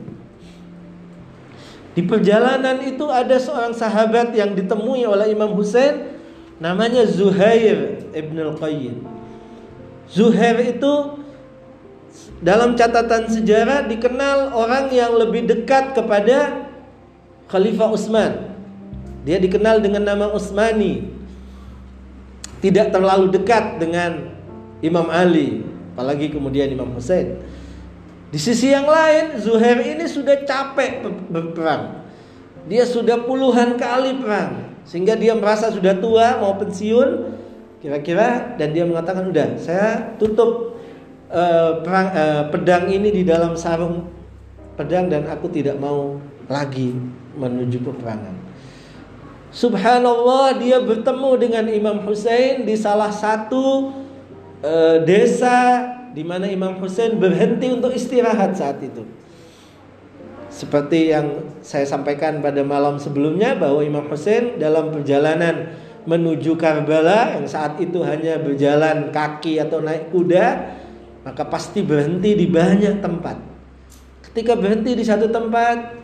Di 1.93 2.01
perjalanan 2.01 2.81
itu 2.81 3.05
ada 3.05 3.37
seorang 3.37 3.77
sahabat 3.77 4.33
yang 4.33 4.57
ditemui 4.57 5.05
oleh 5.05 5.29
Imam 5.29 5.53
Hussein 5.53 6.17
namanya 6.57 7.05
Zuhair 7.05 8.09
Ibn 8.09 8.37
Al-Qayyim. 8.49 9.05
Zuhair 10.09 10.57
itu 10.73 11.21
dalam 12.41 12.73
catatan 12.73 13.29
sejarah 13.29 13.85
dikenal 13.85 14.57
orang 14.57 14.89
yang 14.89 15.13
lebih 15.13 15.45
dekat 15.45 15.93
kepada 15.93 16.65
Khalifah 17.49 17.93
Utsman. 17.93 18.57
Dia 19.23 19.37
dikenal 19.37 19.79
dengan 19.79 20.03
nama 20.03 20.25
Utsmani. 20.33 21.13
Tidak 22.59 22.89
terlalu 22.89 23.29
dekat 23.31 23.77
dengan 23.77 24.33
Imam 24.79 25.07
Ali, 25.11 25.63
apalagi 25.93 26.31
kemudian 26.31 26.71
Imam 26.71 26.89
Hussein. 26.95 27.39
Di 28.33 28.41
sisi 28.41 28.73
yang 28.73 28.89
lain, 28.89 29.37
Zuhair 29.37 29.77
ini 29.85 30.09
sudah 30.09 30.41
capek 30.41 31.05
berperang. 31.29 32.01
Dia 32.65 32.81
sudah 32.81 33.21
puluhan 33.29 33.77
kali 33.77 34.17
perang, 34.17 34.73
sehingga 34.89 35.13
dia 35.13 35.37
merasa 35.37 35.69
sudah 35.69 35.93
tua, 36.01 36.41
mau 36.41 36.57
pensiun, 36.57 37.29
kira-kira, 37.77 38.57
dan 38.57 38.73
dia 38.73 38.89
mengatakan, 38.89 39.29
udah, 39.29 39.61
saya 39.61 40.17
tutup 40.17 40.81
uh, 41.29 41.85
perang, 41.85 42.09
uh, 42.09 42.43
pedang 42.49 42.89
ini 42.89 43.13
di 43.13 43.21
dalam 43.21 43.53
sarung 43.53 44.09
pedang 44.73 45.13
dan 45.13 45.29
aku 45.29 45.53
tidak 45.53 45.77
mau 45.77 46.17
lagi 46.49 46.97
menuju 47.37 47.85
peperangan. 47.85 48.33
Subhanallah, 49.53 50.57
dia 50.57 50.81
bertemu 50.81 51.31
dengan 51.37 51.65
Imam 51.69 52.01
Hussein 52.01 52.65
di 52.65 52.73
salah 52.73 53.13
satu 53.13 53.93
uh, 54.65 54.97
desa 55.05 55.85
di 56.13 56.21
mana 56.21 56.45
Imam 56.45 56.77
Hussein 56.77 57.17
berhenti 57.17 57.73
untuk 57.73 57.91
istirahat 57.91 58.53
saat 58.53 58.77
itu. 58.85 59.01
Seperti 60.53 61.09
yang 61.09 61.49
saya 61.65 61.81
sampaikan 61.89 62.37
pada 62.37 62.61
malam 62.61 63.01
sebelumnya 63.01 63.57
bahwa 63.57 63.81
Imam 63.81 64.05
Hussein 64.05 64.61
dalam 64.61 64.93
perjalanan 64.93 65.73
menuju 66.05 66.53
Karbala 66.61 67.33
yang 67.33 67.49
saat 67.49 67.81
itu 67.81 68.05
hanya 68.05 68.37
berjalan 68.37 69.09
kaki 69.09 69.57
atau 69.57 69.81
naik 69.81 70.13
kuda, 70.13 70.77
maka 71.25 71.43
pasti 71.49 71.81
berhenti 71.81 72.37
di 72.37 72.45
banyak 72.45 73.01
tempat. 73.01 73.41
Ketika 74.29 74.53
berhenti 74.53 74.93
di 74.93 75.01
satu 75.01 75.33
tempat, 75.33 76.03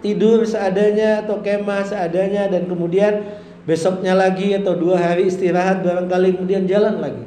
tidur 0.00 0.48
seadanya 0.48 1.28
atau 1.28 1.44
kemah 1.44 1.84
seadanya 1.84 2.48
dan 2.48 2.64
kemudian 2.64 3.36
besoknya 3.68 4.16
lagi 4.16 4.56
atau 4.56 4.72
dua 4.72 4.96
hari 4.96 5.28
istirahat 5.28 5.84
barangkali 5.84 6.40
kemudian 6.40 6.64
jalan 6.64 7.04
lagi. 7.04 7.24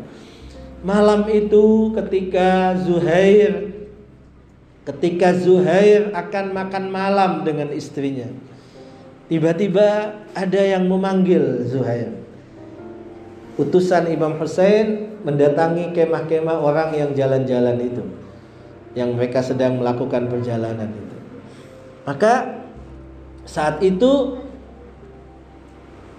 Malam 0.83 1.31
itu 1.31 1.95
ketika 1.95 2.75
Zuhair 2.75 3.73
ketika 4.83 5.31
Zuhair 5.31 6.11
akan 6.11 6.51
makan 6.51 6.91
malam 6.91 7.31
dengan 7.47 7.71
istrinya. 7.71 8.27
Tiba-tiba 9.31 10.19
ada 10.35 10.61
yang 10.61 10.85
memanggil 10.91 11.63
Zuhair. 11.63 12.11
Utusan 13.55 14.11
Imam 14.11 14.35
Hussein 14.35 15.15
mendatangi 15.23 15.95
kemah-kemah 15.95 16.59
orang 16.59 16.89
yang 16.91 17.15
jalan-jalan 17.15 17.79
itu. 17.79 18.03
Yang 18.93 19.09
mereka 19.15 19.39
sedang 19.39 19.79
melakukan 19.79 20.27
perjalanan 20.27 20.91
itu. 20.91 21.17
Maka 22.03 22.61
saat 23.47 23.79
itu 23.79 24.43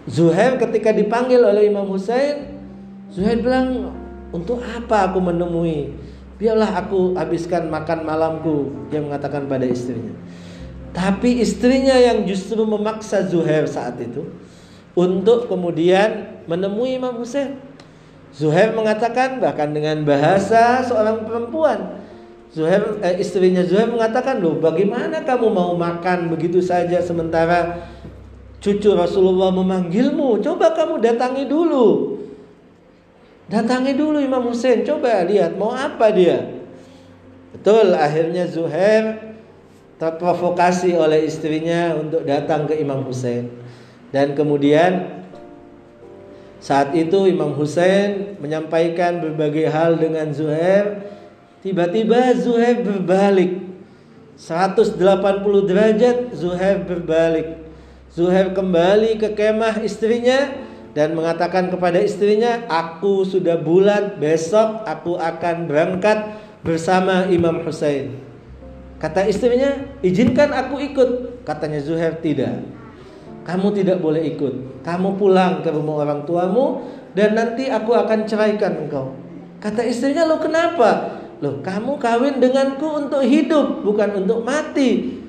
Zuhair 0.09 0.57
ketika 0.57 0.93
dipanggil 0.93 1.41
oleh 1.45 1.69
Imam 1.69 1.89
Hussein, 1.89 2.61
Zuhair 3.13 3.41
bilang, 3.41 3.93
untuk 4.35 4.59
apa 4.67 5.07
aku 5.07 5.23
menemui? 5.23 5.95
Biarlah 6.35 6.83
aku 6.83 7.15
habiskan 7.15 7.71
makan 7.71 8.03
malamku. 8.03 8.75
Dia 8.91 8.99
mengatakan 8.99 9.47
pada 9.47 9.63
istrinya. 9.63 10.11
Tapi 10.91 11.39
istrinya 11.39 11.95
yang 11.95 12.27
justru 12.27 12.59
memaksa 12.67 13.23
Zuhair 13.31 13.71
saat 13.71 13.95
itu 14.03 14.27
untuk 14.99 15.47
kemudian 15.47 16.43
menemui 16.51 16.99
Imam 16.99 17.15
Hussein. 17.23 17.63
Zuhair 18.35 18.75
mengatakan 18.75 19.39
bahkan 19.39 19.71
dengan 19.71 20.03
bahasa 20.03 20.83
seorang 20.83 21.23
perempuan. 21.23 22.03
Zuhair 22.51 22.99
eh, 23.03 23.23
istrinya 23.23 23.63
Zuhair 23.63 23.91
mengatakan 23.91 24.43
loh 24.43 24.59
bagaimana 24.59 25.23
kamu 25.23 25.51
mau 25.51 25.75
makan 25.75 26.31
begitu 26.31 26.63
saja 26.63 26.99
sementara 27.03 27.87
cucu 28.59 28.91
Rasulullah 28.95 29.55
memanggilmu. 29.55 30.43
Coba 30.43 30.75
kamu 30.75 30.99
datangi 30.99 31.47
dulu. 31.47 32.19
Datangi 33.45 33.93
dulu 33.93 34.25
Imam 34.25 34.41
Hussein, 34.49 34.85
coba 34.89 35.21
lihat 35.29 35.61
mau 35.61 35.73
apa 35.73 36.09
dia. 36.09 36.49
Betul, 37.53 37.93
akhirnya 37.93 38.49
Zuhair 38.49 39.37
terprovokasi 40.01 40.97
oleh 40.97 41.29
istrinya 41.29 41.95
untuk 41.95 42.25
datang 42.25 42.65
ke 42.65 42.75
Imam 42.81 43.05
Hussein. 43.05 43.53
Dan 44.11 44.33
kemudian 44.33 45.23
saat 46.65 46.97
itu 46.97 47.29
Imam 47.29 47.53
Hussein 47.53 48.41
menyampaikan 48.41 49.21
berbagai 49.21 49.69
hal 49.69 50.01
dengan 50.01 50.33
Zuhair. 50.33 51.05
Tiba-tiba 51.61 52.33
Zuhair 52.41 52.81
berbalik 52.81 53.61
180 54.41 54.97
derajat 55.69 56.17
Zuhair 56.33 56.81
berbalik. 56.83 57.61
Zuhair 58.09 58.55
kembali 58.57 59.21
ke 59.21 59.37
kemah 59.37 59.83
istrinya 59.85 60.64
dan 60.95 61.13
mengatakan 61.19 61.69
kepada 61.69 61.99
istrinya, 61.99 62.65
"Aku 62.71 63.27
sudah 63.27 63.59
bulat, 63.59 64.17
besok 64.23 64.87
aku 64.87 65.19
akan 65.19 65.67
berangkat 65.67 66.39
bersama 66.63 67.27
Imam 67.29 67.61
Hussein." 67.67 68.23
Kata 69.03 69.27
istrinya, 69.27 69.91
"Izinkan 70.01 70.55
aku 70.55 70.79
ikut." 70.81 71.43
Katanya 71.43 71.83
Zuhair, 71.83 72.23
"Tidak. 72.23 72.73
Kamu 73.45 73.75
tidak 73.77 74.01
boleh 74.01 74.23
ikut. 74.33 74.87
Kamu 74.87 75.21
pulang 75.21 75.61
ke 75.61 75.69
rumah 75.69 76.07
orang 76.07 76.25
tuamu 76.25 76.87
dan 77.13 77.37
nanti 77.37 77.69
aku 77.69 77.93
akan 77.93 78.25
ceraikan 78.25 78.87
engkau." 78.87 79.13
Kata 79.59 79.83
istrinya, 79.85 80.25
"Lo 80.25 80.41
kenapa?" 80.41 81.21
Loh, 81.43 81.61
kamu 81.61 81.99
kawin 81.99 82.39
denganku 82.41 83.05
untuk 83.05 83.21
hidup, 83.21 83.83
bukan 83.83 84.23
untuk 84.23 84.47
mati. 84.47 85.21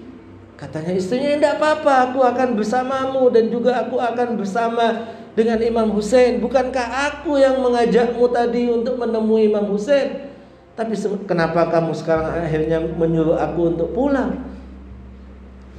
Katanya 0.56 0.96
istrinya, 0.96 1.36
tidak 1.36 1.60
apa-apa, 1.60 1.94
aku 2.08 2.24
akan 2.24 2.56
bersamamu 2.56 3.28
dan 3.34 3.52
juga 3.52 3.84
aku 3.84 4.00
akan 4.00 4.40
bersama 4.40 5.12
dengan 5.36 5.60
Imam 5.60 5.92
Hussein. 5.92 6.40
Bukankah 6.40 7.12
aku 7.12 7.38
yang 7.38 7.60
mengajakmu 7.60 8.26
tadi 8.32 8.72
untuk 8.72 8.96
menemui 8.98 9.52
Imam 9.52 9.68
Hussein? 9.68 10.32
Tapi 10.76 10.96
kenapa 11.28 11.72
kamu 11.72 11.92
sekarang 11.96 12.44
akhirnya 12.44 12.84
menyuruh 12.84 13.40
aku 13.40 13.76
untuk 13.76 13.96
pulang? 13.96 14.44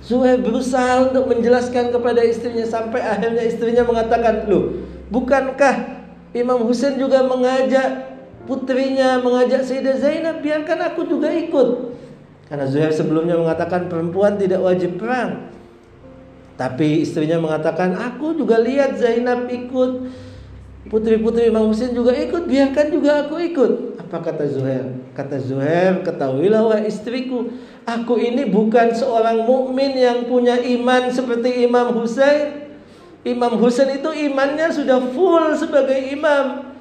Zuhair 0.01 0.39
berusaha 0.39 1.11
untuk 1.11 1.27
menjelaskan 1.27 1.91
kepada 1.91 2.23
istrinya 2.23 2.63
sampai 2.63 3.03
akhirnya 3.03 3.43
istrinya 3.43 3.83
mengatakan, 3.83 4.47
"Loh, 4.47 4.87
bukankah 5.11 6.07
Imam 6.31 6.63
Hussein 6.63 6.95
juga 6.95 7.27
mengajak 7.27 8.15
putrinya, 8.47 9.19
mengajak 9.19 9.67
Sayyidah 9.67 9.99
Zainab, 9.99 10.41
biarkan 10.41 10.95
aku 10.95 11.11
juga 11.11 11.29
ikut." 11.35 11.99
Karena 12.47 12.65
Zuhair 12.71 12.95
sebelumnya 12.95 13.35
mengatakan 13.35 13.91
perempuan 13.91 14.39
tidak 14.39 14.63
wajib 14.63 15.03
perang. 15.03 15.51
Tapi 16.57 17.05
istrinya 17.05 17.37
mengatakan, 17.37 17.93
aku 17.93 18.33
juga 18.33 18.57
lihat 18.57 18.97
Zainab 18.97 19.53
ikut. 19.53 20.09
Putri-putri 20.89 21.53
Imam 21.53 21.69
Husain 21.69 21.93
juga 21.93 22.17
ikut, 22.17 22.49
biarkan 22.49 22.87
juga 22.89 23.29
aku 23.29 23.37
ikut. 23.45 24.01
Apa 24.01 24.25
kata 24.25 24.49
Zuhair? 24.49 24.87
Kata 25.13 25.37
Zuhair, 25.37 26.01
ketahuilah 26.01 26.63
wahai 26.65 26.89
istriku, 26.89 27.53
aku 27.85 28.17
ini 28.17 28.49
bukan 28.49 28.95
seorang 28.95 29.45
mukmin 29.45 29.99
yang 29.99 30.25
punya 30.25 30.57
iman 30.57 31.13
seperti 31.13 31.67
Imam 31.67 31.93
Husain. 31.93 32.73
Imam 33.27 33.59
Husain 33.59 33.91
itu 33.99 34.11
imannya 34.31 34.71
sudah 34.71 35.03
full 35.11 35.53
sebagai 35.59 35.99
imam. 36.15 36.73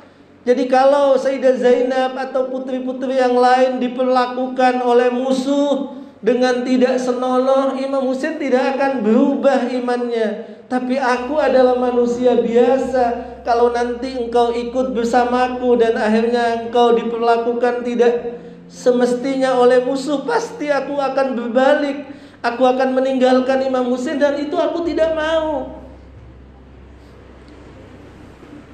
Jadi 0.45 0.69
kalau 0.69 1.17
Sayyidah 1.17 1.57
Zainab 1.57 2.13
atau 2.13 2.53
putri-putri 2.53 3.17
yang 3.17 3.33
lain 3.33 3.81
diperlakukan 3.81 4.85
oleh 4.85 5.09
musuh 5.09 6.04
dengan 6.25 6.65
tidak 6.65 6.97
senonoh, 6.97 7.77
Imam 7.77 8.01
Husain 8.09 8.41
tidak 8.41 8.73
akan 8.73 9.05
berubah 9.05 9.69
imannya. 9.69 10.57
Tapi 10.65 10.97
aku 10.97 11.37
adalah 11.37 11.77
manusia 11.77 12.33
biasa. 12.41 13.37
Kalau 13.45 13.69
nanti 13.69 14.17
engkau 14.17 14.49
ikut 14.49 14.97
bersamaku 14.97 15.77
dan 15.77 15.93
akhirnya 15.93 16.65
engkau 16.65 16.97
diperlakukan 16.97 17.85
tidak 17.85 18.41
semestinya 18.65 19.53
oleh 19.53 19.85
musuh, 19.85 20.25
pasti 20.25 20.73
aku 20.73 20.97
akan 20.97 21.37
berbalik. 21.37 22.09
Aku 22.41 22.65
akan 22.65 22.97
meninggalkan 22.97 23.61
Imam 23.61 23.85
Husain 23.93 24.17
dan 24.17 24.41
itu 24.41 24.57
aku 24.57 24.81
tidak 24.81 25.13
mau. 25.13 25.77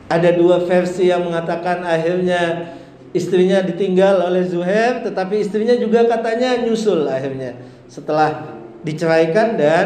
Ada 0.08 0.40
dua 0.40 0.64
versi 0.64 1.12
yang 1.12 1.28
mengatakan 1.28 1.84
akhirnya 1.84 2.76
istrinya 3.12 3.60
ditinggal 3.64 4.24
oleh 4.24 4.48
Zuhair, 4.48 5.04
tetapi 5.04 5.44
istrinya 5.44 5.76
juga 5.76 6.08
katanya 6.08 6.64
nyusul 6.64 7.04
akhirnya 7.08 7.60
setelah 7.92 8.60
diceraikan 8.82 9.60
dan 9.60 9.86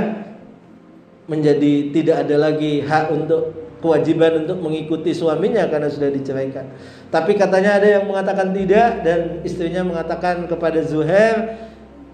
menjadi 1.26 1.89
tidak 1.89 2.17
ada 2.26 2.36
lagi 2.38 2.86
hak 2.86 3.09
untuk 3.09 3.65
kewajiban 3.82 4.45
untuk 4.45 4.57
mengikuti 4.61 5.13
suaminya 5.13 5.65
karena 5.69 5.89
sudah 5.89 6.09
diceraikan. 6.09 6.65
Tapi 7.09 7.38
katanya 7.38 7.82
ada 7.82 7.88
yang 7.99 8.05
mengatakan 8.09 8.53
tidak 8.53 9.01
dan 9.05 9.41
istrinya 9.45 9.86
mengatakan 9.86 10.45
kepada 10.49 10.82
Zuhair, 10.86 11.65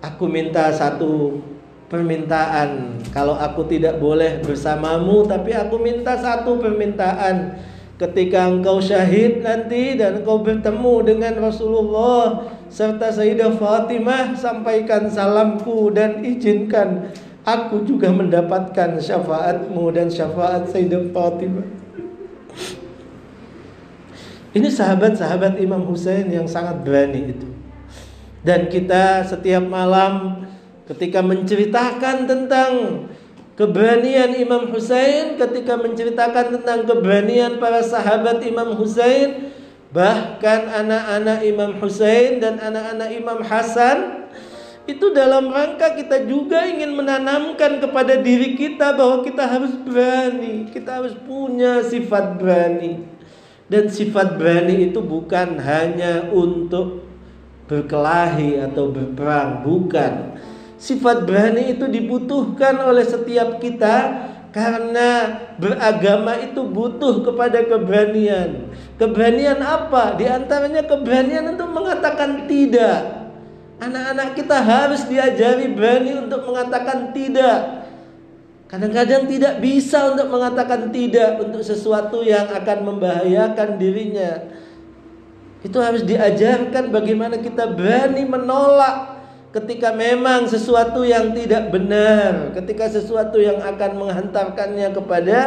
aku 0.04 0.28
minta 0.28 0.72
satu 0.76 1.44
permintaan. 1.92 3.00
Kalau 3.12 3.36
aku 3.36 3.68
tidak 3.68 4.00
boleh 4.00 4.40
bersamamu, 4.44 5.28
tapi 5.28 5.52
aku 5.52 5.76
minta 5.80 6.16
satu 6.16 6.60
permintaan. 6.60 7.60
Ketika 8.02 8.50
engkau 8.50 8.82
syahid 8.82 9.46
nanti 9.46 9.94
dan 9.94 10.26
engkau 10.26 10.42
bertemu 10.42 11.06
dengan 11.06 11.38
Rasulullah 11.38 12.50
serta 12.66 13.14
Sayyidah 13.14 13.54
Fatimah, 13.54 14.34
sampaikan 14.34 15.06
salamku 15.06 15.94
dan 15.94 16.26
izinkan 16.26 17.14
Aku 17.42 17.82
juga 17.86 18.14
mendapatkan 18.14 19.02
syafaatmu 19.02 19.90
dan 19.94 20.10
syafaat 20.14 20.70
Sayyidah 20.70 21.10
Fatimah. 21.10 21.66
Ini 24.54 24.68
sahabat-sahabat 24.70 25.58
Imam 25.58 25.86
Husain 25.90 26.30
yang 26.30 26.46
sangat 26.46 26.86
berani 26.86 27.34
itu. 27.34 27.50
Dan 28.46 28.70
kita 28.70 29.26
setiap 29.26 29.66
malam 29.66 30.46
ketika 30.86 31.26
menceritakan 31.26 32.30
tentang 32.30 32.72
keberanian 33.56 34.36
Imam 34.38 34.72
Husain, 34.72 35.36
ketika 35.36 35.76
menceritakan 35.80 36.60
tentang 36.60 36.88
keberanian 36.88 37.60
para 37.60 37.84
sahabat 37.84 38.40
Imam 38.44 38.76
Husain, 38.76 39.52
bahkan 39.92 40.72
anak-anak 40.72 41.40
Imam 41.44 41.72
Husain 41.80 42.40
dan 42.40 42.58
anak-anak 42.58 43.10
Imam 43.12 43.40
Hasan 43.44 44.28
itu 44.90 45.14
dalam 45.14 45.54
rangka 45.54 45.94
kita 45.94 46.26
juga 46.26 46.66
ingin 46.66 46.98
menanamkan 46.98 47.78
kepada 47.78 48.18
diri 48.18 48.58
kita 48.58 48.98
bahwa 48.98 49.22
kita 49.22 49.46
harus 49.46 49.78
berani, 49.78 50.68
kita 50.74 51.04
harus 51.04 51.14
punya 51.22 51.86
sifat 51.86 52.42
berani. 52.42 53.06
Dan 53.72 53.88
sifat 53.88 54.36
berani 54.36 54.92
itu 54.92 55.00
bukan 55.00 55.56
hanya 55.62 56.28
untuk 56.34 57.08
berkelahi 57.72 58.60
atau 58.60 58.92
berperang, 58.92 59.64
bukan. 59.64 60.31
Sifat 60.82 61.30
berani 61.30 61.78
itu 61.78 61.86
dibutuhkan 61.86 62.82
oleh 62.82 63.06
setiap 63.06 63.62
kita 63.62 64.26
karena 64.50 65.38
beragama 65.62 66.42
itu 66.42 66.66
butuh 66.66 67.22
kepada 67.22 67.62
keberanian. 67.70 68.74
Keberanian 68.98 69.62
apa? 69.62 70.18
Di 70.18 70.26
antaranya 70.26 70.82
keberanian 70.82 71.54
untuk 71.54 71.70
mengatakan 71.70 72.50
tidak 72.50 73.22
Anak-anak 73.82 74.38
kita 74.38 74.62
harus 74.62 75.10
diajari 75.10 75.66
berani 75.74 76.14
untuk 76.14 76.46
mengatakan 76.46 77.10
tidak. 77.18 77.90
Kadang-kadang 78.70 79.26
tidak 79.26 79.58
bisa 79.58 80.14
untuk 80.14 80.30
mengatakan 80.30 80.94
tidak 80.94 81.42
untuk 81.42 81.66
sesuatu 81.66 82.22
yang 82.22 82.46
akan 82.46 82.78
membahayakan 82.86 83.82
dirinya. 83.82 84.54
Itu 85.66 85.82
harus 85.82 86.06
diajarkan 86.06 86.94
bagaimana 86.94 87.42
kita 87.42 87.74
berani 87.74 88.22
menolak 88.22 89.11
ketika 89.52 89.92
memang 89.92 90.48
sesuatu 90.48 91.04
yang 91.04 91.36
tidak 91.36 91.72
benar, 91.72 92.56
ketika 92.56 92.88
sesuatu 92.88 93.36
yang 93.40 93.60
akan 93.60 93.92
menghantarkannya 94.00 94.90
kepada 94.96 95.40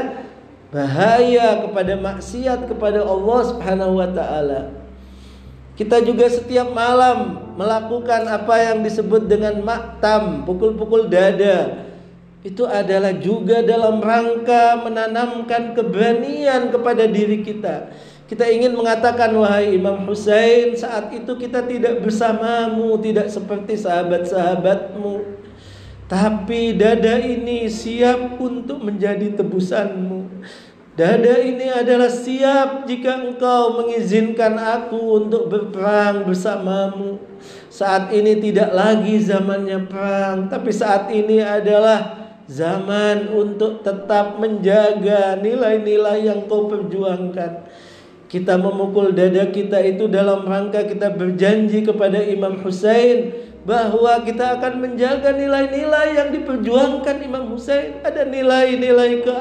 bahaya, 0.68 1.64
kepada 1.64 1.94
maksiat 1.96 2.68
kepada 2.68 3.00
Allah 3.00 3.40
Subhanahu 3.48 3.94
wa 4.02 4.08
taala. 4.12 4.60
Kita 5.74 5.98
juga 6.06 6.30
setiap 6.30 6.70
malam 6.70 7.50
melakukan 7.58 8.30
apa 8.30 8.54
yang 8.62 8.86
disebut 8.86 9.26
dengan 9.26 9.58
maktam, 9.62 10.46
pukul-pukul 10.46 11.10
dada. 11.10 11.82
Itu 12.44 12.68
adalah 12.68 13.10
juga 13.18 13.64
dalam 13.64 13.98
rangka 13.98 14.84
menanamkan 14.84 15.74
keberanian 15.74 16.70
kepada 16.70 17.08
diri 17.08 17.42
kita. 17.42 17.90
Kita 18.24 18.48
ingin 18.48 18.72
mengatakan 18.72 19.36
wahai 19.36 19.76
Imam 19.76 20.00
Hussein 20.08 20.72
saat 20.72 21.12
itu 21.12 21.36
kita 21.36 21.60
tidak 21.68 22.00
bersamamu, 22.00 22.96
tidak 22.96 23.28
seperti 23.28 23.76
sahabat-sahabatmu. 23.76 25.44
Tapi 26.08 26.72
dada 26.72 27.20
ini 27.20 27.68
siap 27.68 28.40
untuk 28.40 28.80
menjadi 28.80 29.36
tebusanmu. 29.36 30.40
Dada 30.94 31.36
ini 31.42 31.68
adalah 31.68 32.08
siap 32.08 32.88
jika 32.88 33.18
engkau 33.18 33.82
mengizinkan 33.82 34.56
aku 34.56 35.20
untuk 35.20 35.52
berperang 35.52 36.24
bersamamu. 36.24 37.20
Saat 37.68 38.08
ini 38.14 38.40
tidak 38.40 38.72
lagi 38.72 39.20
zamannya 39.20 39.84
perang, 39.84 40.48
tapi 40.48 40.70
saat 40.72 41.10
ini 41.10 41.42
adalah 41.42 42.24
zaman 42.46 43.28
untuk 43.34 43.82
tetap 43.82 44.38
menjaga 44.40 45.36
nilai-nilai 45.42 46.30
yang 46.30 46.46
kau 46.46 46.70
perjuangkan. 46.70 47.66
Kita 48.34 48.58
memukul 48.58 49.14
dada 49.14 49.46
kita 49.46 49.78
itu 49.78 50.10
dalam 50.10 50.42
rangka 50.42 50.82
kita 50.82 51.14
berjanji 51.14 51.86
kepada 51.86 52.18
Imam 52.18 52.58
Hussein 52.66 53.30
bahwa 53.62 54.26
kita 54.26 54.58
akan 54.58 54.82
menjaga 54.82 55.38
nilai-nilai 55.38 56.18
yang 56.18 56.34
diperjuangkan 56.34 57.22
Imam 57.22 57.54
Hussein. 57.54 58.02
Ada 58.02 58.26
nilai-nilai 58.26 59.22
ke 59.22 59.36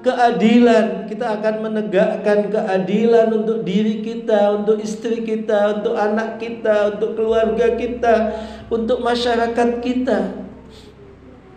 keadilan, 0.00 1.04
kita 1.12 1.36
akan 1.36 1.54
menegakkan 1.60 2.48
keadilan 2.48 3.36
untuk 3.36 3.68
diri 3.68 4.00
kita, 4.00 4.64
untuk 4.64 4.80
istri 4.80 5.28
kita, 5.28 5.84
untuk 5.84 6.00
anak 6.00 6.40
kita, 6.40 6.96
untuk 6.96 7.20
keluarga 7.20 7.76
kita, 7.76 8.14
untuk 8.72 9.04
masyarakat 9.04 9.68
kita. 9.84 10.47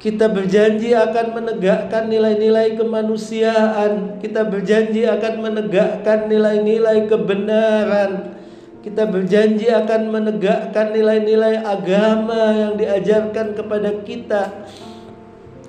Kita 0.01 0.33
berjanji 0.33 0.97
akan 0.97 1.37
menegakkan 1.37 2.09
nilai-nilai 2.09 2.73
kemanusiaan. 2.73 4.17
Kita 4.17 4.49
berjanji 4.49 5.05
akan 5.05 5.33
menegakkan 5.45 6.25
nilai-nilai 6.25 7.05
kebenaran. 7.05 8.33
Kita 8.81 9.05
berjanji 9.05 9.69
akan 9.69 10.09
menegakkan 10.09 10.89
nilai-nilai 10.89 11.61
agama 11.61 12.49
yang 12.49 12.73
diajarkan 12.81 13.53
kepada 13.53 14.01
kita. 14.01 14.65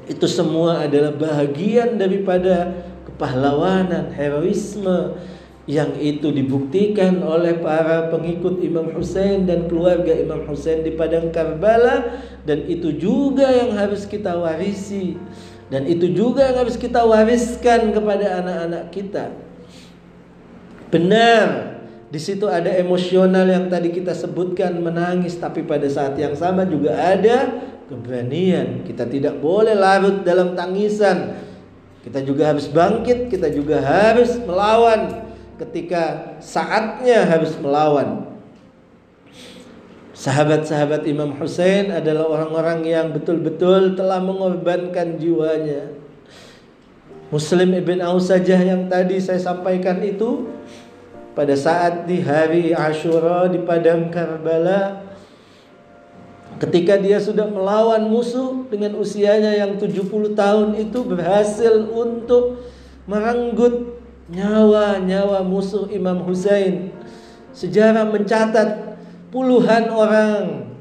Itu 0.08 0.24
semua 0.24 0.88
adalah 0.88 1.12
bahagian 1.12 2.00
daripada 2.00 2.72
kepahlawanan, 3.04 4.16
heroisme 4.16 5.12
yang 5.70 5.94
itu 5.94 6.34
dibuktikan 6.34 7.22
oleh 7.22 7.62
para 7.62 8.10
pengikut 8.10 8.58
Imam 8.66 8.90
Hussein 8.98 9.46
dan 9.46 9.70
keluarga 9.70 10.10
Imam 10.10 10.42
Hussein 10.50 10.82
di 10.82 10.98
padang 10.98 11.30
Karbala 11.30 12.18
dan 12.42 12.66
itu 12.66 12.90
juga 12.98 13.46
yang 13.46 13.78
harus 13.78 14.02
kita 14.02 14.34
warisi 14.34 15.14
dan 15.70 15.86
itu 15.86 16.10
juga 16.10 16.50
yang 16.50 16.66
harus 16.66 16.74
kita 16.74 17.06
wariskan 17.06 17.94
kepada 17.94 18.42
anak-anak 18.42 18.84
kita. 18.90 19.24
Benar, 20.92 21.46
di 22.12 22.20
situ 22.20 22.44
ada 22.44 22.68
emosional 22.68 23.48
yang 23.48 23.72
tadi 23.72 23.88
kita 23.88 24.12
sebutkan 24.12 24.76
menangis 24.82 25.38
tapi 25.38 25.64
pada 25.64 25.88
saat 25.88 26.18
yang 26.20 26.36
sama 26.36 26.68
juga 26.68 26.92
ada 26.92 27.48
keberanian. 27.88 28.84
Kita 28.84 29.08
tidak 29.08 29.40
boleh 29.40 29.72
larut 29.72 30.20
dalam 30.20 30.52
tangisan. 30.52 31.40
Kita 32.04 32.20
juga 32.20 32.52
harus 32.52 32.68
bangkit, 32.68 33.32
kita 33.32 33.48
juga 33.48 33.80
harus 33.80 34.36
melawan 34.44 35.31
ketika 35.62 36.34
saatnya 36.42 37.22
harus 37.22 37.54
melawan. 37.62 38.34
Sahabat-sahabat 40.12 41.06
Imam 41.06 41.34
Hussein 41.38 41.90
adalah 41.90 42.30
orang-orang 42.30 42.86
yang 42.86 43.06
betul-betul 43.10 43.98
telah 43.98 44.22
mengorbankan 44.22 45.18
jiwanya. 45.18 45.94
Muslim 47.32 47.74
ibn 47.74 47.98
Aus 48.04 48.28
saja 48.28 48.60
yang 48.60 48.92
tadi 48.92 49.16
saya 49.18 49.40
sampaikan 49.40 50.04
itu 50.04 50.52
pada 51.32 51.56
saat 51.56 52.04
di 52.04 52.20
hari 52.20 52.76
Ashura 52.76 53.48
di 53.48 53.56
padang 53.64 54.12
Karbala 54.12 55.00
ketika 56.60 57.00
dia 57.00 57.16
sudah 57.18 57.48
melawan 57.48 58.06
musuh 58.06 58.68
dengan 58.68 59.00
usianya 59.00 59.56
yang 59.56 59.80
70 59.80 60.06
tahun 60.36 60.68
itu 60.76 60.98
berhasil 61.02 61.88
untuk 61.88 62.62
merenggut 63.08 63.91
nyawa-nyawa 64.32 65.44
musuh 65.44 65.86
Imam 65.92 66.24
Husain. 66.24 66.90
Sejarah 67.52 68.08
mencatat 68.08 68.96
puluhan 69.28 69.92
orang 69.92 70.72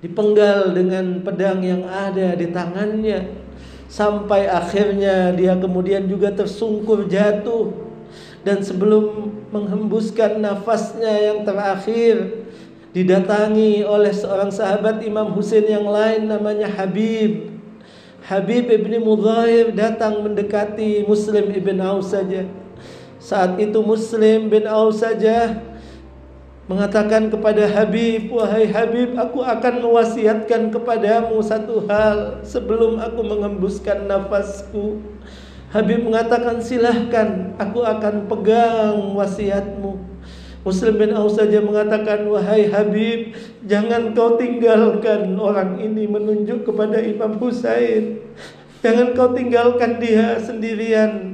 dipenggal 0.00 0.72
dengan 0.72 1.20
pedang 1.20 1.60
yang 1.60 1.84
ada 1.84 2.32
di 2.32 2.48
tangannya. 2.48 3.44
Sampai 3.92 4.48
akhirnya 4.48 5.36
dia 5.36 5.54
kemudian 5.60 6.08
juga 6.08 6.32
tersungkur 6.32 7.06
jatuh. 7.06 7.92
Dan 8.44 8.60
sebelum 8.60 9.32
menghembuskan 9.52 10.40
nafasnya 10.40 11.32
yang 11.32 11.48
terakhir 11.48 12.44
didatangi 12.92 13.84
oleh 13.84 14.12
seorang 14.12 14.52
sahabat 14.52 15.00
Imam 15.00 15.32
Husain 15.32 15.64
yang 15.64 15.88
lain 15.88 16.28
namanya 16.28 16.68
Habib. 16.68 17.52
Habib 18.24 18.68
ibni 18.72 18.96
Mudhahir 18.96 19.72
datang 19.76 20.24
mendekati 20.24 21.04
Muslim 21.04 21.52
ibn 21.52 21.76
Aus 21.80 22.12
saja 22.12 22.63
saat 23.24 23.56
itu 23.56 23.80
Muslim 23.80 24.52
bin 24.52 24.68
Aus 24.68 25.00
saja 25.00 25.64
mengatakan 26.68 27.32
kepada 27.32 27.64
Habib, 27.72 28.28
"Wahai 28.28 28.68
Habib, 28.68 29.16
aku 29.16 29.40
akan 29.40 29.80
mewasiatkan 29.80 30.68
kepadamu 30.68 31.40
satu 31.40 31.88
hal 31.88 32.44
sebelum 32.44 33.00
aku 33.00 33.24
mengembuskan 33.24 34.04
nafasku." 34.04 35.00
Habib 35.72 36.04
mengatakan, 36.04 36.60
"Silahkan, 36.60 37.56
aku 37.56 37.80
akan 37.80 38.28
pegang 38.28 39.16
wasiatmu." 39.16 40.04
Muslim 40.60 40.94
bin 41.00 41.16
Aus 41.16 41.40
saja 41.40 41.64
mengatakan, 41.64 42.28
"Wahai 42.28 42.68
Habib, 42.68 43.32
jangan 43.64 44.12
kau 44.12 44.36
tinggalkan 44.36 45.32
orang 45.40 45.80
ini 45.80 46.04
menunjuk 46.04 46.68
kepada 46.68 47.00
Imam 47.00 47.40
Husain. 47.40 48.20
Jangan 48.84 49.16
kau 49.16 49.32
tinggalkan 49.32 49.96
dia 49.96 50.36
sendirian." 50.36 51.33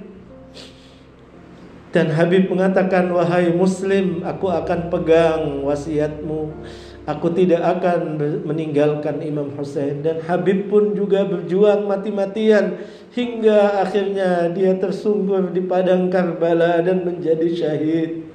Dan 1.90 2.14
Habib 2.14 2.46
mengatakan, 2.46 3.10
"Wahai 3.10 3.50
Muslim, 3.50 4.22
aku 4.22 4.46
akan 4.46 4.94
pegang 4.94 5.66
wasiatmu. 5.66 6.54
Aku 7.02 7.34
tidak 7.34 7.58
akan 7.66 8.14
meninggalkan 8.46 9.18
Imam 9.18 9.50
Hussein." 9.58 9.98
Dan 9.98 10.22
Habib 10.22 10.70
pun 10.70 10.94
juga 10.94 11.26
berjuang 11.26 11.90
mati-matian 11.90 12.78
hingga 13.10 13.82
akhirnya 13.82 14.54
dia 14.54 14.78
tersungkur 14.78 15.50
di 15.50 15.66
padang 15.66 16.06
Karbala 16.06 16.78
dan 16.78 17.02
menjadi 17.02 17.50
syahid. 17.50 18.30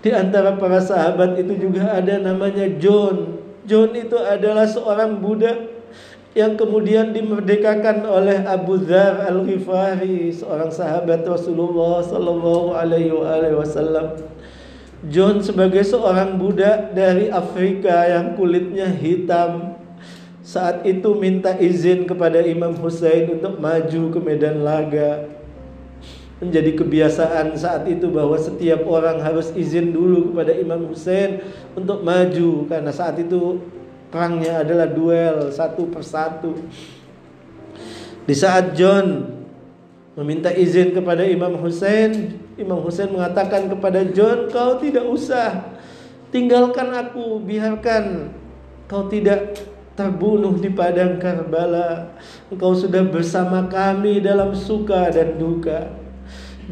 Di 0.00 0.12
antara 0.12 0.60
para 0.60 0.80
sahabat 0.80 1.40
itu 1.40 1.56
juga 1.56 1.88
ada 1.96 2.20
namanya 2.20 2.68
John. 2.76 3.40
John 3.64 3.96
itu 3.96 4.16
adalah 4.16 4.68
seorang 4.68 5.20
budak 5.24 5.79
yang 6.30 6.54
kemudian 6.54 7.10
dimerdekakan 7.10 8.06
oleh 8.06 8.46
Abu 8.46 8.78
Dzar 8.78 9.26
Al 9.26 9.42
Ghifari 9.42 10.30
seorang 10.30 10.70
sahabat 10.70 11.26
Rasulullah 11.26 12.06
sallallahu 12.06 12.70
alaihi 12.70 13.10
wasallam. 13.54 14.14
John 15.10 15.42
sebagai 15.42 15.82
seorang 15.82 16.38
budak 16.38 16.94
dari 16.94 17.32
Afrika 17.32 18.04
yang 18.06 18.36
kulitnya 18.36 18.86
hitam 18.86 19.80
saat 20.44 20.86
itu 20.86 21.16
minta 21.18 21.56
izin 21.56 22.06
kepada 22.06 22.38
Imam 22.44 22.76
Hussein 22.78 23.26
untuk 23.32 23.58
maju 23.58 24.02
ke 24.14 24.18
medan 24.22 24.62
laga. 24.62 25.26
Menjadi 26.40 26.72
kebiasaan 26.72 27.52
saat 27.58 27.84
itu 27.90 28.08
bahwa 28.08 28.38
setiap 28.38 28.86
orang 28.88 29.20
harus 29.20 29.52
izin 29.52 29.92
dulu 29.92 30.32
kepada 30.32 30.56
Imam 30.56 30.88
Hussein 30.88 31.42
untuk 31.76 32.00
maju 32.00 32.64
karena 32.70 32.92
saat 32.94 33.20
itu 33.20 33.60
Perangnya 34.10 34.66
adalah 34.66 34.90
duel 34.90 35.54
satu 35.54 35.86
persatu. 35.86 36.58
Di 38.26 38.34
saat 38.34 38.74
John 38.74 39.38
meminta 40.18 40.50
izin 40.50 40.90
kepada 40.90 41.22
Imam 41.22 41.54
Hussein, 41.62 42.34
Imam 42.58 42.82
Hussein 42.82 43.14
mengatakan 43.14 43.70
kepada 43.70 44.02
John, 44.10 44.50
"Kau 44.50 44.82
tidak 44.82 45.06
usah 45.06 45.78
tinggalkan 46.34 46.90
aku, 46.90 47.38
biarkan 47.38 48.34
kau 48.90 49.06
tidak 49.06 49.62
terbunuh 49.94 50.58
di 50.58 50.74
padang 50.74 51.22
Karbala. 51.22 52.18
Engkau 52.50 52.74
sudah 52.74 53.06
bersama 53.06 53.70
kami 53.70 54.18
dalam 54.18 54.50
suka 54.58 55.06
dan 55.14 55.38
duka." 55.38 55.99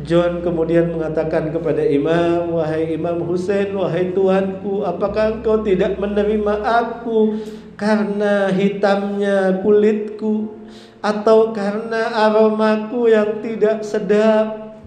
John 0.07 0.47
kemudian 0.47 0.95
mengatakan 0.95 1.51
kepada 1.51 1.83
Imam, 1.83 2.55
"Wahai 2.55 2.95
Imam 2.95 3.19
Hussein, 3.27 3.75
wahai 3.75 4.15
tuanku, 4.15 4.87
apakah 4.87 5.41
engkau 5.41 5.67
tidak 5.67 5.99
menerima 5.99 6.55
aku 6.63 7.43
karena 7.75 8.47
hitamnya 8.55 9.59
kulitku 9.59 10.55
atau 11.03 11.51
karena 11.51 12.15
aromaku 12.31 13.11
yang 13.11 13.43
tidak 13.43 13.83
sedap? 13.83 14.79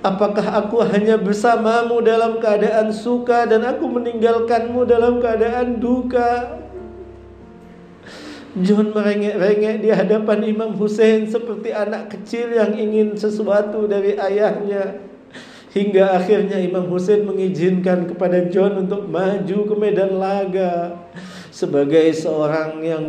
Apakah 0.00 0.64
aku 0.64 0.80
hanya 0.80 1.20
bersamamu 1.20 2.00
dalam 2.00 2.40
keadaan 2.40 2.88
suka 2.88 3.44
dan 3.44 3.68
aku 3.68 3.84
meninggalkanmu 3.84 4.88
dalam 4.88 5.20
keadaan 5.20 5.76
duka?" 5.76 6.56
John 8.58 8.90
merengek-rengek 8.90 9.78
di 9.78 9.94
hadapan 9.94 10.42
Imam 10.42 10.74
Hussein 10.74 11.22
seperti 11.22 11.70
anak 11.70 12.10
kecil 12.10 12.50
yang 12.50 12.74
ingin 12.74 13.14
sesuatu 13.14 13.86
dari 13.86 14.18
ayahnya. 14.18 15.06
Hingga 15.70 16.18
akhirnya 16.18 16.58
Imam 16.58 16.90
Hussein 16.90 17.22
mengizinkan 17.22 18.10
kepada 18.10 18.50
John 18.50 18.90
untuk 18.90 19.06
maju 19.06 19.58
ke 19.70 19.74
medan 19.78 20.18
laga 20.18 20.98
sebagai 21.54 22.10
seorang 22.10 22.82
yang 22.82 23.04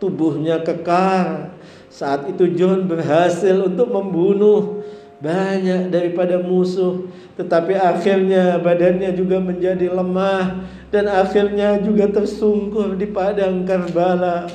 tubuhnya 0.00 0.64
kekar. 0.64 1.52
Saat 1.92 2.32
itu 2.32 2.56
John 2.56 2.88
berhasil 2.88 3.52
untuk 3.60 3.92
membunuh 3.92 4.80
banyak 5.20 5.92
daripada 5.92 6.40
musuh, 6.40 7.04
tetapi 7.36 7.76
akhirnya 7.76 8.56
badannya 8.56 9.12
juga 9.12 9.36
menjadi 9.36 9.92
lemah 9.92 10.64
dan 10.90 11.06
akhirnya 11.06 11.78
juga 11.78 12.10
tersungkur 12.10 12.98
di 12.98 13.06
padang 13.06 13.62
Karbala. 13.62 14.50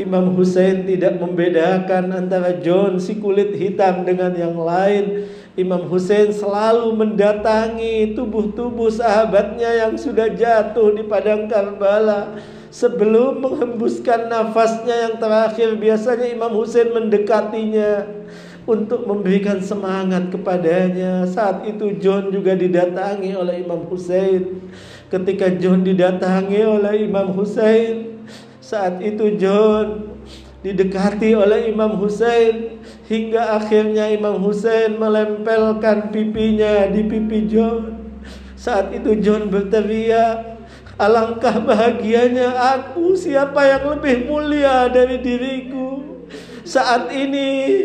Imam 0.00 0.32
Hussein 0.32 0.88
tidak 0.88 1.20
membedakan 1.20 2.08
antara 2.12 2.56
John 2.56 2.96
si 2.96 3.20
kulit 3.20 3.52
hitam 3.52 4.08
dengan 4.08 4.32
yang 4.32 4.56
lain. 4.56 5.28
Imam 5.60 5.84
Hussein 5.92 6.32
selalu 6.32 6.96
mendatangi 6.96 8.16
tubuh-tubuh 8.16 8.88
sahabatnya 8.88 9.84
yang 9.84 10.00
sudah 10.00 10.32
jatuh 10.32 10.96
di 10.96 11.04
padang 11.04 11.48
Karbala. 11.52 12.40
Sebelum 12.70 13.42
menghembuskan 13.42 14.30
nafasnya 14.30 15.10
yang 15.10 15.16
terakhir, 15.18 15.74
biasanya 15.76 16.30
Imam 16.30 16.54
Hussein 16.54 16.94
mendekatinya 16.94 18.06
untuk 18.62 19.04
memberikan 19.04 19.58
semangat 19.58 20.30
kepadanya. 20.30 21.26
Saat 21.26 21.66
itu 21.66 21.98
John 21.98 22.30
juga 22.30 22.54
didatangi 22.54 23.34
oleh 23.34 23.66
Imam 23.66 23.84
Hussein. 23.90 24.70
Ketika 25.10 25.50
John 25.58 25.82
didatangi 25.82 26.62
oleh 26.62 27.10
Imam 27.10 27.34
Hussein, 27.34 28.22
saat 28.62 29.02
itu 29.02 29.34
John 29.42 30.06
didekati 30.62 31.34
oleh 31.34 31.66
Imam 31.66 31.98
Hussein 31.98 32.78
hingga 33.10 33.58
akhirnya 33.58 34.06
Imam 34.06 34.38
Hussein 34.38 34.94
melempelkan 35.02 36.14
pipinya 36.14 36.86
di 36.86 37.02
pipi 37.10 37.50
John. 37.50 38.06
Saat 38.54 38.94
itu 38.94 39.18
John 39.18 39.50
berteriak, 39.50 40.62
"Alangkah 40.94 41.58
bahagianya 41.58 42.54
aku, 42.78 43.18
siapa 43.18 43.66
yang 43.66 43.98
lebih 43.98 44.30
mulia 44.30 44.86
dari 44.86 45.18
diriku?" 45.18 46.06
Saat 46.62 47.10
ini 47.10 47.82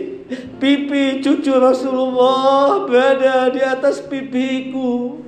pipi 0.61 1.25
cucu 1.25 1.57
Rasulullah 1.57 2.85
berada 2.85 3.49
di 3.49 3.65
atas 3.65 3.97
pipiku. 4.05 5.24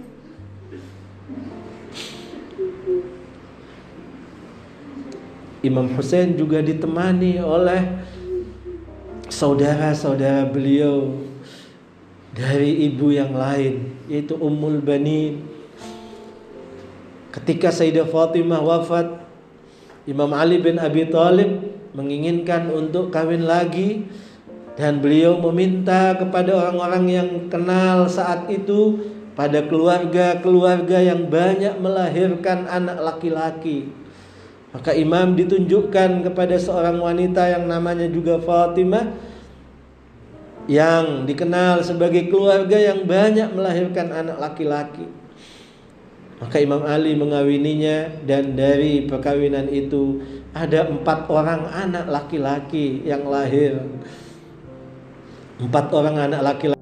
Imam 5.66 5.90
Hussein 5.98 6.38
juga 6.38 6.62
ditemani 6.62 7.42
oleh 7.42 7.82
saudara-saudara 9.26 10.46
beliau 10.54 11.18
dari 12.38 12.86
ibu 12.86 13.10
yang 13.10 13.34
lain 13.34 13.98
yaitu 14.06 14.38
Ummul 14.38 14.86
Bani. 14.86 15.42
Ketika 17.34 17.74
Sayyidah 17.74 18.06
Fatimah 18.06 18.62
wafat, 18.62 19.26
Imam 20.06 20.30
Ali 20.34 20.62
bin 20.62 20.78
Abi 20.78 21.10
Thalib 21.10 21.74
menginginkan 21.98 22.70
untuk 22.70 23.10
kawin 23.10 23.46
lagi 23.46 24.06
dan 24.78 25.02
beliau 25.02 25.42
meminta 25.50 26.14
kepada 26.14 26.54
orang-orang 26.54 27.06
yang 27.10 27.30
kenal 27.50 28.06
saat 28.06 28.46
itu 28.48 29.02
pada 29.34 29.66
keluarga-keluarga 29.66 31.02
yang 31.02 31.30
banyak 31.30 31.82
melahirkan 31.82 32.70
anak 32.70 32.98
laki-laki 33.02 33.90
Maka 34.78 34.94
imam 34.94 35.34
ditunjukkan 35.34 36.22
kepada 36.22 36.54
seorang 36.62 37.02
wanita 37.02 37.50
yang 37.50 37.66
namanya 37.66 38.06
juga 38.06 38.38
Fatimah 38.38 39.10
yang 40.70 41.26
dikenal 41.26 41.82
sebagai 41.82 42.30
keluarga 42.30 42.78
yang 42.78 43.10
banyak 43.10 43.58
melahirkan 43.58 44.14
anak 44.14 44.38
laki-laki. 44.38 45.10
Maka 46.38 46.62
Imam 46.62 46.86
Ali 46.86 47.18
mengawininya 47.18 48.22
dan 48.30 48.54
dari 48.54 49.10
perkawinan 49.10 49.66
itu 49.74 50.22
ada 50.54 50.86
empat 50.86 51.26
orang 51.26 51.66
anak 51.74 52.06
laki-laki 52.06 53.02
yang 53.02 53.26
lahir. 53.26 53.82
Empat 55.58 55.90
orang 55.90 56.22
anak 56.30 56.42
laki-laki 56.46 56.77